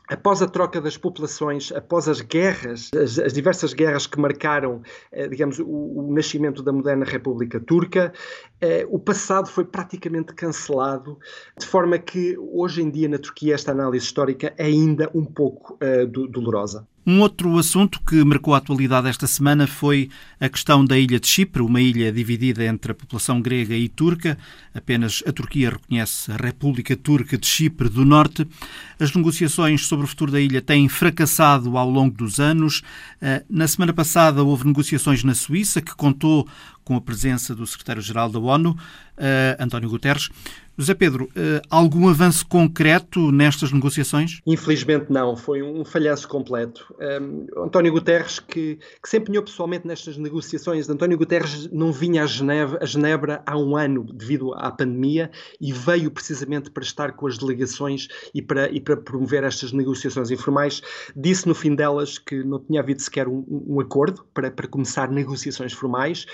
Após 0.10 0.42
a 0.42 0.48
troca 0.48 0.80
das 0.80 0.96
populações, 0.98 1.70
após 1.74 2.08
as 2.08 2.22
guerras, 2.22 2.90
as, 2.94 3.20
as 3.20 3.34
diversas 3.34 3.74
guerras 3.74 4.08
que 4.08 4.18
marcaram, 4.18 4.82
eh, 5.12 5.28
digamos, 5.28 5.60
o, 5.60 5.66
o, 5.66 6.14
nascimento 6.14 6.64
da 6.64 6.72
moderna 6.72 7.04
República 7.04 7.60
Turca, 7.60 8.14
eh, 8.62 8.88
o 8.90 8.98
passado 8.98 9.50
foi 9.50 9.66
praticamente 9.66 10.34
cancelado, 10.34 11.20
de 11.60 11.66
forma 11.66 12.00
que 12.00 12.38
hoje 12.38 12.82
em 12.82 12.90
dia 12.90 13.10
na 13.10 13.18
Turquia 13.18 13.54
esta 13.54 13.74
análise 13.74 14.06
histórica 14.06 14.54
é 14.58 14.64
ainda 14.64 15.12
um 15.14 15.26
pouco 15.26 15.78
eh, 15.82 16.06
do, 16.06 16.26
dolorosa. 16.26 16.88
Um 17.10 17.22
outro 17.22 17.58
assunto 17.58 18.02
que 18.06 18.22
marcou 18.26 18.54
a 18.54 18.58
atualidade 18.58 19.08
esta 19.08 19.28
semana 19.28 19.66
foi 19.66 20.10
a 20.42 20.50
questão 20.50 20.84
da 20.84 21.00
ilha 21.00 21.18
de 21.22 21.26
Chipre, 21.26 21.62
uma 21.62 21.80
ilha 21.80 22.12
dividida 22.12 22.66
entre 22.66 22.92
a 22.92 22.96
população 22.96 23.42
grega 23.42 23.74
e 23.74 23.88
turca. 23.88 24.38
Apenas 24.76 25.24
a 25.26 25.32
Turquia 25.32 25.70
reconhece 25.70 26.30
a 26.30 26.36
República 26.36 26.98
Turca 26.98 27.38
de 27.38 27.48
Chipre 27.48 27.88
do 27.88 28.04
Norte. 28.04 28.46
As 29.00 29.14
negociações 29.14 29.86
sobre 29.86 30.04
o 30.04 30.08
futuro 30.10 30.34
da 30.34 30.42
ilha 30.42 30.62
têm 30.62 30.90
fracassado 30.90 31.78
ao 31.78 31.90
longo 31.90 32.14
dos 32.14 32.42
anos. 32.42 32.82
Eh, 33.22 33.42
na 33.50 33.70
semana 33.70 33.94
passada 33.94 34.44
houve 34.44 34.68
negociações 34.68 35.24
na 35.24 35.34
Suíça, 35.34 35.82
que 35.82 35.96
contou 35.96 36.46
com 36.88 36.96
a 36.96 37.02
presença 37.02 37.54
do 37.54 37.68
secretário-geral 37.68 38.30
da 38.30 38.40
ONU, 38.40 38.74
eh, 39.18 39.58
António 39.60 39.90
Guterres. 39.90 40.30
José 40.78 40.94
Pedro, 40.94 41.28
eh, 41.36 41.60
algum 41.70 42.08
avanço 42.08 42.48
concreto 42.48 43.30
nestas 43.30 43.74
negociações? 43.74 44.40
Infelizmente 44.46 45.12
não, 45.12 45.36
foi 45.36 45.62
um 45.62 45.84
falhanço 45.84 46.30
completo. 46.30 46.96
Um, 46.98 47.66
António 47.66 47.92
Guterres, 47.92 48.40
que, 48.40 48.78
que 49.04 49.10
se 49.10 49.18
empenhou 49.18 49.44
pessoalmente 49.44 49.86
nestas 49.86 50.18
negociações, 50.18 50.88
António 50.88 51.18
Guterres 51.18 51.70
não 51.74 51.92
vinha 51.92 52.24
a 52.24 52.28
Genebra, 52.28 52.80
a 52.82 52.86
Genebra 52.86 53.44
há 53.46 53.58
um 53.58 53.76
ano 53.76 54.06
devido 54.06 54.54
à 54.54 54.72
pandemia 54.72 55.30
e 55.60 55.74
veio 55.74 56.10
precisamente 56.10 56.70
para 56.70 56.84
estar 56.84 57.14
com 57.14 57.28
as 57.28 57.38
delegações 57.38 58.08
e 58.34 58.42
para, 58.42 58.72
e 58.72 58.80
para 58.80 58.96
promover 58.96 59.44
estas 59.44 59.74
negociações 59.74 60.32
informais. 60.32 60.82
Disse 61.14 61.48
no 61.48 61.56
fim 61.56 61.76
delas 61.76 62.18
que 62.18 62.44
não 62.46 62.60
tinha 62.60 62.80
havido 62.80 63.02
sequer 63.02 63.28
um, 63.28 63.44
um 63.50 63.82
acordo 63.82 64.24
para, 64.34 64.50
para 64.52 64.68
começar 64.68 65.10
negociações 65.10 65.74
formais 65.74 66.26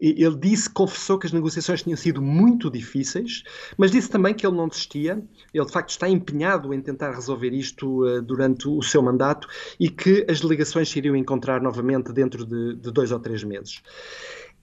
ele 0.00 0.36
disse, 0.36 0.70
confessou 0.70 1.18
que 1.18 1.26
as 1.26 1.32
negociações 1.32 1.82
tinham 1.82 1.96
sido 1.96 2.22
muito 2.22 2.70
difíceis, 2.70 3.42
mas 3.76 3.90
disse 3.90 4.08
também 4.08 4.32
que 4.32 4.46
ele 4.46 4.56
não 4.56 4.68
desistia. 4.68 5.22
Ele, 5.52 5.66
de 5.66 5.72
facto, 5.72 5.90
está 5.90 6.08
empenhado 6.08 6.72
em 6.72 6.80
tentar 6.80 7.12
resolver 7.12 7.52
isto 7.52 8.04
uh, 8.04 8.22
durante 8.22 8.68
o 8.68 8.80
seu 8.82 9.02
mandato 9.02 9.48
e 9.78 9.90
que 9.90 10.24
as 10.28 10.40
delegações 10.40 10.88
se 10.88 10.98
iriam 10.98 11.16
encontrar 11.16 11.60
novamente 11.60 12.12
dentro 12.12 12.46
de, 12.46 12.76
de 12.76 12.92
dois 12.92 13.10
ou 13.10 13.18
três 13.18 13.42
meses. 13.42 13.82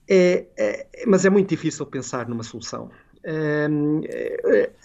É, 0.08 0.46
é, 0.56 0.86
mas 1.06 1.24
é 1.24 1.30
muito 1.30 1.48
difícil 1.48 1.84
pensar 1.84 2.28
numa 2.28 2.42
solução. 2.42 2.90
É, 3.28 3.68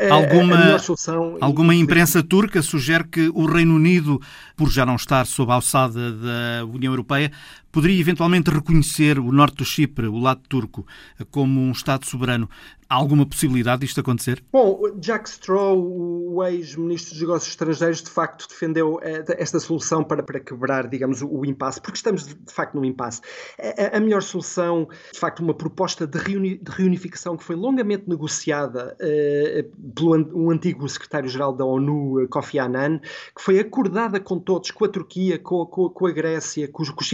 alguma, 0.09 0.79
solução, 0.79 1.37
alguma 1.39 1.75
imprensa 1.75 2.23
turca 2.23 2.63
sugere 2.63 3.03
que 3.03 3.29
o 3.35 3.45
Reino 3.45 3.75
Unido, 3.75 4.19
por 4.57 4.67
já 4.67 4.83
não 4.83 4.95
estar 4.95 5.27
sob 5.27 5.51
a 5.51 5.55
alçada 5.55 6.11
da 6.11 6.65
União 6.65 6.91
Europeia, 6.91 7.31
poderia 7.71 7.99
eventualmente 7.99 8.49
reconhecer 8.49 9.17
o 9.19 9.31
norte 9.31 9.57
do 9.57 9.65
Chipre, 9.65 10.07
o 10.07 10.17
lado 10.17 10.41
turco, 10.47 10.85
como 11.29 11.59
um 11.59 11.71
Estado 11.71 12.05
soberano. 12.05 12.49
Há 12.91 12.95
alguma 12.95 13.25
possibilidade 13.25 13.85
disto 13.85 14.01
acontecer? 14.01 14.43
Bom, 14.51 14.81
Jack 14.99 15.29
Straw, 15.29 15.79
o 15.79 16.43
ex-ministro 16.43 17.13
dos 17.13 17.21
Negócios 17.21 17.49
Estrangeiros, 17.51 18.03
de 18.03 18.09
facto 18.09 18.45
defendeu 18.49 18.99
eh, 19.01 19.23
esta 19.37 19.61
solução 19.61 20.03
para, 20.03 20.21
para 20.21 20.41
quebrar, 20.41 20.89
digamos, 20.89 21.21
o, 21.21 21.45
impasse, 21.45 21.79
porque 21.79 21.95
estamos 21.95 22.27
de 22.27 22.53
facto 22.53 22.75
num 22.75 22.83
impasse. 22.83 23.21
A, 23.57 23.95
a 23.95 23.99
melhor 24.01 24.21
solução, 24.21 24.89
de 25.13 25.17
facto, 25.17 25.39
uma 25.39 25.53
proposta 25.53 26.05
de, 26.05 26.17
reuni, 26.17 26.57
de 26.57 26.69
reunificação 26.69 27.37
que 27.37 27.45
foi 27.45 27.55
longamente 27.55 28.09
negociada 28.09 28.97
uh, 28.99 29.91
pelo 29.95 30.17
um 30.35 30.51
antigo 30.51 30.87
secretário-geral 30.89 31.53
da 31.53 31.63
ONU, 31.63 32.27
Kofi 32.27 32.59
Annan, 32.59 32.99
que 32.99 33.41
foi 33.41 33.57
acordada 33.57 34.19
com 34.19 34.37
todos, 34.37 34.69
com 34.69 34.83
a 34.83 34.89
Turquia, 34.89 35.39
com, 35.39 35.65
com, 35.65 35.89
com 35.89 36.07
a 36.07 36.11
Grécia, 36.11 36.67
com 36.67 36.83
os, 36.83 36.89
com 36.89 36.99
os 36.99 37.07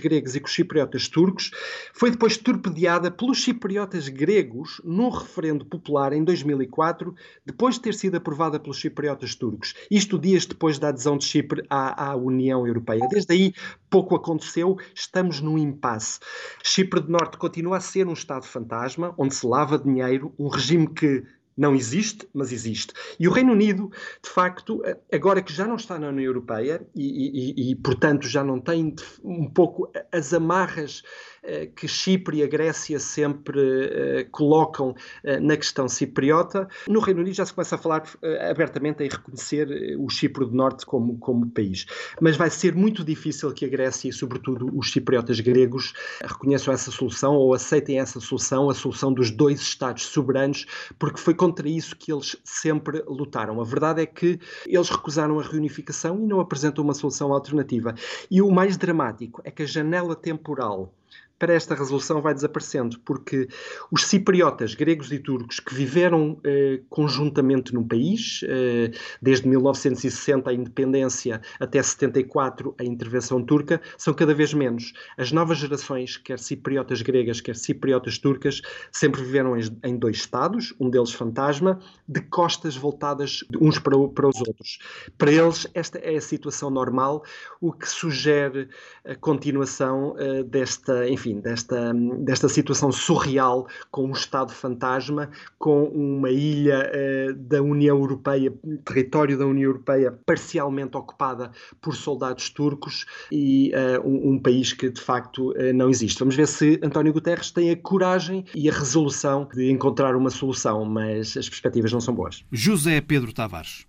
gregos 0.00 0.34
e 0.34 0.40
com 0.40 0.48
os 0.48 0.54
cipriotas 0.54 1.08
turcos, 1.08 1.50
foi 1.92 2.10
depois 2.10 2.36
torpedeada 2.36 3.10
pelos 3.10 3.42
cipriotas 3.42 4.08
gregos 4.08 4.80
num 4.84 5.08
referendo 5.08 5.64
popular 5.64 6.12
em 6.12 6.24
2004, 6.24 7.14
depois 7.46 7.76
de 7.76 7.82
ter 7.82 7.94
sido 7.94 8.16
aprovada 8.16 8.58
pelos 8.58 8.80
cipriotas 8.80 9.34
turcos. 9.34 9.74
Isto 9.90 10.18
dias 10.18 10.46
depois 10.46 10.78
da 10.78 10.88
adesão 10.88 11.16
de 11.16 11.24
Chipre 11.24 11.62
à, 11.70 12.10
à 12.10 12.16
União 12.16 12.66
Europeia. 12.66 13.06
Desde 13.08 13.32
aí 13.32 13.54
pouco 13.88 14.14
aconteceu, 14.16 14.78
estamos 14.94 15.40
num 15.40 15.58
impasse. 15.58 16.18
Chipre 16.62 17.00
do 17.00 17.10
Norte 17.10 17.36
continua 17.36 17.76
a 17.76 17.80
ser 17.80 18.06
um 18.06 18.12
Estado 18.12 18.44
fantasma, 18.44 19.14
onde 19.18 19.34
se 19.34 19.46
lava 19.46 19.78
dinheiro, 19.78 20.32
um 20.38 20.48
regime 20.48 20.88
que 20.88 21.24
não 21.56 21.74
existe, 21.74 22.28
mas 22.32 22.52
existe. 22.52 22.92
E 23.18 23.28
o 23.28 23.30
Reino 23.30 23.52
Unido, 23.52 23.90
de 24.22 24.30
facto, 24.30 24.82
agora 25.12 25.42
que 25.42 25.52
já 25.52 25.66
não 25.66 25.76
está 25.76 25.98
na 25.98 26.08
União 26.08 26.24
Europeia 26.24 26.86
e, 26.94 27.66
e, 27.66 27.70
e 27.70 27.76
portanto, 27.76 28.26
já 28.26 28.42
não 28.42 28.60
tem 28.60 28.94
um 29.22 29.48
pouco 29.48 29.90
as 30.12 30.32
amarras 30.32 31.02
eh, 31.02 31.29
que 31.74 31.88
Chipre 31.88 32.38
e 32.38 32.42
a 32.42 32.46
Grécia 32.46 32.98
sempre 32.98 33.60
eh, 33.60 34.26
colocam 34.30 34.94
eh, 35.24 35.40
na 35.40 35.56
questão 35.56 35.88
cipriota. 35.88 36.68
No 36.88 37.00
Reino 37.00 37.20
Unido 37.20 37.34
já 37.34 37.46
se 37.46 37.54
começa 37.54 37.74
a 37.74 37.78
falar 37.78 38.02
abertamente 38.48 39.02
em 39.02 39.08
reconhecer 39.08 39.96
o 39.98 40.08
Chipre 40.08 40.44
do 40.44 40.52
Norte 40.52 40.84
como, 40.84 41.18
como 41.18 41.50
país. 41.50 41.86
Mas 42.20 42.36
vai 42.36 42.50
ser 42.50 42.74
muito 42.74 43.04
difícil 43.04 43.52
que 43.52 43.64
a 43.64 43.68
Grécia 43.68 44.08
e, 44.08 44.12
sobretudo, 44.12 44.70
os 44.76 44.90
cipriotas 44.92 45.40
gregos 45.40 45.92
reconheçam 46.22 46.72
essa 46.72 46.90
solução 46.90 47.34
ou 47.34 47.54
aceitem 47.54 47.98
essa 47.98 48.20
solução, 48.20 48.68
a 48.70 48.74
solução 48.74 49.12
dos 49.12 49.30
dois 49.30 49.60
Estados 49.60 50.06
soberanos, 50.06 50.66
porque 50.98 51.20
foi 51.20 51.34
contra 51.34 51.68
isso 51.68 51.96
que 51.96 52.12
eles 52.12 52.36
sempre 52.44 53.02
lutaram. 53.06 53.60
A 53.60 53.64
verdade 53.64 54.02
é 54.02 54.06
que 54.06 54.38
eles 54.66 54.88
recusaram 54.88 55.38
a 55.38 55.42
reunificação 55.42 56.18
e 56.20 56.26
não 56.26 56.40
apresentam 56.40 56.84
uma 56.84 56.94
solução 56.94 57.32
alternativa. 57.32 57.94
E 58.30 58.42
o 58.42 58.50
mais 58.50 58.76
dramático 58.76 59.40
é 59.44 59.50
que 59.50 59.62
a 59.62 59.66
janela 59.66 60.14
temporal 60.14 60.94
para 61.40 61.54
esta 61.54 61.74
resolução 61.74 62.20
vai 62.20 62.34
desaparecendo, 62.34 63.00
porque 63.00 63.48
os 63.90 64.04
cipriotas, 64.04 64.74
gregos 64.74 65.10
e 65.10 65.18
turcos, 65.18 65.58
que 65.58 65.74
viveram 65.74 66.38
eh, 66.44 66.80
conjuntamente 66.90 67.72
num 67.72 67.82
país, 67.82 68.42
eh, 68.44 68.90
desde 69.22 69.48
1960 69.48 70.50
a 70.50 70.52
independência 70.52 71.40
até 71.58 71.82
74 71.82 72.74
a 72.78 72.84
intervenção 72.84 73.42
turca, 73.42 73.80
são 73.96 74.12
cada 74.12 74.34
vez 74.34 74.52
menos. 74.52 74.92
As 75.16 75.32
novas 75.32 75.56
gerações, 75.56 76.18
quer 76.18 76.38
cipriotas 76.38 77.00
gregas, 77.00 77.40
quer 77.40 77.56
cipriotas 77.56 78.18
turcas, 78.18 78.60
sempre 78.92 79.22
viveram 79.22 79.56
em, 79.56 79.62
em 79.82 79.96
dois 79.96 80.18
estados, 80.18 80.74
um 80.78 80.90
deles 80.90 81.12
fantasma, 81.12 81.80
de 82.06 82.20
costas 82.20 82.76
voltadas 82.76 83.44
uns 83.58 83.78
para, 83.78 83.96
para 84.08 84.28
os 84.28 84.38
outros. 84.40 84.78
Para 85.16 85.32
eles, 85.32 85.66
esta 85.72 85.98
é 86.00 86.16
a 86.16 86.20
situação 86.20 86.68
normal, 86.68 87.24
o 87.62 87.72
que 87.72 87.88
sugere 87.88 88.68
a 89.06 89.14
continuação 89.14 90.14
uh, 90.16 90.44
desta, 90.44 90.99
enfim, 91.08 91.30
enfim, 91.30 91.40
desta, 91.40 91.92
desta 92.18 92.48
situação 92.48 92.90
surreal 92.90 93.66
com 93.90 94.06
um 94.06 94.12
Estado 94.12 94.52
fantasma, 94.52 95.30
com 95.58 95.84
uma 95.84 96.30
ilha 96.30 96.90
uh, 96.90 97.34
da 97.34 97.62
União 97.62 97.98
Europeia, 97.98 98.52
território 98.84 99.38
da 99.38 99.46
União 99.46 99.70
Europeia 99.70 100.18
parcialmente 100.26 100.96
ocupada 100.96 101.50
por 101.80 101.94
soldados 101.94 102.48
turcos 102.50 103.06
e 103.30 103.72
uh, 103.74 104.06
um, 104.06 104.32
um, 104.32 104.38
país 104.38 104.72
que 104.72 104.90
de 104.90 105.00
facto 105.00 105.52
uh, 105.52 105.72
não 105.74 105.90
existe. 105.90 106.18
Vamos 106.18 106.34
ver 106.34 106.48
se 106.48 106.80
António 106.82 107.12
Guterres 107.12 107.50
tem 107.50 107.70
a 107.70 107.76
coragem 107.76 108.44
e 108.54 108.68
a 108.68 108.72
resolução 108.72 109.48
de 109.54 109.70
encontrar 109.70 110.16
uma 110.16 110.30
solução, 110.30 110.84
mas 110.84 111.36
as 111.36 111.48
perspectivas 111.48 111.92
não 111.92 112.00
são 112.00 112.14
boas. 112.14 112.44
José 112.50 113.00
Pedro 113.00 113.32
Tavares. 113.32 113.86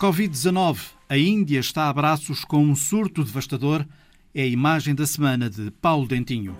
Covid-19 0.00 0.97
a 1.08 1.16
Índia 1.16 1.58
está 1.58 1.88
a 1.88 1.92
braços 1.92 2.44
com 2.44 2.62
um 2.62 2.76
surto 2.76 3.24
devastador. 3.24 3.84
É 4.34 4.42
a 4.42 4.46
imagem 4.46 4.94
da 4.94 5.06
semana 5.06 5.48
de 5.48 5.70
Paulo 5.80 6.06
Dentinho. 6.06 6.56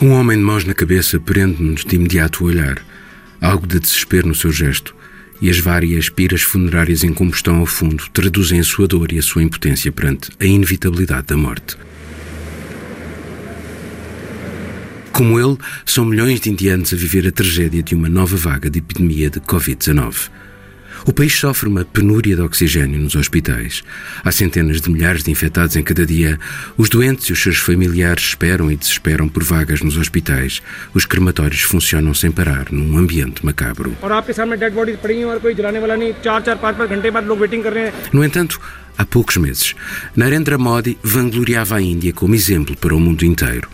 Um 0.00 0.12
homem 0.12 0.38
de 0.38 0.44
mãos 0.44 0.64
na 0.64 0.74
cabeça 0.74 1.18
prende-nos 1.18 1.84
de 1.84 1.96
imediato 1.96 2.44
o 2.44 2.46
olhar. 2.46 2.80
Algo 3.40 3.66
de 3.66 3.80
desespero 3.80 4.28
no 4.28 4.34
seu 4.34 4.52
gesto. 4.52 4.94
E 5.40 5.50
as 5.50 5.58
várias 5.58 6.08
piras 6.08 6.42
funerárias 6.42 7.02
em 7.02 7.12
combustão 7.12 7.56
ao 7.56 7.66
fundo 7.66 8.08
traduzem 8.12 8.60
a 8.60 8.64
sua 8.64 8.86
dor 8.86 9.12
e 9.12 9.18
a 9.18 9.22
sua 9.22 9.42
impotência 9.42 9.90
perante 9.90 10.30
a 10.38 10.44
inevitabilidade 10.44 11.26
da 11.26 11.36
morte. 11.36 11.76
Como 15.12 15.38
ele, 15.40 15.58
são 15.84 16.04
milhões 16.04 16.40
de 16.40 16.50
indianos 16.50 16.92
a 16.92 16.96
viver 16.96 17.26
a 17.26 17.32
tragédia 17.32 17.82
de 17.82 17.96
uma 17.96 18.08
nova 18.08 18.36
vaga 18.36 18.70
de 18.70 18.78
epidemia 18.78 19.28
de 19.28 19.40
Covid-19. 19.40 20.30
O 21.06 21.12
país 21.12 21.34
sofre 21.34 21.68
uma 21.68 21.84
penúria 21.84 22.36
de 22.36 22.42
oxigênio 22.42 23.00
nos 23.00 23.14
hospitais. 23.14 23.82
Há 24.24 24.30
centenas 24.32 24.80
de 24.80 24.90
milhares 24.90 25.22
de 25.22 25.30
infectados 25.30 25.76
em 25.76 25.82
cada 25.82 26.04
dia. 26.04 26.38
Os 26.76 26.88
doentes 26.88 27.26
e 27.26 27.32
os 27.32 27.42
seus 27.42 27.58
familiares 27.58 28.24
esperam 28.24 28.70
e 28.70 28.76
desesperam 28.76 29.28
por 29.28 29.42
vagas 29.42 29.80
nos 29.80 29.96
hospitais. 29.96 30.62
Os 30.94 31.04
crematórios 31.04 31.62
funcionam 31.62 32.14
sem 32.14 32.30
parar, 32.30 32.66
num 32.70 32.98
ambiente 32.98 33.44
macabro. 33.44 33.96
No 38.12 38.24
entanto, 38.24 38.60
há 38.96 39.04
poucos 39.04 39.36
meses, 39.36 39.74
Narendra 40.14 40.58
Modi 40.58 40.98
vangloriava 41.02 41.76
a 41.76 41.80
Índia 41.80 42.12
como 42.12 42.34
exemplo 42.34 42.76
para 42.76 42.94
o 42.94 43.00
mundo 43.00 43.24
inteiro. 43.24 43.68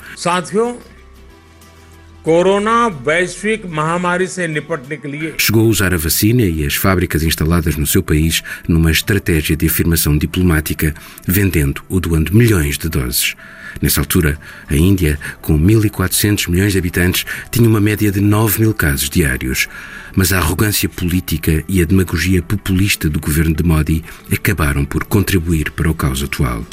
Chegou 5.37 5.67
a 5.67 5.69
usar 5.69 5.93
a 5.93 5.99
vacina 5.99 6.41
e 6.41 6.65
as 6.65 6.75
fábricas 6.75 7.23
instaladas 7.23 7.77
no 7.77 7.87
seu 7.87 8.03
país 8.03 8.43
numa 8.67 8.91
estratégia 8.91 9.55
de 9.55 9.67
afirmação 9.67 10.17
diplomática, 10.17 10.95
vendendo 11.27 11.83
ou 11.87 12.01
doando 12.01 12.35
milhões 12.35 12.79
de 12.79 12.89
doses. 12.89 13.35
Nessa 13.83 14.01
altura, 14.01 14.39
a 14.69 14.75
Índia, 14.75 15.19
com 15.43 15.59
1.400 15.59 16.49
milhões 16.49 16.73
de 16.73 16.79
habitantes, 16.79 17.27
tinha 17.51 17.69
uma 17.69 17.81
média 17.81 18.11
de 18.11 18.23
9 18.23 18.61
mil 18.61 18.73
casos 18.73 19.11
diários. 19.11 19.69
Mas 20.17 20.33
a 20.33 20.39
arrogância 20.39 20.89
política 20.89 21.63
e 21.69 21.83
a 21.83 21.85
demagogia 21.85 22.41
populista 22.41 23.07
do 23.11 23.21
governo 23.21 23.55
de 23.55 23.63
Modi 23.63 24.03
acabaram 24.33 24.87
por 24.87 25.05
contribuir 25.05 25.71
para 25.73 25.91
o 25.91 25.95
caos 25.95 26.23
atual. 26.23 26.65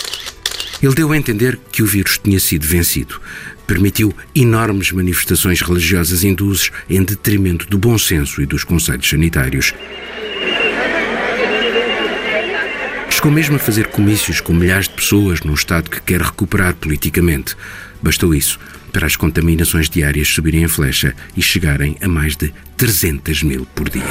Ele 0.82 0.96
deu 0.96 1.12
a 1.12 1.18
entender 1.18 1.60
que 1.72 1.84
o 1.84 1.86
vírus 1.86 2.18
tinha 2.18 2.40
sido 2.40 2.66
vencido, 2.66 3.20
permitiu 3.72 4.14
enormes 4.36 4.92
manifestações 4.92 5.62
religiosas 5.62 6.26
hindus 6.26 6.72
em 6.90 7.02
detrimento 7.02 7.66
do 7.68 7.78
bom 7.78 7.98
senso 7.98 8.42
e 8.42 8.46
dos 8.46 8.66
conselhos 8.66 9.10
sanitários. 9.10 9.74
Chegou 13.10 13.32
mesmo 13.32 13.56
a 13.56 13.60
fazer 13.60 13.88
comícios 13.88 14.42
com 14.42 14.52
milhares 14.52 14.90
de 14.90 14.96
pessoas 14.96 15.40
num 15.44 15.54
Estado 15.54 15.90
que 15.90 16.02
quer 16.02 16.20
recuperar 16.20 16.74
politicamente. 16.74 17.56
Bastou 18.03 18.35
isso 18.35 18.59
para 18.97 19.07
as 19.07 19.15
contaminações 19.15 19.91
diárias 19.91 20.27
subirem 20.27 20.63
em 20.63 20.69
flecha 20.69 21.15
e 21.37 21.43
chegarem 21.43 21.99
a 22.01 22.09
mais 22.09 22.35
de 22.35 22.51
300 22.79 23.43
mil 23.43 23.67
por 23.75 23.91
dia. 23.91 24.03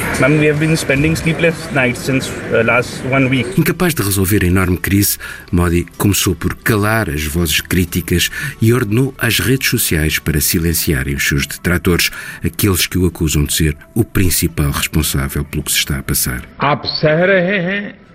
Uh, 3.02 3.58
Incapaz 3.58 3.94
de 3.94 4.02
resolver 4.02 4.44
a 4.44 4.46
enorme 4.46 4.76
crise, 4.76 5.18
Modi 5.50 5.84
começou 5.98 6.36
por 6.36 6.54
calar 6.54 7.10
as 7.10 7.24
vozes 7.24 7.60
críticas 7.60 8.30
e 8.62 8.72
ordenou 8.72 9.12
às 9.18 9.40
redes 9.40 9.68
sociais 9.68 10.20
para 10.20 10.40
silenciarem 10.40 11.16
os 11.16 11.26
seus 11.26 11.48
detratores, 11.48 12.12
aqueles 12.44 12.86
que 12.86 12.96
o 12.96 13.06
acusam 13.06 13.42
de 13.42 13.54
ser 13.54 13.76
o 13.92 14.04
principal 14.04 14.70
responsável 14.70 15.44
pelo 15.44 15.64
que 15.64 15.72
se 15.72 15.78
está 15.78 15.98
a 15.98 16.02
passar. 16.04 16.42
आप 16.60 16.86
सह 16.86 17.24
रहे 17.24 17.58
हैं 17.58 18.06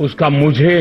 उसका 0.00 0.28
मुझे 0.28 0.78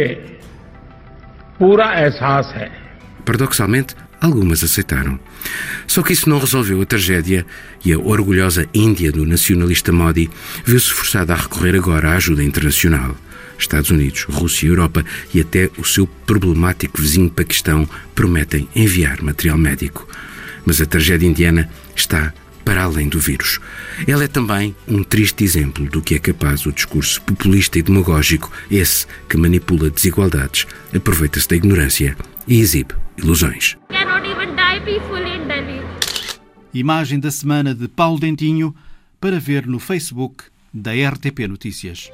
पूरा 1.59 1.85
एहसास 1.93 2.53
है 2.55 2.84
Paradoxalmente, 3.26 3.94
Algumas 4.20 4.64
aceitaram. 4.64 5.18
Só 5.86 6.02
que 6.02 6.12
isso 6.12 6.28
não 6.28 6.38
resolveu 6.38 6.80
a 6.80 6.86
tragédia 6.86 7.46
e 7.84 7.92
a 7.92 7.98
orgulhosa 7.98 8.68
Índia 8.72 9.12
do 9.12 9.26
nacionalista 9.26 9.92
Modi 9.92 10.30
viu-se 10.64 10.92
forçada 10.92 11.34
a 11.34 11.36
recorrer 11.36 11.76
agora 11.76 12.10
à 12.10 12.16
ajuda 12.16 12.42
internacional. 12.42 13.16
Estados 13.58 13.90
Unidos, 13.90 14.24
Rússia, 14.24 14.68
Europa 14.68 15.04
e 15.32 15.40
até 15.40 15.70
o 15.78 15.84
seu 15.84 16.06
problemático 16.06 17.00
vizinho 17.00 17.30
Paquistão 17.30 17.88
prometem 18.14 18.68
enviar 18.74 19.22
material 19.22 19.56
médico. 19.56 20.06
Mas 20.64 20.80
a 20.80 20.86
tragédia 20.86 21.26
indiana 21.26 21.68
está 21.94 22.32
para 22.64 22.82
além 22.82 23.08
do 23.08 23.20
vírus. 23.20 23.60
Ela 24.08 24.24
é 24.24 24.28
também 24.28 24.74
um 24.88 25.04
triste 25.04 25.44
exemplo 25.44 25.88
do 25.88 26.02
que 26.02 26.16
é 26.16 26.18
capaz 26.18 26.66
o 26.66 26.72
discurso 26.72 27.22
populista 27.22 27.78
e 27.78 27.82
demagógico, 27.82 28.50
esse 28.68 29.06
que 29.28 29.36
manipula 29.36 29.88
desigualdades, 29.88 30.66
aproveita-se 30.92 31.48
da 31.48 31.56
ignorância 31.56 32.16
e 32.46 32.60
exibe 32.60 32.94
ilusões. 33.16 33.76
Imagem 36.72 37.18
da 37.18 37.30
semana 37.30 37.74
de 37.74 37.88
Paulo 37.88 38.20
Dentinho 38.20 38.74
para 39.20 39.40
ver 39.40 39.66
no 39.66 39.78
Facebook 39.78 40.44
da 40.72 40.92
RTP 40.92 41.48
Notícias. 41.48 42.10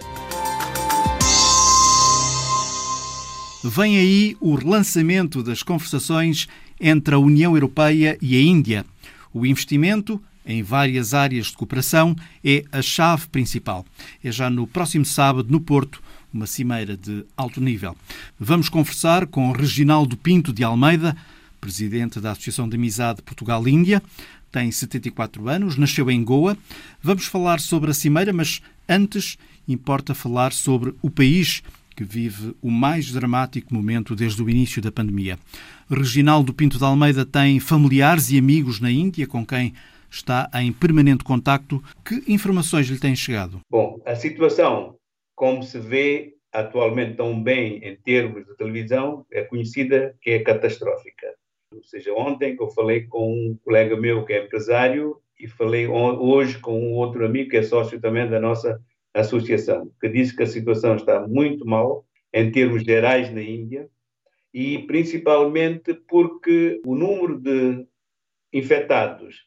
Vem 3.65 3.97
aí 3.99 4.37
o 4.41 4.55
relançamento 4.55 5.43
das 5.43 5.63
conversações 5.63 6.49
entre 6.81 7.15
a 7.15 7.19
União 7.19 7.55
Europeia 7.55 8.19
e 8.21 8.37
a 8.37 8.41
Índia. 8.41 8.85
O 9.33 9.47
investimento 9.47 10.21
em 10.45 10.63
várias 10.63 11.15
áreas 11.15 11.47
de 11.47 11.57
cooperação 11.57 12.17
é 12.45 12.65
a 12.73 12.83
chave 12.83 13.29
principal. 13.29 13.85
É 14.23 14.33
já 14.33 14.51
no 14.51 14.67
próximo 14.67 15.05
sábado, 15.05 15.49
no 15.51 15.61
Porto, 15.61 16.03
uma 16.33 16.47
cimeira 16.47 16.97
de 16.97 17.25
alto 17.37 17.61
nível. 17.61 17.97
Vamos 18.39 18.69
conversar 18.69 19.27
com 19.27 19.53
Reginaldo 19.53 20.17
Pinto 20.17 20.53
de 20.53 20.65
Almeida, 20.65 21.17
presidente 21.61 22.21
da 22.21 22.33
Associação 22.33 22.69
de 22.69 22.77
Amizade 22.77 23.23
Portugal-Índia. 23.23 24.03
Tem 24.51 24.71
74 24.71 25.49
anos, 25.49 25.77
nasceu 25.77 26.11
em 26.11 26.23
Goa. 26.23 26.57
Vamos 27.03 27.27
falar 27.27 27.61
sobre 27.61 27.91
a 27.91 27.95
cimeira, 27.95 28.33
mas 28.33 28.61
antes 28.89 29.39
importa 29.67 30.15
falar 30.15 30.53
sobre 30.53 30.95
o 31.01 31.11
país 31.11 31.63
que 31.95 32.05
vive 32.05 32.55
o 32.61 32.71
mais 32.71 33.13
dramático 33.13 33.75
momento 33.75 34.15
desde 34.15 34.43
o 34.43 34.49
início 34.49 34.83
da 34.83 34.91
pandemia. 34.91 35.39
Reginaldo 35.91 36.53
Pinto 36.53 36.79
de 36.79 36.85
Almeida 36.85 37.25
tem 37.25 37.61
familiares 37.61 38.31
e 38.31 38.39
amigos 38.39 38.81
na 38.81 38.91
Índia 38.91 39.27
com 39.27 39.45
quem 39.45 39.73
está 40.11 40.51
em 40.55 40.73
permanente 40.73 41.25
contacto. 41.25 41.83
Que 42.05 42.23
informações 42.29 42.89
lhe 42.89 42.99
têm 42.99 43.17
chegado? 43.17 43.61
Bom, 43.71 44.01
a 44.07 44.15
situação 44.15 44.95
como 45.43 45.61
se 45.65 45.77
vê 45.77 46.37
atualmente 46.53 47.17
tão 47.17 47.43
bem 47.43 47.79
em 47.79 47.97
termos 47.97 48.47
de 48.47 48.57
televisão, 48.57 49.27
é 49.29 49.43
conhecida 49.43 50.17
que 50.21 50.31
é 50.31 50.39
catastrófica. 50.39 51.35
Ou 51.75 51.83
seja, 51.83 52.15
ontem 52.15 52.57
que 52.57 52.63
eu 52.63 52.71
falei 52.71 53.09
com 53.09 53.29
um 53.29 53.59
colega 53.65 53.97
meu 53.97 54.25
que 54.25 54.35
é 54.35 54.45
empresário 54.45 55.17
e 55.37 55.49
falei 55.49 55.89
hoje 55.89 56.61
com 56.61 56.81
um 56.81 56.93
outro 56.93 57.27
amigo 57.27 57.51
que 57.51 57.57
é 57.57 57.63
sócio 57.65 58.01
também 58.01 58.31
da 58.31 58.39
nossa 58.39 58.81
associação, 59.13 59.91
que 60.01 60.09
disse 60.09 60.37
que 60.37 60.45
a 60.45 60.47
situação 60.47 60.95
está 60.95 61.27
muito 61.27 61.67
mal 61.67 62.07
em 62.33 62.53
termos 62.53 62.85
gerais 62.85 63.29
na 63.35 63.43
Índia 63.43 63.91
e 64.55 64.79
principalmente 64.87 65.93
porque 66.07 66.81
o 66.87 66.95
número 66.95 67.37
de 67.41 67.85
infectados 68.53 69.45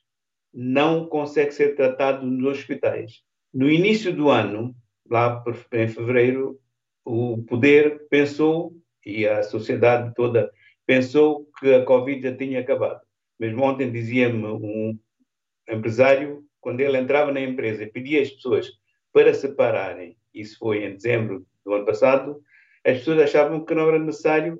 não 0.54 1.06
consegue 1.06 1.54
ser 1.54 1.74
tratado 1.74 2.26
nos 2.26 2.58
hospitais. 2.60 3.22
No 3.54 3.72
início 3.72 4.14
do 4.14 4.30
ano, 4.30 4.76
lá 5.10 5.44
em 5.74 5.88
fevereiro, 5.88 6.60
o 7.04 7.44
poder 7.44 8.08
pensou 8.10 8.74
e 9.06 9.28
a 9.28 9.44
sociedade 9.44 10.14
toda 10.16 10.52
pensou 10.86 11.48
que 11.60 11.74
a 11.74 11.86
Covid 11.86 12.22
já 12.22 12.36
tinha 12.36 12.60
acabado. 12.60 13.02
Mesmo 13.40 13.64
ontem 13.64 13.92
dizia-me 13.92 14.46
um 14.46 14.98
empresário, 15.70 16.44
quando 16.60 16.82
ele 16.82 16.98
entrava 16.98 17.32
na 17.32 17.42
empresa 17.42 17.84
e 17.84 17.92
pedia 17.92 18.22
às 18.22 18.32
pessoas 18.32 18.72
para 19.14 19.34
separarem, 19.34 20.18
isso 20.34 20.58
foi 20.58 20.84
em 20.84 20.96
dezembro 20.96 21.46
do 21.64 21.74
ano 21.74 21.86
passado, 21.86 22.42
as 22.84 23.00
pessoas 23.00 23.20
achavam 23.20 23.64
que 23.64 23.74
não 23.74 23.88
era 23.88 24.00
necessário 24.00 24.60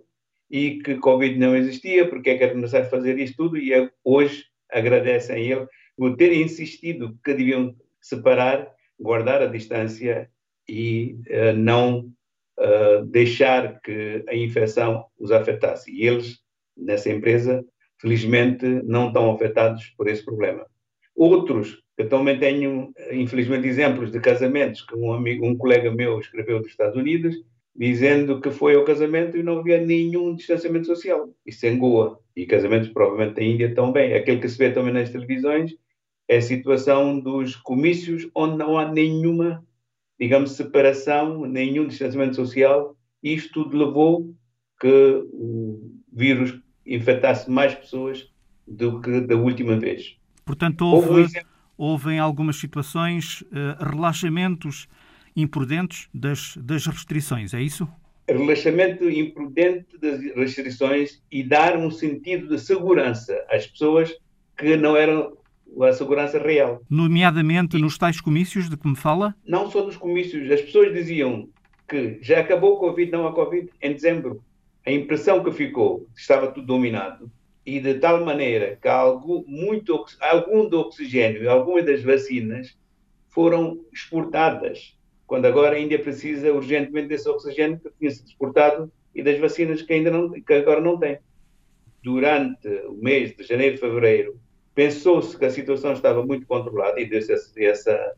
e 0.50 0.80
que 0.80 0.96
Covid 0.96 1.38
não 1.38 1.56
existia, 1.56 2.08
porque 2.08 2.32
é 2.32 2.38
que 2.38 2.44
era 2.44 2.54
necessário 2.54 2.90
fazer 2.90 3.20
isto 3.20 3.38
tudo, 3.38 3.58
e 3.58 3.72
hoje 4.04 4.46
agradecem 4.72 5.36
a 5.36 5.40
ele 5.40 5.68
por 5.98 6.16
ter 6.16 6.34
insistido 6.34 7.18
que 7.24 7.34
deviam 7.34 7.76
separar, 8.02 8.72
guardar 9.00 9.42
a 9.42 9.48
distância 9.48 10.30
e 10.68 11.18
uh, 11.30 11.56
não 11.56 12.12
uh, 12.60 13.06
deixar 13.06 13.80
que 13.82 14.24
a 14.28 14.36
infecção 14.36 15.06
os 15.20 15.32
afetasse. 15.32 15.92
E 15.92 16.08
eles, 16.08 16.40
nessa 16.76 17.10
empresa, 17.10 17.64
felizmente, 18.00 18.66
não 18.84 19.08
estão 19.08 19.32
afetados 19.32 19.94
por 19.98 20.08
esse 20.08 20.24
problema. 20.24 20.66
Outros, 21.16 21.82
eu 21.98 22.10
também 22.10 22.38
tenho, 22.38 22.92
infelizmente, 23.12 23.68
exemplos 23.68 24.12
de 24.12 24.20
casamentos 24.20 24.82
que 24.82 24.96
um 24.96 25.14
amigo, 25.14 25.46
um 25.46 25.58
colega 25.58 25.90
meu 25.92 26.20
escreveu 26.20 26.60
dos 26.60 26.70
Estados 26.70 26.98
Unidos, 26.98 27.36
dizendo 27.74 28.40
que 28.42 28.52
foi 28.52 28.76
ao 28.76 28.86
casamento 28.86 29.38
e 29.38 29.44
não 29.44 29.60
havia 29.60 29.80
nenhum 29.80 30.36
distanciamento 30.36 30.88
social. 30.88 31.30
Isso 31.46 31.66
em 31.66 31.78
Goa. 31.78 32.20
E 32.36 32.46
casamentos, 32.46 32.90
provavelmente, 32.90 33.38
na 33.38 33.44
Índia 33.44 33.74
também. 33.74 34.14
Aquele 34.14 34.40
que 34.40 34.50
se 34.50 34.58
vê 34.58 34.72
também 34.72 34.94
nas 34.94 35.10
televisões 35.10 35.74
é 36.28 36.38
a 36.38 36.42
situação 36.42 37.20
dos 37.20 37.56
comícios 37.56 38.30
onde 38.36 38.58
não 38.58 38.78
há 38.78 38.92
nenhuma 38.92 39.64
digamos, 40.20 40.52
separação, 40.52 41.46
nenhum 41.46 41.88
distanciamento 41.88 42.36
social. 42.36 42.96
Isto 43.22 43.64
tudo 43.64 43.78
levou 43.78 44.34
que 44.80 45.24
o 45.32 45.92
vírus 46.12 46.60
infectasse 46.86 47.50
mais 47.50 47.74
pessoas 47.74 48.30
do 48.68 49.00
que 49.02 49.22
da 49.22 49.36
última 49.36 49.78
vez. 49.78 50.18
Portanto, 50.44 50.86
houve, 50.86 51.22
houve, 51.22 51.42
houve 51.78 52.12
em 52.12 52.20
algumas 52.20 52.58
situações 52.58 53.42
uh, 53.42 53.84
relaxamentos 53.84 54.88
imprudentes 55.36 56.08
das, 56.14 56.56
das 56.58 56.86
restrições, 56.86 57.54
é 57.54 57.62
isso? 57.62 57.88
Relaxamento 58.28 59.10
imprudente 59.10 59.98
das 60.00 60.20
restrições 60.36 61.22
e 61.32 61.44
dar 61.44 61.78
um 61.78 61.92
sentido 61.92 62.48
de 62.48 62.60
segurança 62.60 63.36
às 63.50 63.68
pessoas 63.68 64.16
que 64.58 64.78
não 64.78 64.96
eram 64.96 65.38
a 65.84 65.94
segurança 65.94 66.40
real. 66.40 66.82
Nomeadamente 66.90 67.78
nos 67.78 67.98
tais 67.98 68.22
comícios 68.22 68.70
de 68.70 68.78
que 68.78 68.88
me 68.88 68.96
fala? 68.96 69.36
Não 69.46 69.70
só 69.70 69.84
nos 69.84 69.98
comícios. 69.98 70.50
As 70.52 70.62
pessoas 70.62 70.94
diziam 70.94 71.50
que 71.88 72.18
já 72.22 72.40
acabou 72.40 72.76
o 72.76 72.80
Covid, 72.80 73.12
não 73.12 73.28
há 73.28 73.34
Covid, 73.34 73.70
em 73.82 73.94
dezembro. 73.94 74.44
A 74.86 74.92
impressão 74.92 75.44
que 75.44 75.52
ficou 75.52 76.08
estava 76.16 76.48
tudo 76.48 76.68
dominado 76.68 77.32
e 77.66 77.80
de 77.80 77.96
tal 77.96 78.24
maneira 78.24 78.78
que 78.80 78.88
algo, 78.88 79.44
muito, 79.48 80.06
algum 80.22 80.70
do 80.70 80.80
oxigênio 80.80 81.44
e 81.44 81.48
algumas 81.48 81.86
das 81.86 82.04
vacinas 82.04 82.78
foram 83.30 83.80
exportadas, 83.92 84.96
quando 85.26 85.46
agora 85.46 85.76
a 85.76 85.80
Índia 85.80 86.00
precisa 86.00 86.54
urgentemente 86.54 87.08
desse 87.08 87.28
oxigênio 87.28 87.80
que 87.80 87.90
tinha 88.00 88.12
sido 88.12 88.28
exportado 88.28 88.92
e 89.14 89.24
das 89.24 89.40
vacinas 89.40 89.82
que 89.82 89.94
ainda 89.94 90.12
não, 90.12 90.30
que 90.32 90.54
agora 90.54 90.80
não 90.80 90.98
tem. 90.98 91.18
Durante 92.04 92.68
o 92.88 92.94
mês 92.94 93.36
de 93.36 93.44
janeiro 93.44 93.76
e 93.76 93.80
fevereiro, 93.80 94.40
Pensou-se 94.76 95.38
que 95.38 95.46
a 95.46 95.50
situação 95.50 95.94
estava 95.94 96.24
muito 96.26 96.46
controlada 96.46 97.00
e 97.00 97.06
deu-se 97.06 97.34
essa, 97.64 98.14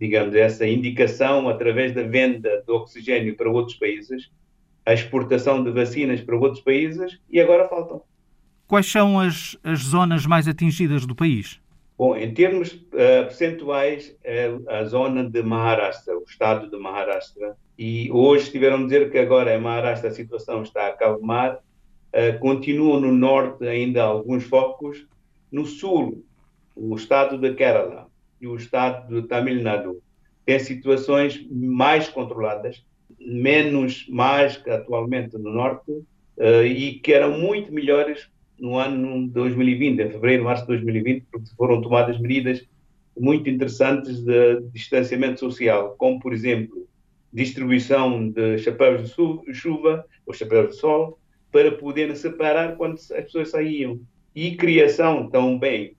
digamos, 0.00 0.34
essa 0.34 0.66
indicação 0.66 1.46
através 1.46 1.94
da 1.94 2.02
venda 2.02 2.62
de 2.66 2.72
oxigênio 2.72 3.36
para 3.36 3.50
outros 3.50 3.76
países, 3.76 4.30
a 4.86 4.94
exportação 4.94 5.62
de 5.62 5.70
vacinas 5.70 6.22
para 6.22 6.36
outros 6.36 6.62
países 6.62 7.20
e 7.28 7.38
agora 7.38 7.68
faltam. 7.68 8.02
Quais 8.66 8.90
são 8.90 9.20
as, 9.20 9.58
as 9.62 9.80
zonas 9.80 10.24
mais 10.24 10.48
atingidas 10.48 11.04
do 11.04 11.14
país? 11.14 11.60
Bom, 11.98 12.16
em 12.16 12.32
termos 12.32 12.72
uh, 12.72 13.26
percentuais, 13.26 14.16
é 14.24 14.50
a 14.68 14.84
zona 14.84 15.28
de 15.28 15.42
Maharashtra, 15.42 16.16
o 16.16 16.22
estado 16.22 16.70
de 16.70 16.78
Maharashtra, 16.78 17.58
e 17.78 18.10
hoje 18.10 18.50
tiveram 18.50 18.78
a 18.78 18.84
dizer 18.84 19.10
que 19.10 19.18
agora 19.18 19.54
em 19.54 19.60
Maharashtra 19.60 20.08
a 20.08 20.14
situação 20.14 20.62
está 20.62 20.86
a 20.86 20.92
calmar, 20.92 21.58
uh, 21.58 22.38
continuam 22.38 23.00
no 23.00 23.12
norte 23.12 23.68
ainda 23.68 24.02
alguns 24.02 24.44
focos, 24.44 25.06
no 25.50 25.66
sul, 25.66 26.24
o 26.76 26.94
estado 26.94 27.38
de 27.38 27.54
Kerala 27.54 28.08
e 28.40 28.46
o 28.46 28.56
estado 28.56 29.20
de 29.20 29.26
Tamil 29.28 29.62
Nadu 29.62 30.02
têm 30.46 30.58
situações 30.58 31.46
mais 31.50 32.08
controladas, 32.08 32.84
menos 33.18 34.06
mais 34.08 34.56
que 34.56 34.70
atualmente 34.70 35.36
no 35.36 35.52
norte, 35.52 35.90
uh, 35.90 36.64
e 36.64 36.98
que 37.00 37.12
eram 37.12 37.38
muito 37.38 37.72
melhores 37.72 38.28
no 38.58 38.76
ano 38.78 39.26
2020, 39.28 40.00
em 40.00 40.10
fevereiro, 40.10 40.44
março 40.44 40.62
de 40.62 40.68
2020, 40.68 41.26
porque 41.30 41.50
foram 41.56 41.80
tomadas 41.80 42.18
medidas 42.18 42.64
muito 43.18 43.48
interessantes 43.48 44.20
de 44.20 44.60
distanciamento 44.72 45.40
social, 45.40 45.94
como, 45.98 46.20
por 46.20 46.32
exemplo, 46.32 46.86
distribuição 47.32 48.28
de 48.28 48.58
chapéus 48.58 49.14
de 49.14 49.54
chuva 49.54 50.04
ou 50.26 50.34
chapéus 50.34 50.70
de 50.70 50.76
sol, 50.76 51.18
para 51.52 51.72
poderem 51.72 52.14
separar 52.14 52.76
quando 52.76 52.94
as 52.94 53.06
pessoas 53.06 53.50
saíam 53.50 54.00
e 54.34 54.56
criação 54.56 55.28
também 55.28 55.96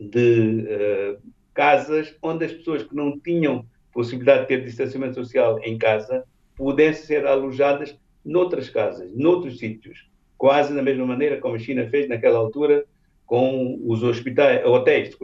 de 0.00 0.66
uh, 0.66 1.22
casas 1.54 2.14
onde 2.22 2.44
as 2.44 2.52
pessoas 2.52 2.82
que 2.82 2.94
não 2.94 3.18
tinham 3.20 3.64
possibilidade 3.92 4.42
de 4.42 4.48
ter 4.48 4.64
distanciamento 4.64 5.14
social 5.14 5.58
em 5.62 5.76
casa 5.76 6.24
pudessem 6.56 7.06
ser 7.06 7.26
alojadas 7.26 7.96
noutras 8.24 8.70
casas, 8.70 9.10
noutros 9.14 9.58
sítios, 9.58 10.06
quase 10.38 10.74
da 10.74 10.82
mesma 10.82 11.06
maneira 11.06 11.38
como 11.38 11.56
a 11.56 11.58
China 11.58 11.86
fez 11.88 12.08
naquela 12.08 12.38
altura 12.38 12.84
com 13.26 13.80
os 13.86 14.02
hospitais, 14.02 14.64
hotéis, 14.64 15.16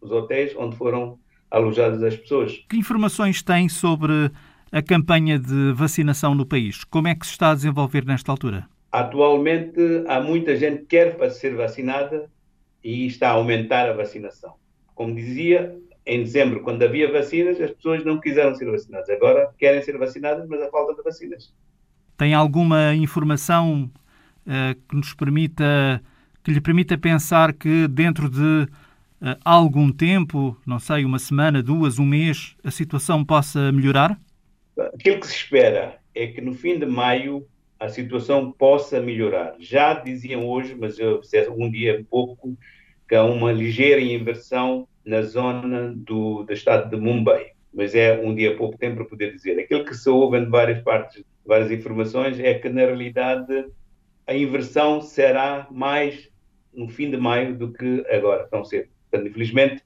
os 0.00 0.10
hotéis 0.10 0.54
onde 0.56 0.76
foram 0.76 1.18
alojadas 1.50 2.02
as 2.02 2.16
pessoas. 2.16 2.64
Que 2.68 2.76
informações 2.76 3.42
tem 3.42 3.68
sobre 3.68 4.30
a 4.72 4.82
campanha 4.82 5.38
de 5.38 5.72
vacinação 5.72 6.34
no 6.34 6.46
país? 6.46 6.84
Como 6.84 7.08
é 7.08 7.14
que 7.14 7.26
se 7.26 7.32
está 7.32 7.50
a 7.50 7.54
desenvolver 7.54 8.04
nesta 8.04 8.30
altura? 8.30 8.68
Atualmente, 8.94 10.04
há 10.06 10.20
muita 10.20 10.54
gente 10.54 10.82
que 10.82 10.86
quer 10.86 11.18
ser 11.32 11.56
vacinada 11.56 12.30
e 12.80 13.08
está 13.08 13.30
a 13.30 13.32
aumentar 13.32 13.88
a 13.88 13.92
vacinação. 13.92 14.54
Como 14.94 15.16
dizia, 15.16 15.76
em 16.06 16.22
dezembro, 16.22 16.62
quando 16.62 16.80
havia 16.84 17.10
vacinas, 17.10 17.60
as 17.60 17.72
pessoas 17.72 18.04
não 18.04 18.20
quiseram 18.20 18.54
ser 18.54 18.70
vacinadas. 18.70 19.10
Agora 19.10 19.52
querem 19.58 19.82
ser 19.82 19.98
vacinadas, 19.98 20.48
mas 20.48 20.62
há 20.62 20.70
falta 20.70 20.94
de 20.94 21.02
vacinas. 21.02 21.52
Tem 22.16 22.34
alguma 22.34 22.94
informação 22.94 23.90
uh, 24.46 24.80
que 24.88 24.94
nos 24.94 25.12
permita, 25.12 26.00
que 26.44 26.52
lhe 26.52 26.60
permita 26.60 26.96
pensar 26.96 27.52
que 27.52 27.88
dentro 27.88 28.30
de 28.30 28.38
uh, 28.40 29.36
algum 29.44 29.90
tempo, 29.90 30.56
não 30.64 30.78
sei, 30.78 31.04
uma 31.04 31.18
semana, 31.18 31.60
duas, 31.60 31.98
um 31.98 32.06
mês, 32.06 32.54
a 32.62 32.70
situação 32.70 33.24
possa 33.24 33.72
melhorar? 33.72 34.16
Aquilo 34.78 35.18
que 35.18 35.26
se 35.26 35.34
espera 35.34 35.98
é 36.14 36.28
que 36.28 36.40
no 36.40 36.54
fim 36.54 36.78
de 36.78 36.86
maio 36.86 37.44
a 37.84 37.88
situação 37.88 38.50
possa 38.50 39.00
melhorar. 39.00 39.56
Já 39.58 39.94
diziam 39.94 40.48
hoje, 40.48 40.74
mas 40.74 40.98
eu 40.98 41.20
é 41.32 41.50
um 41.50 41.70
dia 41.70 42.04
pouco, 42.08 42.56
que 43.06 43.14
há 43.14 43.22
uma 43.22 43.52
ligeira 43.52 44.00
inversão 44.00 44.88
na 45.04 45.20
zona 45.22 45.92
do, 45.94 46.44
do 46.44 46.52
estado 46.52 46.88
de 46.88 46.96
Mumbai, 46.96 47.52
mas 47.72 47.94
é 47.94 48.18
um 48.18 48.34
dia 48.34 48.56
pouco 48.56 48.78
tempo 48.78 48.96
para 48.96 49.04
poder 49.04 49.32
dizer. 49.32 49.58
Aquilo 49.58 49.84
que 49.84 49.94
se 49.94 50.08
ouve 50.08 50.38
em 50.38 50.48
várias 50.48 50.82
partes, 50.82 51.22
várias 51.44 51.70
informações, 51.70 52.40
é 52.40 52.54
que 52.54 52.70
na 52.70 52.80
realidade 52.80 53.66
a 54.26 54.34
inversão 54.34 55.02
será 55.02 55.68
mais 55.70 56.30
no 56.72 56.88
fim 56.88 57.10
de 57.10 57.18
maio 57.18 57.54
do 57.54 57.70
que 57.70 58.04
agora, 58.08 58.48
tão 58.48 58.64
cedo. 58.64 58.88
Portanto, 59.10 59.28
infelizmente, 59.28 59.82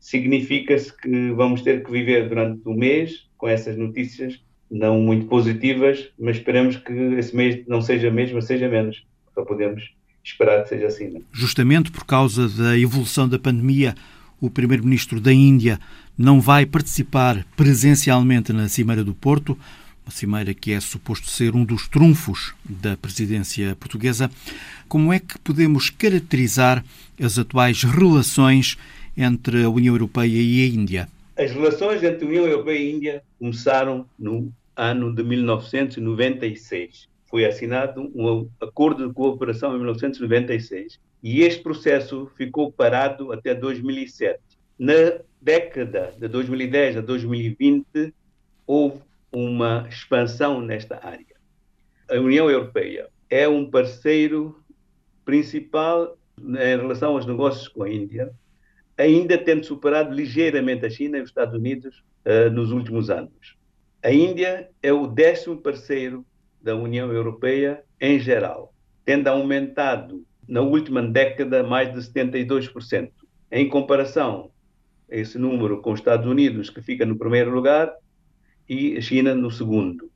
significa-se 0.00 0.96
que 0.96 1.30
vamos 1.32 1.60
ter 1.60 1.84
que 1.84 1.90
viver 1.90 2.28
durante 2.28 2.66
o 2.66 2.72
mês 2.72 3.28
com 3.36 3.46
essas 3.46 3.76
notícias 3.76 4.42
não 4.70 5.00
muito 5.00 5.26
positivas, 5.26 6.08
mas 6.18 6.36
esperamos 6.36 6.76
que 6.76 6.92
esse 6.92 7.34
mês 7.34 7.64
não 7.66 7.80
seja 7.80 8.10
mesmo, 8.10 8.40
seja 8.42 8.68
menos. 8.68 9.04
Só 9.34 9.44
podemos 9.44 9.82
esperar 10.22 10.62
que 10.62 10.68
seja 10.68 10.86
assim. 10.86 11.16
É? 11.16 11.20
Justamente 11.32 11.90
por 11.90 12.04
causa 12.04 12.48
da 12.48 12.78
evolução 12.78 13.28
da 13.28 13.38
pandemia, 13.38 13.94
o 14.40 14.50
primeiro-ministro 14.50 15.20
da 15.20 15.32
Índia 15.32 15.80
não 16.16 16.40
vai 16.40 16.66
participar 16.66 17.44
presencialmente 17.56 18.52
na 18.52 18.68
Cimeira 18.68 19.04
do 19.04 19.14
Porto, 19.14 19.58
uma 20.04 20.12
cimeira 20.12 20.54
que 20.54 20.72
é 20.72 20.80
suposto 20.80 21.30
ser 21.30 21.54
um 21.54 21.64
dos 21.64 21.86
trunfos 21.86 22.54
da 22.64 22.96
presidência 22.96 23.76
portuguesa. 23.76 24.30
Como 24.88 25.12
é 25.12 25.18
que 25.18 25.38
podemos 25.38 25.90
caracterizar 25.90 26.82
as 27.20 27.38
atuais 27.38 27.82
relações 27.82 28.78
entre 29.16 29.64
a 29.64 29.68
União 29.68 29.94
Europeia 29.94 30.40
e 30.40 30.64
a 30.64 30.66
Índia? 30.66 31.08
As 31.38 31.52
relações 31.52 32.02
entre 32.02 32.24
a 32.24 32.28
União 32.28 32.46
Europeia 32.48 32.80
e 32.80 32.88
a 32.88 32.90
Índia 32.96 33.22
começaram 33.38 34.10
no 34.18 34.52
ano 34.74 35.14
de 35.14 35.22
1996. 35.22 37.08
Foi 37.26 37.44
assinado 37.44 38.10
um 38.12 38.50
acordo 38.60 39.06
de 39.06 39.14
cooperação 39.14 39.72
em 39.72 39.78
1996 39.78 40.98
e 41.22 41.42
este 41.42 41.62
processo 41.62 42.28
ficou 42.36 42.72
parado 42.72 43.30
até 43.30 43.54
2007. 43.54 44.40
Na 44.76 45.20
década 45.40 46.12
de 46.18 46.26
2010 46.26 46.96
a 46.96 47.00
2020 47.02 48.12
houve 48.66 49.00
uma 49.30 49.86
expansão 49.88 50.60
nesta 50.60 50.98
área. 51.06 51.36
A 52.10 52.16
União 52.16 52.50
Europeia 52.50 53.10
é 53.30 53.48
um 53.48 53.70
parceiro 53.70 54.60
principal 55.24 56.18
em 56.36 56.76
relação 56.76 57.12
aos 57.12 57.26
negócios 57.26 57.68
com 57.68 57.84
a 57.84 57.88
Índia, 57.88 58.32
ainda 58.98 59.38
tendo 59.38 59.64
superado 59.64 60.12
ligeiramente 60.14 60.84
a 60.84 60.90
China 60.90 61.16
e 61.16 61.22
os 61.22 61.30
Estados 61.30 61.54
Unidos 61.54 62.02
uh, 62.26 62.50
nos 62.50 62.72
últimos 62.72 63.08
anos. 63.08 63.56
A 64.02 64.12
Índia 64.12 64.68
é 64.82 64.92
o 64.92 65.06
décimo 65.06 65.56
parceiro 65.56 66.26
da 66.60 66.74
União 66.74 67.12
Europeia 67.12 67.82
em 68.00 68.18
geral, 68.18 68.74
tendo 69.04 69.28
aumentado 69.28 70.24
na 70.46 70.60
última 70.60 71.02
década 71.02 71.62
mais 71.62 71.92
de 71.92 72.00
72%. 72.00 73.10
Em 73.50 73.68
comparação, 73.68 74.50
esse 75.08 75.38
número 75.38 75.80
com 75.80 75.92
os 75.92 76.00
Estados 76.00 76.26
Unidos, 76.26 76.68
que 76.68 76.82
fica 76.82 77.06
no 77.06 77.16
primeiro 77.16 77.50
lugar, 77.50 77.92
e 78.68 78.96
a 78.96 79.00
China 79.00 79.34
no 79.34 79.50
segundo. 79.50 80.10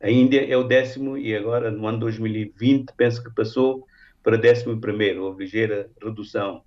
A 0.00 0.10
Índia 0.10 0.44
é 0.46 0.56
o 0.56 0.64
décimo 0.64 1.16
e 1.16 1.34
agora, 1.34 1.70
no 1.70 1.86
ano 1.86 1.98
2020, 2.00 2.92
penso 2.96 3.22
que 3.22 3.34
passou 3.34 3.86
para 4.22 4.36
décimo 4.36 4.78
primeiro, 4.80 5.24
houve 5.24 5.44
ligeira 5.44 5.88
redução. 6.02 6.62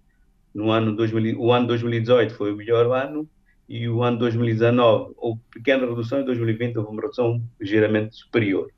No 0.54 0.72
ano 0.72 0.96
2000, 0.96 1.40
o 1.40 1.52
ano 1.52 1.68
2018 1.68 2.34
foi 2.34 2.52
o 2.52 2.56
melhor 2.56 2.92
ano 2.96 3.30
e 3.68 3.88
o 3.88 4.02
ano 4.02 4.18
2019 4.18 5.14
houve 5.18 5.40
pequena 5.52 5.86
redução 5.86 6.22
e 6.22 6.26
2020 6.26 6.78
houve 6.78 6.92
uma 6.92 7.02
redução 7.02 7.42
ligeiramente 7.60 8.16
superior. 8.16 8.72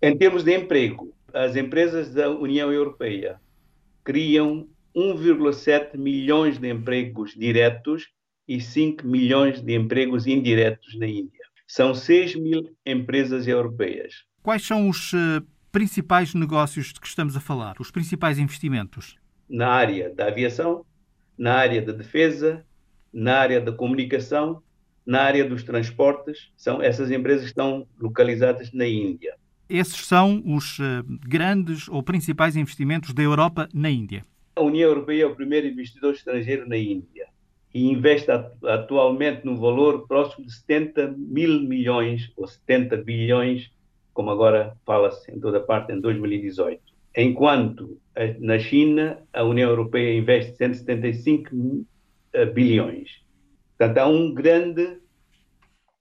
Em 0.00 0.16
termos 0.16 0.42
de 0.42 0.56
emprego, 0.56 1.14
as 1.32 1.54
empresas 1.54 2.12
da 2.12 2.28
União 2.28 2.72
Europeia 2.72 3.40
criam 4.02 4.66
1,7 4.94 5.96
milhões 5.96 6.58
de 6.58 6.68
empregos 6.68 7.34
diretos 7.34 8.08
e 8.46 8.60
5 8.60 9.06
milhões 9.06 9.60
de 9.62 9.74
empregos 9.74 10.26
indiretos 10.26 10.98
na 10.98 11.06
Índia. 11.06 11.40
São 11.66 11.94
6 11.94 12.34
mil 12.34 12.68
empresas 12.84 13.46
europeias. 13.46 14.24
Quais 14.42 14.66
são 14.66 14.88
os 14.88 15.12
uh, 15.12 15.42
principais 15.70 16.34
negócios 16.34 16.92
de 16.92 17.00
que 17.00 17.06
estamos 17.06 17.36
a 17.36 17.40
falar, 17.40 17.76
os 17.78 17.90
principais 17.90 18.38
investimentos? 18.38 19.16
Na 19.48 19.68
área 19.68 20.12
da 20.12 20.26
aviação, 20.26 20.84
na 21.36 21.54
área 21.54 21.82
da 21.82 21.92
defesa, 21.92 22.64
na 23.12 23.38
área 23.38 23.60
da 23.60 23.72
comunicação, 23.72 24.62
na 25.04 25.22
área 25.22 25.44
dos 25.44 25.62
transportes. 25.62 26.50
São 26.56 26.80
essas 26.80 27.10
empresas 27.10 27.42
que 27.42 27.48
estão 27.48 27.86
localizadas 28.00 28.72
na 28.72 28.86
Índia. 28.86 29.34
Esses 29.68 30.06
são 30.06 30.42
os 30.44 30.78
uh, 30.78 31.02
grandes 31.26 31.88
ou 31.88 32.02
principais 32.02 32.56
investimentos 32.56 33.14
da 33.14 33.22
Europa 33.22 33.68
na 33.72 33.90
Índia. 33.90 34.24
A 34.54 34.60
União 34.60 34.88
Europeia 34.88 35.22
é 35.22 35.26
o 35.26 35.34
primeiro 35.34 35.66
investidor 35.66 36.12
estrangeiro 36.14 36.68
na 36.68 36.76
Índia 36.76 37.26
e 37.74 37.90
investe 37.90 38.30
atualmente 38.30 39.46
no 39.46 39.56
valor 39.56 40.06
próximo 40.06 40.44
de 40.44 40.52
70 40.52 41.14
mil 41.16 41.60
milhões 41.62 42.30
ou 42.36 42.46
70 42.46 42.98
bilhões, 42.98 43.70
como 44.12 44.30
agora 44.30 44.76
fala-se 44.84 45.30
em 45.32 45.40
toda 45.40 45.58
parte, 45.58 45.92
em 45.92 46.00
2018. 46.00 46.91
Enquanto 47.16 48.00
na 48.40 48.58
China 48.58 49.22
a 49.32 49.42
União 49.42 49.70
Europeia 49.70 50.16
investe 50.16 50.56
175 50.56 51.86
eh, 52.32 52.46
bilhões. 52.46 53.22
Portanto, 53.76 53.98
há 53.98 54.06
um 54.06 54.32
grande 54.32 54.98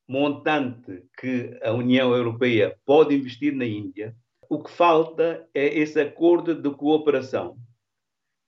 montante 0.07 1.03
que 1.18 1.57
a 1.64 1.72
União 1.72 2.14
Europeia 2.14 2.78
pode 2.86 3.16
investir 3.16 3.55
na 3.55 3.66
Índia. 3.66 4.16
O 4.49 4.62
que 4.62 4.72
falta 4.72 5.47
é 5.53 5.80
esse 5.80 5.99
acordo 5.99 6.53
de 6.53 6.70
cooperação 6.72 7.57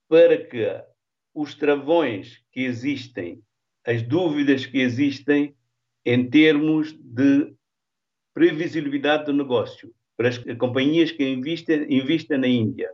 para 0.09 0.37
que 0.37 0.65
os 1.33 1.55
travões 1.55 2.43
que 2.51 2.61
existem, 2.61 3.41
as 3.85 4.01
dúvidas 4.01 4.65
que 4.65 4.79
existem 4.79 5.55
em 6.05 6.29
termos 6.29 6.93
de 6.93 7.55
previsibilidade 8.33 9.25
do 9.25 9.33
negócio 9.33 9.93
para 10.17 10.29
as 10.29 10.37
companhias 10.57 11.11
que 11.11 11.27
investem, 11.27 11.85
investem 11.89 12.37
na 12.37 12.47
Índia 12.47 12.89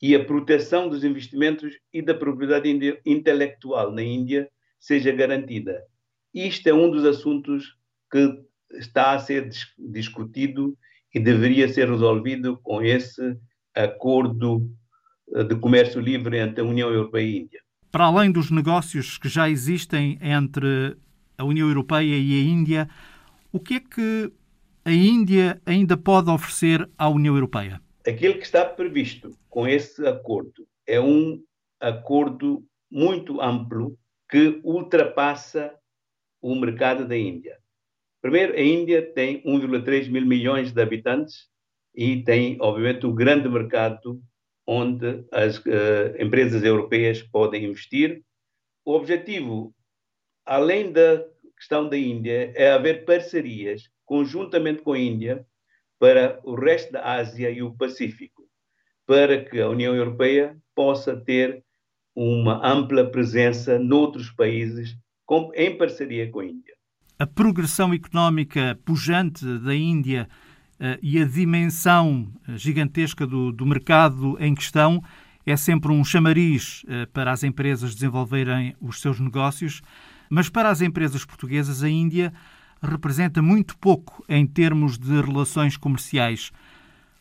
e 0.00 0.14
a 0.14 0.24
proteção 0.24 0.88
dos 0.88 1.04
investimentos 1.04 1.72
e 1.92 2.02
da 2.02 2.14
propriedade 2.14 2.68
intelectual 3.04 3.92
na 3.92 4.02
Índia 4.02 4.48
seja 4.78 5.10
garantida. 5.12 5.82
Isto 6.34 6.68
é 6.68 6.74
um 6.74 6.90
dos 6.90 7.04
assuntos 7.04 7.76
que 8.10 8.38
está 8.72 9.12
a 9.12 9.18
ser 9.18 9.48
discutido 9.78 10.76
e 11.14 11.20
deveria 11.20 11.68
ser 11.68 11.88
resolvido 11.88 12.58
com 12.62 12.82
esse 12.82 13.38
acordo 13.74 14.70
eh, 15.34 15.44
de 15.44 15.56
comércio 15.56 16.00
livre 16.00 16.38
entre 16.38 16.60
a 16.60 16.64
União 16.64 16.90
Europeia 16.90 17.24
e 17.24 17.38
a 17.38 17.40
Índia. 17.40 17.60
Para 17.90 18.04
além 18.04 18.30
dos 18.30 18.50
negócios 18.50 19.16
que 19.16 19.28
já 19.28 19.48
existem 19.48 20.18
entre 20.20 20.96
a 21.38 21.44
União 21.44 21.68
Europeia 21.68 22.16
e 22.18 22.34
a 22.34 22.42
Índia, 22.44 22.88
o 23.50 23.58
que 23.58 23.74
é 23.74 23.80
que 23.80 24.32
a 24.86 24.92
Índia 24.92 25.60
ainda 25.66 25.96
pode 25.96 26.30
oferecer 26.30 26.88
à 26.96 27.08
União 27.08 27.34
Europeia? 27.34 27.82
Aquilo 28.06 28.34
que 28.34 28.44
está 28.44 28.64
previsto 28.64 29.36
com 29.50 29.66
esse 29.66 30.06
acordo 30.06 30.64
é 30.86 31.00
um 31.00 31.42
acordo 31.80 32.64
muito 32.88 33.40
amplo 33.40 33.98
que 34.30 34.60
ultrapassa 34.62 35.74
o 36.40 36.54
mercado 36.54 37.04
da 37.04 37.16
Índia. 37.16 37.58
Primeiro, 38.22 38.52
a 38.54 38.60
Índia 38.60 39.02
tem 39.12 39.42
1,3 39.42 40.08
mil 40.08 40.24
milhões 40.24 40.70
de 40.70 40.80
habitantes 40.80 41.48
e 41.92 42.22
tem, 42.22 42.56
obviamente, 42.60 43.04
um 43.06 43.14
grande 43.14 43.48
mercado 43.48 44.22
onde 44.64 45.24
as 45.32 45.58
uh, 45.58 46.14
empresas 46.16 46.62
europeias 46.62 47.24
podem 47.24 47.64
investir. 47.64 48.22
O 48.84 48.92
objetivo, 48.92 49.74
além 50.44 50.92
da 50.92 51.24
questão 51.56 51.88
da 51.88 51.96
Índia, 51.96 52.52
é 52.54 52.72
haver 52.72 53.04
parcerias 53.04 53.88
conjuntamente 54.04 54.82
com 54.82 54.92
a 54.92 54.98
Índia 54.98 55.44
para 55.98 56.40
o 56.44 56.54
resto 56.54 56.92
da 56.92 57.14
Ásia 57.14 57.50
e 57.50 57.62
o 57.62 57.74
Pacífico, 57.74 58.42
para 59.06 59.44
que 59.44 59.60
a 59.60 59.68
União 59.68 59.94
Europeia 59.94 60.56
possa 60.74 61.16
ter 61.16 61.64
uma 62.14 62.66
ampla 62.66 63.04
presença 63.10 63.78
noutros 63.78 64.30
países 64.30 64.96
com, 65.24 65.50
em 65.54 65.76
parceria 65.76 66.30
com 66.30 66.40
a 66.40 66.46
Índia. 66.46 66.74
A 67.18 67.26
progressão 67.26 67.92
económica 67.92 68.78
pujante 68.84 69.44
da 69.58 69.74
Índia 69.74 70.28
uh, 70.80 70.98
e 71.02 71.20
a 71.20 71.24
dimensão 71.24 72.30
eh, 72.46 72.56
gigantesca 72.56 73.26
do, 73.26 73.50
do, 73.52 73.64
mercado 73.64 74.36
em 74.38 74.54
questão 74.54 75.02
é 75.46 75.56
sempre 75.56 75.90
um 75.90 76.04
chamariz 76.04 76.82
uh, 76.84 77.10
para 77.12 77.32
as 77.32 77.42
empresas 77.42 77.94
desenvolverem 77.94 78.76
os 78.80 79.00
seus 79.00 79.18
negócios, 79.18 79.80
mas 80.30 80.48
para 80.48 80.70
as 80.70 80.80
empresas 80.80 81.24
portuguesas, 81.24 81.82
a 81.82 81.88
Índia 81.88 82.32
representa 82.82 83.40
muito 83.42 83.76
pouco 83.78 84.24
em 84.28 84.46
termos 84.46 84.98
de 84.98 85.20
relações 85.20 85.76
comerciais. 85.76 86.52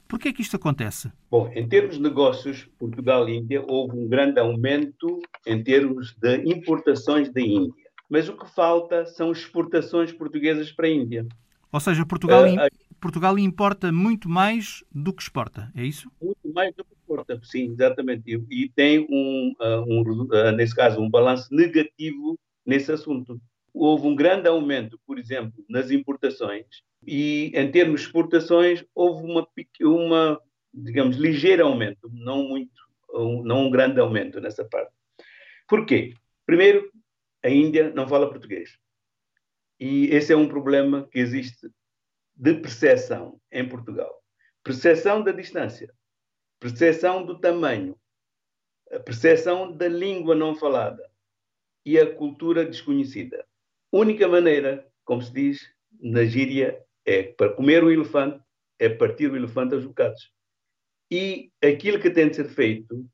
Por 0.08 0.20
que 0.20 0.30
é 0.30 0.34
que 0.34 0.42
isto 0.42 0.56
acontece? 0.56 1.12
Bom, 1.32 1.52
em 1.56 1.68
termos 1.68 1.96
de 1.96 2.02
negócios, 2.02 2.68
Portugal 2.78 3.28
e 3.28 3.38
Índia, 3.38 3.64
houve 3.68 3.98
um 3.98 4.08
grande 4.08 4.40
aumento 4.40 5.20
em 5.46 5.64
termos 5.64 6.16
de 6.22 6.38
importações 6.46 7.32
da 7.32 7.42
Índia. 7.42 7.74
Mas 8.08 8.30
o 8.30 8.38
que 8.38 8.48
falta 8.54 9.06
são 9.06 9.32
exportações 9.32 10.12
portuguesas 10.12 10.72
para 10.72 10.88
a 10.88 10.92
Índia. 10.92 11.26
Ou 11.72 11.80
seja, 11.80 12.06
Portugal, 12.06 12.46
uh, 12.46 12.58
Portugal 13.02 13.38
importa 13.40 13.92
muito 13.92 14.30
mais 14.30 14.84
do 14.94 15.12
que 15.12 15.24
exporta, 15.24 15.72
é 15.76 15.84
isso? 15.84 16.10
Muito 16.22 16.54
mais 16.54 16.74
do 16.76 16.86
que 16.86 16.94
exporta, 16.94 17.40
sim, 17.44 17.72
exatamente. 17.72 18.40
E, 18.50 18.70
tem, 18.70 19.00
um, 19.10 19.54
uh, 19.60 19.84
um 19.88 20.02
uh, 20.02 20.52
nesse 20.56 20.76
caso, 20.76 21.02
um 21.02 21.10
balanço 21.10 21.54
negativo 21.54 22.40
nesse 22.66 22.92
assunto 22.92 23.40
houve 23.74 24.08
um 24.08 24.16
grande 24.16 24.48
aumento, 24.48 25.00
por 25.06 25.20
exemplo, 25.20 25.64
nas 25.70 25.92
importações 25.92 26.66
e 27.06 27.52
em 27.54 27.70
termos 27.70 28.02
de 28.02 28.08
exportações 28.08 28.86
houve 28.96 29.24
uma, 29.30 29.48
uma 29.82 30.42
digamos, 30.74 31.18
ligeiro 31.18 31.66
aumento, 31.66 32.10
não 32.12 32.48
muito, 32.48 32.82
não 33.44 33.68
um 33.68 33.70
grande 33.70 34.00
aumento 34.00 34.40
nessa 34.40 34.64
parte. 34.66 34.94
Por 35.68 35.86
quê? 35.86 36.14
Primeiro, 36.46 36.90
a 37.44 37.50
Índia 37.50 37.92
não 37.94 38.08
fala 38.08 38.30
português. 38.30 38.78
E 39.80 40.06
esse 40.08 40.32
é 40.32 40.38
um 40.38 40.48
problema 40.48 41.08
que 41.12 41.20
existe 41.20 41.70
de 42.36 42.54
percepção 42.56 43.40
em 43.52 43.68
Portugal. 43.68 44.14
Percepção 44.64 45.22
da 45.22 45.32
distância, 45.32 45.94
percepção 46.60 47.26
do 47.26 47.40
tamanho, 47.40 47.96
percepção 49.04 49.72
da 49.76 49.88
língua 49.88 50.34
não 50.34 50.56
falada 50.56 51.04
e 51.86 52.00
a 52.00 52.14
cultura 52.14 52.66
desconhecida 52.66 53.46
única 53.98 54.28
maneira, 54.28 54.86
como 55.04 55.22
se 55.22 55.32
diz 55.32 55.70
na 56.02 56.26
gíria, 56.26 56.82
é 57.06 57.24
para 57.24 57.54
comer 57.54 57.84
o 57.84 57.92
elefante, 57.92 58.44
é 58.78 58.90
partir 58.90 59.32
o 59.32 59.36
elefante 59.36 59.74
aos 59.74 59.86
bocados. 59.86 60.32
E 61.10 61.52
aquilo 61.64 62.00
que 62.00 62.10
tem 62.10 62.30
de 62.30 62.36
ser 62.36 62.50
feito 62.50 63.06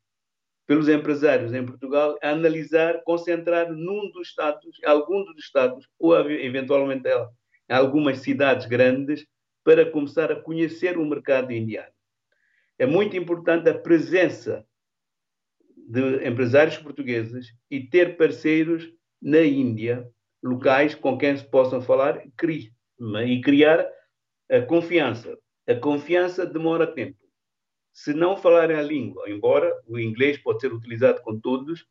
pelos 0.66 0.88
empresários 0.88 1.54
em 1.54 1.66
Portugal 1.66 2.18
é 2.22 2.30
analisar, 2.30 3.04
concentrar 3.04 3.72
num 3.72 4.10
dos 4.12 4.30
estados, 4.30 4.80
algum 4.86 5.24
dos 5.26 5.38
estados, 5.44 5.88
ou 6.00 6.18
eventualmente 6.32 7.08
em 7.08 7.74
algumas 7.74 8.20
cidades 8.20 8.66
grandes, 8.66 9.26
para 9.64 9.90
começar 9.92 10.32
a 10.32 10.42
conhecer 10.42 10.98
o 10.98 11.06
mercado 11.06 11.52
indiano. 11.52 11.94
É 12.80 12.88
muito 12.88 13.16
importante 13.16 13.70
a 13.70 13.78
presença 13.78 14.66
de 15.92 16.26
empresários 16.26 16.78
portugueses 16.78 17.48
e 17.70 17.82
ter 17.82 18.16
parceiros 18.16 18.90
na 19.22 19.42
Índia 19.42 20.10
locais 20.42 20.96
com 20.96 21.18
quem 21.18 21.36
se 21.36 21.44
possam 21.44 21.82
falar, 21.82 22.24
e 23.26 23.42
criar 23.42 23.86
a 24.50 24.62
confiança. 24.62 25.38
A 25.68 25.76
confiança 25.76 26.46
demora 26.46 26.88
tempo. 26.88 27.18
Se 27.94 28.14
não 28.14 28.38
falarem 28.38 28.78
a 28.78 28.82
língua, 28.82 29.30
embora 29.30 29.70
o 29.86 30.00
inglês 30.00 30.38
pode 30.38 30.62
ser 30.62 30.74
utilizado 30.74 31.22
com 31.22 31.38
todos, 31.38 31.86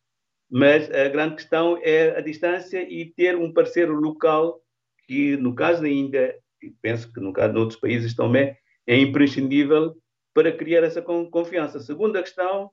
mas 0.51 0.90
a 0.90 1.09
grande 1.09 1.36
questão 1.36 1.78
é 1.82 2.16
a 2.16 2.22
distância 2.22 2.82
e 2.90 3.05
ter 3.05 3.36
um 3.36 3.53
parceiro 3.53 3.94
local 3.94 4.62
que, 5.07 5.36
no 5.36 5.55
caso 5.55 5.82
da 5.82 5.88
Índia, 5.88 6.34
e 6.62 6.70
penso 6.80 7.12
que 7.12 7.20
no 7.20 7.34
caso 7.34 7.53
de 7.53 7.59
outros 7.59 7.78
países 7.78 8.16
também, 8.16 8.57
é 8.86 8.96
imprescindível 8.98 9.94
para 10.34 10.51
criar 10.51 10.84
essa 10.84 11.03
confiança. 11.03 11.78
A 11.78 11.82
segunda 11.82 12.22
questão 12.22 12.70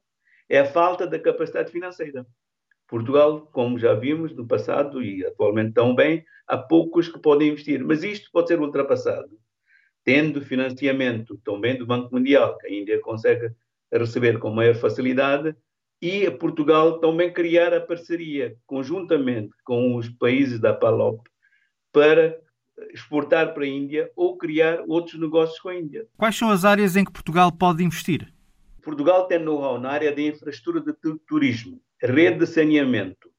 é 0.49 0.59
a 0.59 0.65
falta 0.65 1.05
da 1.05 1.19
capacidade 1.19 1.71
financeira. 1.71 2.25
Portugal, 2.87 3.41
como 3.51 3.77
já 3.77 3.93
vimos 3.93 4.33
no 4.35 4.47
passado 4.47 5.03
e 5.03 5.25
atualmente 5.25 5.73
também, 5.73 6.23
há 6.47 6.57
poucos 6.57 7.09
que 7.09 7.19
podem 7.19 7.49
investir, 7.49 7.83
mas 7.83 8.03
isto 8.03 8.29
pode 8.31 8.47
ser 8.47 8.59
ultrapassado. 8.59 9.37
Tendo 10.03 10.41
financiamento 10.41 11.37
também 11.43 11.77
do 11.77 11.85
Banco 11.85 12.13
Mundial, 12.15 12.57
que 12.57 12.67
a 12.67 12.71
Índia 12.71 12.99
consegue 13.01 13.51
receber 13.91 14.39
com 14.39 14.49
maior 14.49 14.75
facilidade, 14.75 15.53
e 16.01 16.29
Portugal 16.31 16.99
também 16.99 17.33
criar 17.33 17.73
a 17.73 17.81
parceria 17.81 18.55
conjuntamente 18.65 19.51
com 19.63 19.95
os 19.95 20.07
países 20.07 20.59
da 20.59 20.73
PALOP 20.73 21.27
para 21.91 22.39
exportar 22.93 23.53
para 23.53 23.63
a 23.63 23.67
Índia 23.67 24.11
ou 24.15 24.37
criar 24.37 24.83
outros 24.87 25.19
negócios 25.19 25.59
com 25.59 25.69
a 25.69 25.75
Índia. 25.75 26.07
Quais 26.15 26.37
são 26.37 26.49
as 26.49 26.63
áreas 26.63 26.95
em 26.95 27.03
que 27.03 27.11
Portugal 27.11 27.51
pode 27.51 27.83
investir? 27.83 28.31
Portugal 28.87 29.27
tem 29.27 29.39
know-how 29.39 29.77
na 29.77 29.89
área 29.89 30.13
de 30.13 30.27
infraestrutura 30.27 30.79
de 30.79 31.19
turismo, 31.27 31.81
rede 32.01 32.39
de 32.39 32.47
saneamento, 32.47 33.29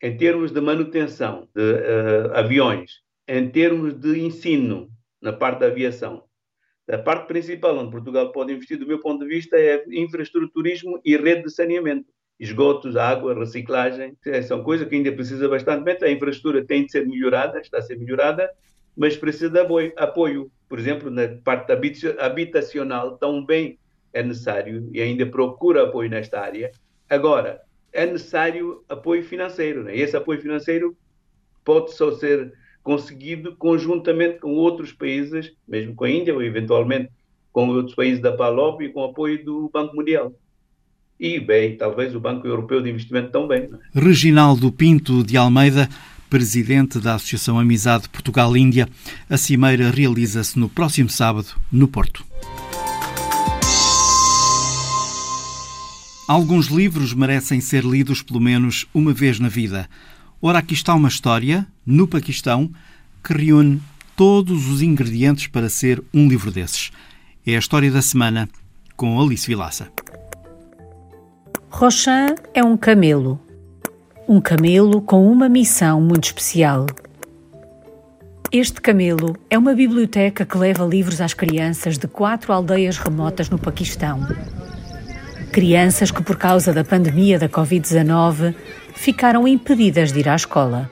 em 0.00 0.16
termos 0.16 0.52
de 0.52 0.60
manutenção 0.60 1.48
de 1.52 1.60
uh, 1.60 2.32
aviões, 2.32 3.00
em 3.26 3.50
termos 3.50 3.94
de 3.94 4.20
ensino 4.20 4.88
na 5.20 5.32
parte 5.32 5.58
da 5.58 5.66
aviação. 5.66 6.22
A 6.88 6.96
parte 6.96 7.26
principal 7.26 7.76
onde 7.76 7.90
Portugal 7.90 8.30
pode 8.30 8.52
investir, 8.52 8.78
do 8.78 8.86
meu 8.86 9.00
ponto 9.00 9.24
de 9.24 9.34
vista, 9.34 9.56
é 9.56 9.84
infraestrutura 9.90 10.48
turismo 10.54 11.00
e 11.04 11.16
rede 11.16 11.42
de 11.42 11.50
saneamento. 11.50 12.06
Esgotos, 12.38 12.94
água, 12.96 13.34
reciclagem, 13.34 14.16
é, 14.24 14.42
são 14.42 14.62
coisas 14.62 14.86
que 14.86 14.94
ainda 14.94 15.10
precisa 15.10 15.48
bastante. 15.48 16.04
A 16.04 16.10
infraestrutura 16.12 16.64
tem 16.64 16.86
de 16.86 16.92
ser 16.92 17.04
melhorada, 17.04 17.58
está 17.58 17.78
a 17.78 17.82
ser 17.82 17.98
melhorada, 17.98 18.48
mas 18.96 19.16
precisa 19.16 19.50
de 19.50 19.58
apoio. 19.96 20.52
Por 20.68 20.78
exemplo, 20.78 21.10
na 21.10 21.26
parte 21.42 21.72
habitacional, 22.20 23.18
também 23.18 23.76
é 24.14 24.22
necessário 24.22 24.88
e 24.92 25.02
ainda 25.02 25.26
procura 25.26 25.82
apoio 25.82 26.08
nesta 26.08 26.40
área. 26.40 26.70
Agora, 27.10 27.60
é 27.92 28.06
necessário 28.06 28.82
apoio 28.88 29.22
financeiro. 29.24 29.82
Né? 29.82 29.96
E 29.96 30.00
esse 30.00 30.16
apoio 30.16 30.40
financeiro 30.40 30.96
pode 31.64 31.94
só 31.94 32.12
ser 32.12 32.52
conseguido 32.82 33.56
conjuntamente 33.56 34.38
com 34.38 34.52
outros 34.54 34.92
países, 34.92 35.52
mesmo 35.66 35.94
com 35.94 36.04
a 36.04 36.10
Índia 36.10 36.34
ou 36.34 36.42
eventualmente 36.42 37.10
com 37.52 37.68
outros 37.68 37.94
países 37.94 38.20
da 38.20 38.32
PALOP 38.32 38.82
e 38.82 38.88
com 38.90 39.04
apoio 39.04 39.44
do 39.44 39.70
Banco 39.72 39.96
Mundial. 39.96 40.32
E, 41.18 41.38
bem, 41.38 41.76
talvez 41.76 42.14
o 42.14 42.20
Banco 42.20 42.46
Europeu 42.46 42.82
de 42.82 42.90
Investimento 42.90 43.30
também. 43.30 43.68
Né? 43.68 43.78
Reginaldo 43.94 44.70
Pinto 44.72 45.22
de 45.22 45.36
Almeida, 45.36 45.88
presidente 46.28 46.98
da 46.98 47.14
Associação 47.14 47.58
Amizade 47.58 48.08
Portugal-Índia. 48.08 48.88
A 49.30 49.36
cimeira 49.36 49.90
realiza-se 49.90 50.58
no 50.58 50.68
próximo 50.68 51.08
sábado, 51.08 51.48
no 51.70 51.86
Porto. 51.86 52.26
Alguns 56.26 56.68
livros 56.68 57.12
merecem 57.12 57.60
ser 57.60 57.84
lidos 57.84 58.22
pelo 58.22 58.40
menos 58.40 58.86
uma 58.94 59.12
vez 59.12 59.38
na 59.38 59.48
vida. 59.48 59.86
Ora, 60.40 60.58
aqui 60.58 60.72
está 60.72 60.94
uma 60.94 61.08
história, 61.08 61.66
no 61.84 62.08
Paquistão, 62.08 62.70
que 63.22 63.34
reúne 63.34 63.82
todos 64.16 64.68
os 64.68 64.80
ingredientes 64.80 65.48
para 65.48 65.68
ser 65.68 66.02
um 66.14 66.26
livro 66.26 66.50
desses. 66.50 66.90
É 67.46 67.56
a 67.56 67.58
história 67.58 67.90
da 67.90 68.00
semana 68.00 68.48
com 68.96 69.20
Alice 69.20 69.46
Vilaça. 69.46 69.88
Roshan 71.68 72.34
é 72.54 72.64
um 72.64 72.76
camelo. 72.76 73.38
Um 74.26 74.40
camelo 74.40 75.02
com 75.02 75.30
uma 75.30 75.46
missão 75.46 76.00
muito 76.00 76.24
especial. 76.24 76.86
Este 78.50 78.80
camelo 78.80 79.36
é 79.50 79.58
uma 79.58 79.74
biblioteca 79.74 80.46
que 80.46 80.56
leva 80.56 80.86
livros 80.86 81.20
às 81.20 81.34
crianças 81.34 81.98
de 81.98 82.08
quatro 82.08 82.50
aldeias 82.50 82.96
remotas 82.96 83.50
no 83.50 83.58
Paquistão. 83.58 84.20
Crianças 85.54 86.10
que, 86.10 86.20
por 86.20 86.36
causa 86.36 86.72
da 86.72 86.82
pandemia 86.82 87.38
da 87.38 87.48
Covid-19, 87.48 88.56
ficaram 88.92 89.46
impedidas 89.46 90.10
de 90.10 90.18
ir 90.18 90.28
à 90.28 90.34
escola. 90.34 90.90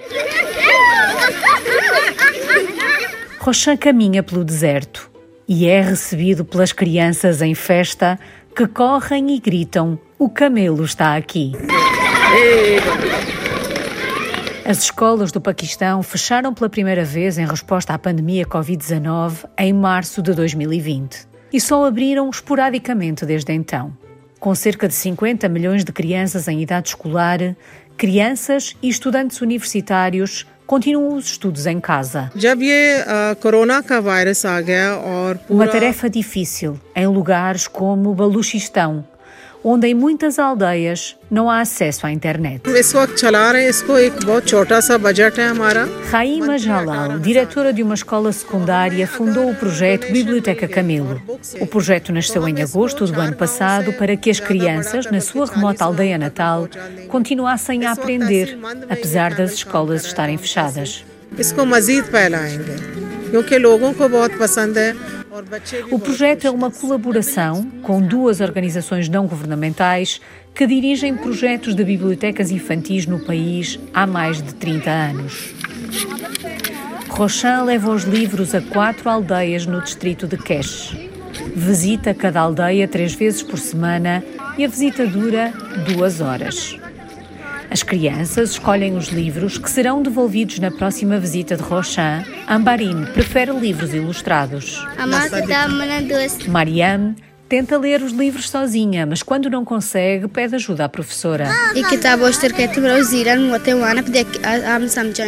Rochan 3.40 3.76
caminha 3.76 4.22
pelo 4.22 4.44
deserto 4.44 5.10
e 5.48 5.66
é 5.66 5.80
recebido 5.80 6.44
pelas 6.44 6.72
crianças 6.72 7.42
em 7.42 7.56
festa 7.56 8.16
que 8.54 8.68
correm 8.68 9.34
e 9.34 9.40
gritam: 9.40 9.98
O 10.16 10.30
camelo 10.30 10.84
está 10.84 11.16
aqui. 11.16 11.50
As 14.64 14.84
escolas 14.84 15.32
do 15.32 15.40
Paquistão 15.40 16.04
fecharam 16.04 16.54
pela 16.54 16.70
primeira 16.70 17.04
vez 17.04 17.36
em 17.36 17.46
resposta 17.46 17.94
à 17.94 17.98
pandemia 17.98 18.46
Covid-19 18.46 19.44
em 19.58 19.72
março 19.72 20.22
de 20.22 20.32
2020 20.32 21.26
e 21.52 21.60
só 21.60 21.84
abriram 21.84 22.30
esporadicamente 22.30 23.26
desde 23.26 23.52
então 23.52 24.00
com 24.42 24.56
cerca 24.56 24.88
de 24.88 24.94
50 24.94 25.48
milhões 25.48 25.84
de 25.84 25.92
crianças 25.92 26.48
em 26.48 26.60
idade 26.60 26.88
escolar, 26.88 27.38
crianças 27.96 28.74
e 28.82 28.88
estudantes 28.88 29.40
universitários 29.40 30.44
continuam 30.66 31.14
os 31.14 31.26
estudos 31.26 31.64
em 31.64 31.78
casa. 31.78 32.28
Uma 35.48 35.68
tarefa 35.68 36.10
difícil 36.10 36.76
em 36.96 37.06
lugares 37.06 37.68
como 37.68 38.12
Baluchistão, 38.14 39.06
onde 39.63 39.87
em 39.87 39.93
muitas 39.93 40.39
aldeias 40.39 41.15
não 41.29 41.49
há 41.49 41.61
acesso 41.61 42.05
à 42.05 42.11
internet. 42.11 42.61
Raima 46.11 46.57
Jalal, 46.57 47.19
diretora 47.19 47.73
de 47.73 47.83
uma 47.83 47.95
escola 47.95 48.31
secundária, 48.31 49.07
fundou 49.07 49.49
o 49.49 49.55
projeto 49.55 50.11
Biblioteca 50.11 50.67
Camelo. 50.67 51.21
O 51.59 51.67
projeto 51.67 52.13
nasceu 52.13 52.47
em 52.47 52.61
agosto 52.61 53.05
do 53.05 53.19
ano 53.19 53.35
passado 53.35 53.93
para 53.93 54.15
que 54.15 54.29
as 54.29 54.39
crianças, 54.39 55.09
na 55.11 55.19
sua 55.19 55.45
remota 55.45 55.83
aldeia 55.83 56.17
natal, 56.17 56.67
continuassem 57.09 57.85
a 57.85 57.91
aprender, 57.91 58.57
apesar 58.89 59.33
das 59.33 59.53
escolas 59.53 60.05
estarem 60.05 60.37
fechadas. 60.37 61.03
इसको 61.39 61.65
मजीद 61.65 62.03
फैलाएंगे 62.03 62.75
क्योंकि 63.29 63.57
लोगों 63.57 63.93
को 63.93 64.07
बहुत 64.07 64.31
पसंद 64.39 64.77
है 64.77 64.93
o 65.90 65.98
projeto 65.98 66.46
é 66.46 66.50
uma 66.50 66.70
colaboração 66.70 67.64
com 67.82 68.00
duas 68.00 68.40
organizações 68.40 69.08
não 69.08 69.26
governamentais 69.26 70.20
que 70.54 70.66
dirigem 70.66 71.16
projetos 71.16 71.74
de 71.74 71.84
bibliotecas 71.84 72.50
infantis 72.50 73.06
no 73.06 73.18
país 73.24 73.78
há 73.92 74.06
mais 74.06 74.42
de 74.42 74.54
30 74.54 74.90
anos. 74.90 75.54
Rochan 77.08 77.64
leva 77.64 77.90
os 77.90 78.04
livros 78.04 78.54
a 78.54 78.60
quatro 78.60 79.08
aldeias 79.08 79.66
no 79.66 79.82
distrito 79.82 80.26
de 80.26 80.36
Kesh. 80.36 80.96
Visita 81.54 82.14
cada 82.14 82.40
aldeia 82.40 82.88
três 82.88 83.14
vezes 83.14 83.42
por 83.42 83.58
semana 83.58 84.24
e 84.56 84.64
a 84.64 84.68
visita 84.68 85.06
dura 85.06 85.52
duas 85.86 86.20
horas. 86.20 86.81
As 87.72 87.82
crianças 87.82 88.50
escolhem 88.50 88.98
os 88.98 89.08
livros 89.08 89.56
que 89.56 89.70
serão 89.70 90.02
devolvidos 90.02 90.58
na 90.58 90.70
próxima 90.70 91.18
visita 91.18 91.56
de 91.56 91.62
Rochan. 91.62 92.22
Ambarin 92.46 93.06
prefere 93.14 93.50
livros 93.50 93.94
ilustrados. 93.94 94.86
Mariam 96.48 97.16
tenta 97.48 97.78
ler 97.78 98.02
os 98.02 98.12
livros 98.12 98.50
sozinha, 98.50 99.06
mas 99.06 99.22
quando 99.22 99.48
não 99.48 99.64
consegue, 99.64 100.28
pede 100.28 100.54
ajuda 100.54 100.84
à 100.84 100.88
professora. 100.90 101.48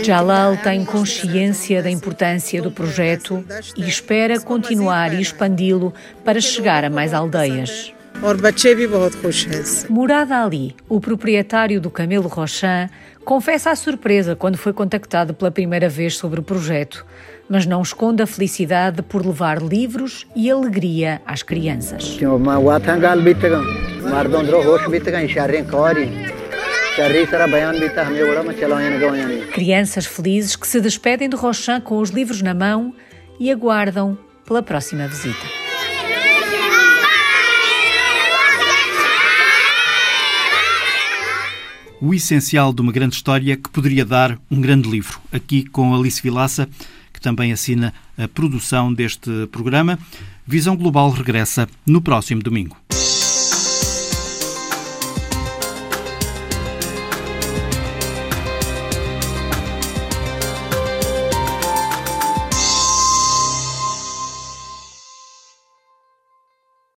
Jalal 0.05 0.59
tem 0.59 0.85
consciência 0.85 1.83
da 1.83 1.91
importância 1.91 2.61
do 2.61 2.71
projeto 2.71 3.43
e 3.75 3.89
espera 3.89 4.39
continuar 4.39 5.15
e 5.15 5.23
expandi-lo 5.23 5.95
para 6.23 6.43
chegar 6.43 6.85
a 6.85 6.91
mais 6.91 7.15
aldeias. 7.15 7.95
Morada 9.91 10.43
Ali, 10.43 10.75
o 10.89 11.01
proprietário 11.01 11.81
do 11.81 11.91
Camelo 11.91 12.29
Rochan, 12.29 12.89
confessa 13.25 13.71
a 13.71 13.77
surpresa 13.77 14.35
quando 14.35 14.57
foi 14.57 14.73
contactado 14.73 15.35
pela 15.35 15.51
primeira 15.51 15.89
vez 15.89 16.17
sobre 16.17 16.41
o 16.41 16.43
projeto, 16.43 17.05
mas 17.49 17.67
não 17.67 17.83
esconde 17.83 18.23
a 18.23 18.27
felicidade 18.27 19.03
por 19.03 19.27
levar 19.27 19.61
livros 19.61 20.27
e 20.35 20.51
alegria 20.51 21.21
às 21.27 21.43
crianças. 21.43 22.17
Crianças 29.53 30.07
felizes 30.07 30.57
que 30.57 30.67
se 30.67 30.81
despedem 30.81 31.29
de 31.29 31.37
Rochan 31.37 31.81
com 31.81 31.99
os 31.99 32.11
livros 32.11 32.41
na 32.41 32.55
mão 32.55 32.95
e 33.39 33.51
aguardam 33.51 34.17
pela 34.47 34.63
próxima 34.63 35.09
visita. 35.09 35.64
o 42.01 42.13
essencial 42.13 42.73
de 42.73 42.81
uma 42.81 42.93
grande 42.93 43.17
história 43.17 43.57
que 43.57 43.71
poderia 43.71 44.05
dar 44.05 44.39
um 44.51 44.61
grande 44.61 44.89
livro. 44.89 45.21
Aqui 45.33 45.65
com 45.65 45.95
Alice 45.95 46.23
Vilaça, 46.23 46.69
que 47.13 47.21
também 47.21 47.53
assina 47.53 47.93
a 48.17 48.29
produção 48.29 48.93
deste 48.93 49.47
programa. 49.51 49.99
Visão 50.47 50.77
Global 50.77 51.11
regressa 51.11 51.69
no 51.87 52.01
próximo 52.01 52.43
domingo. 52.43 52.77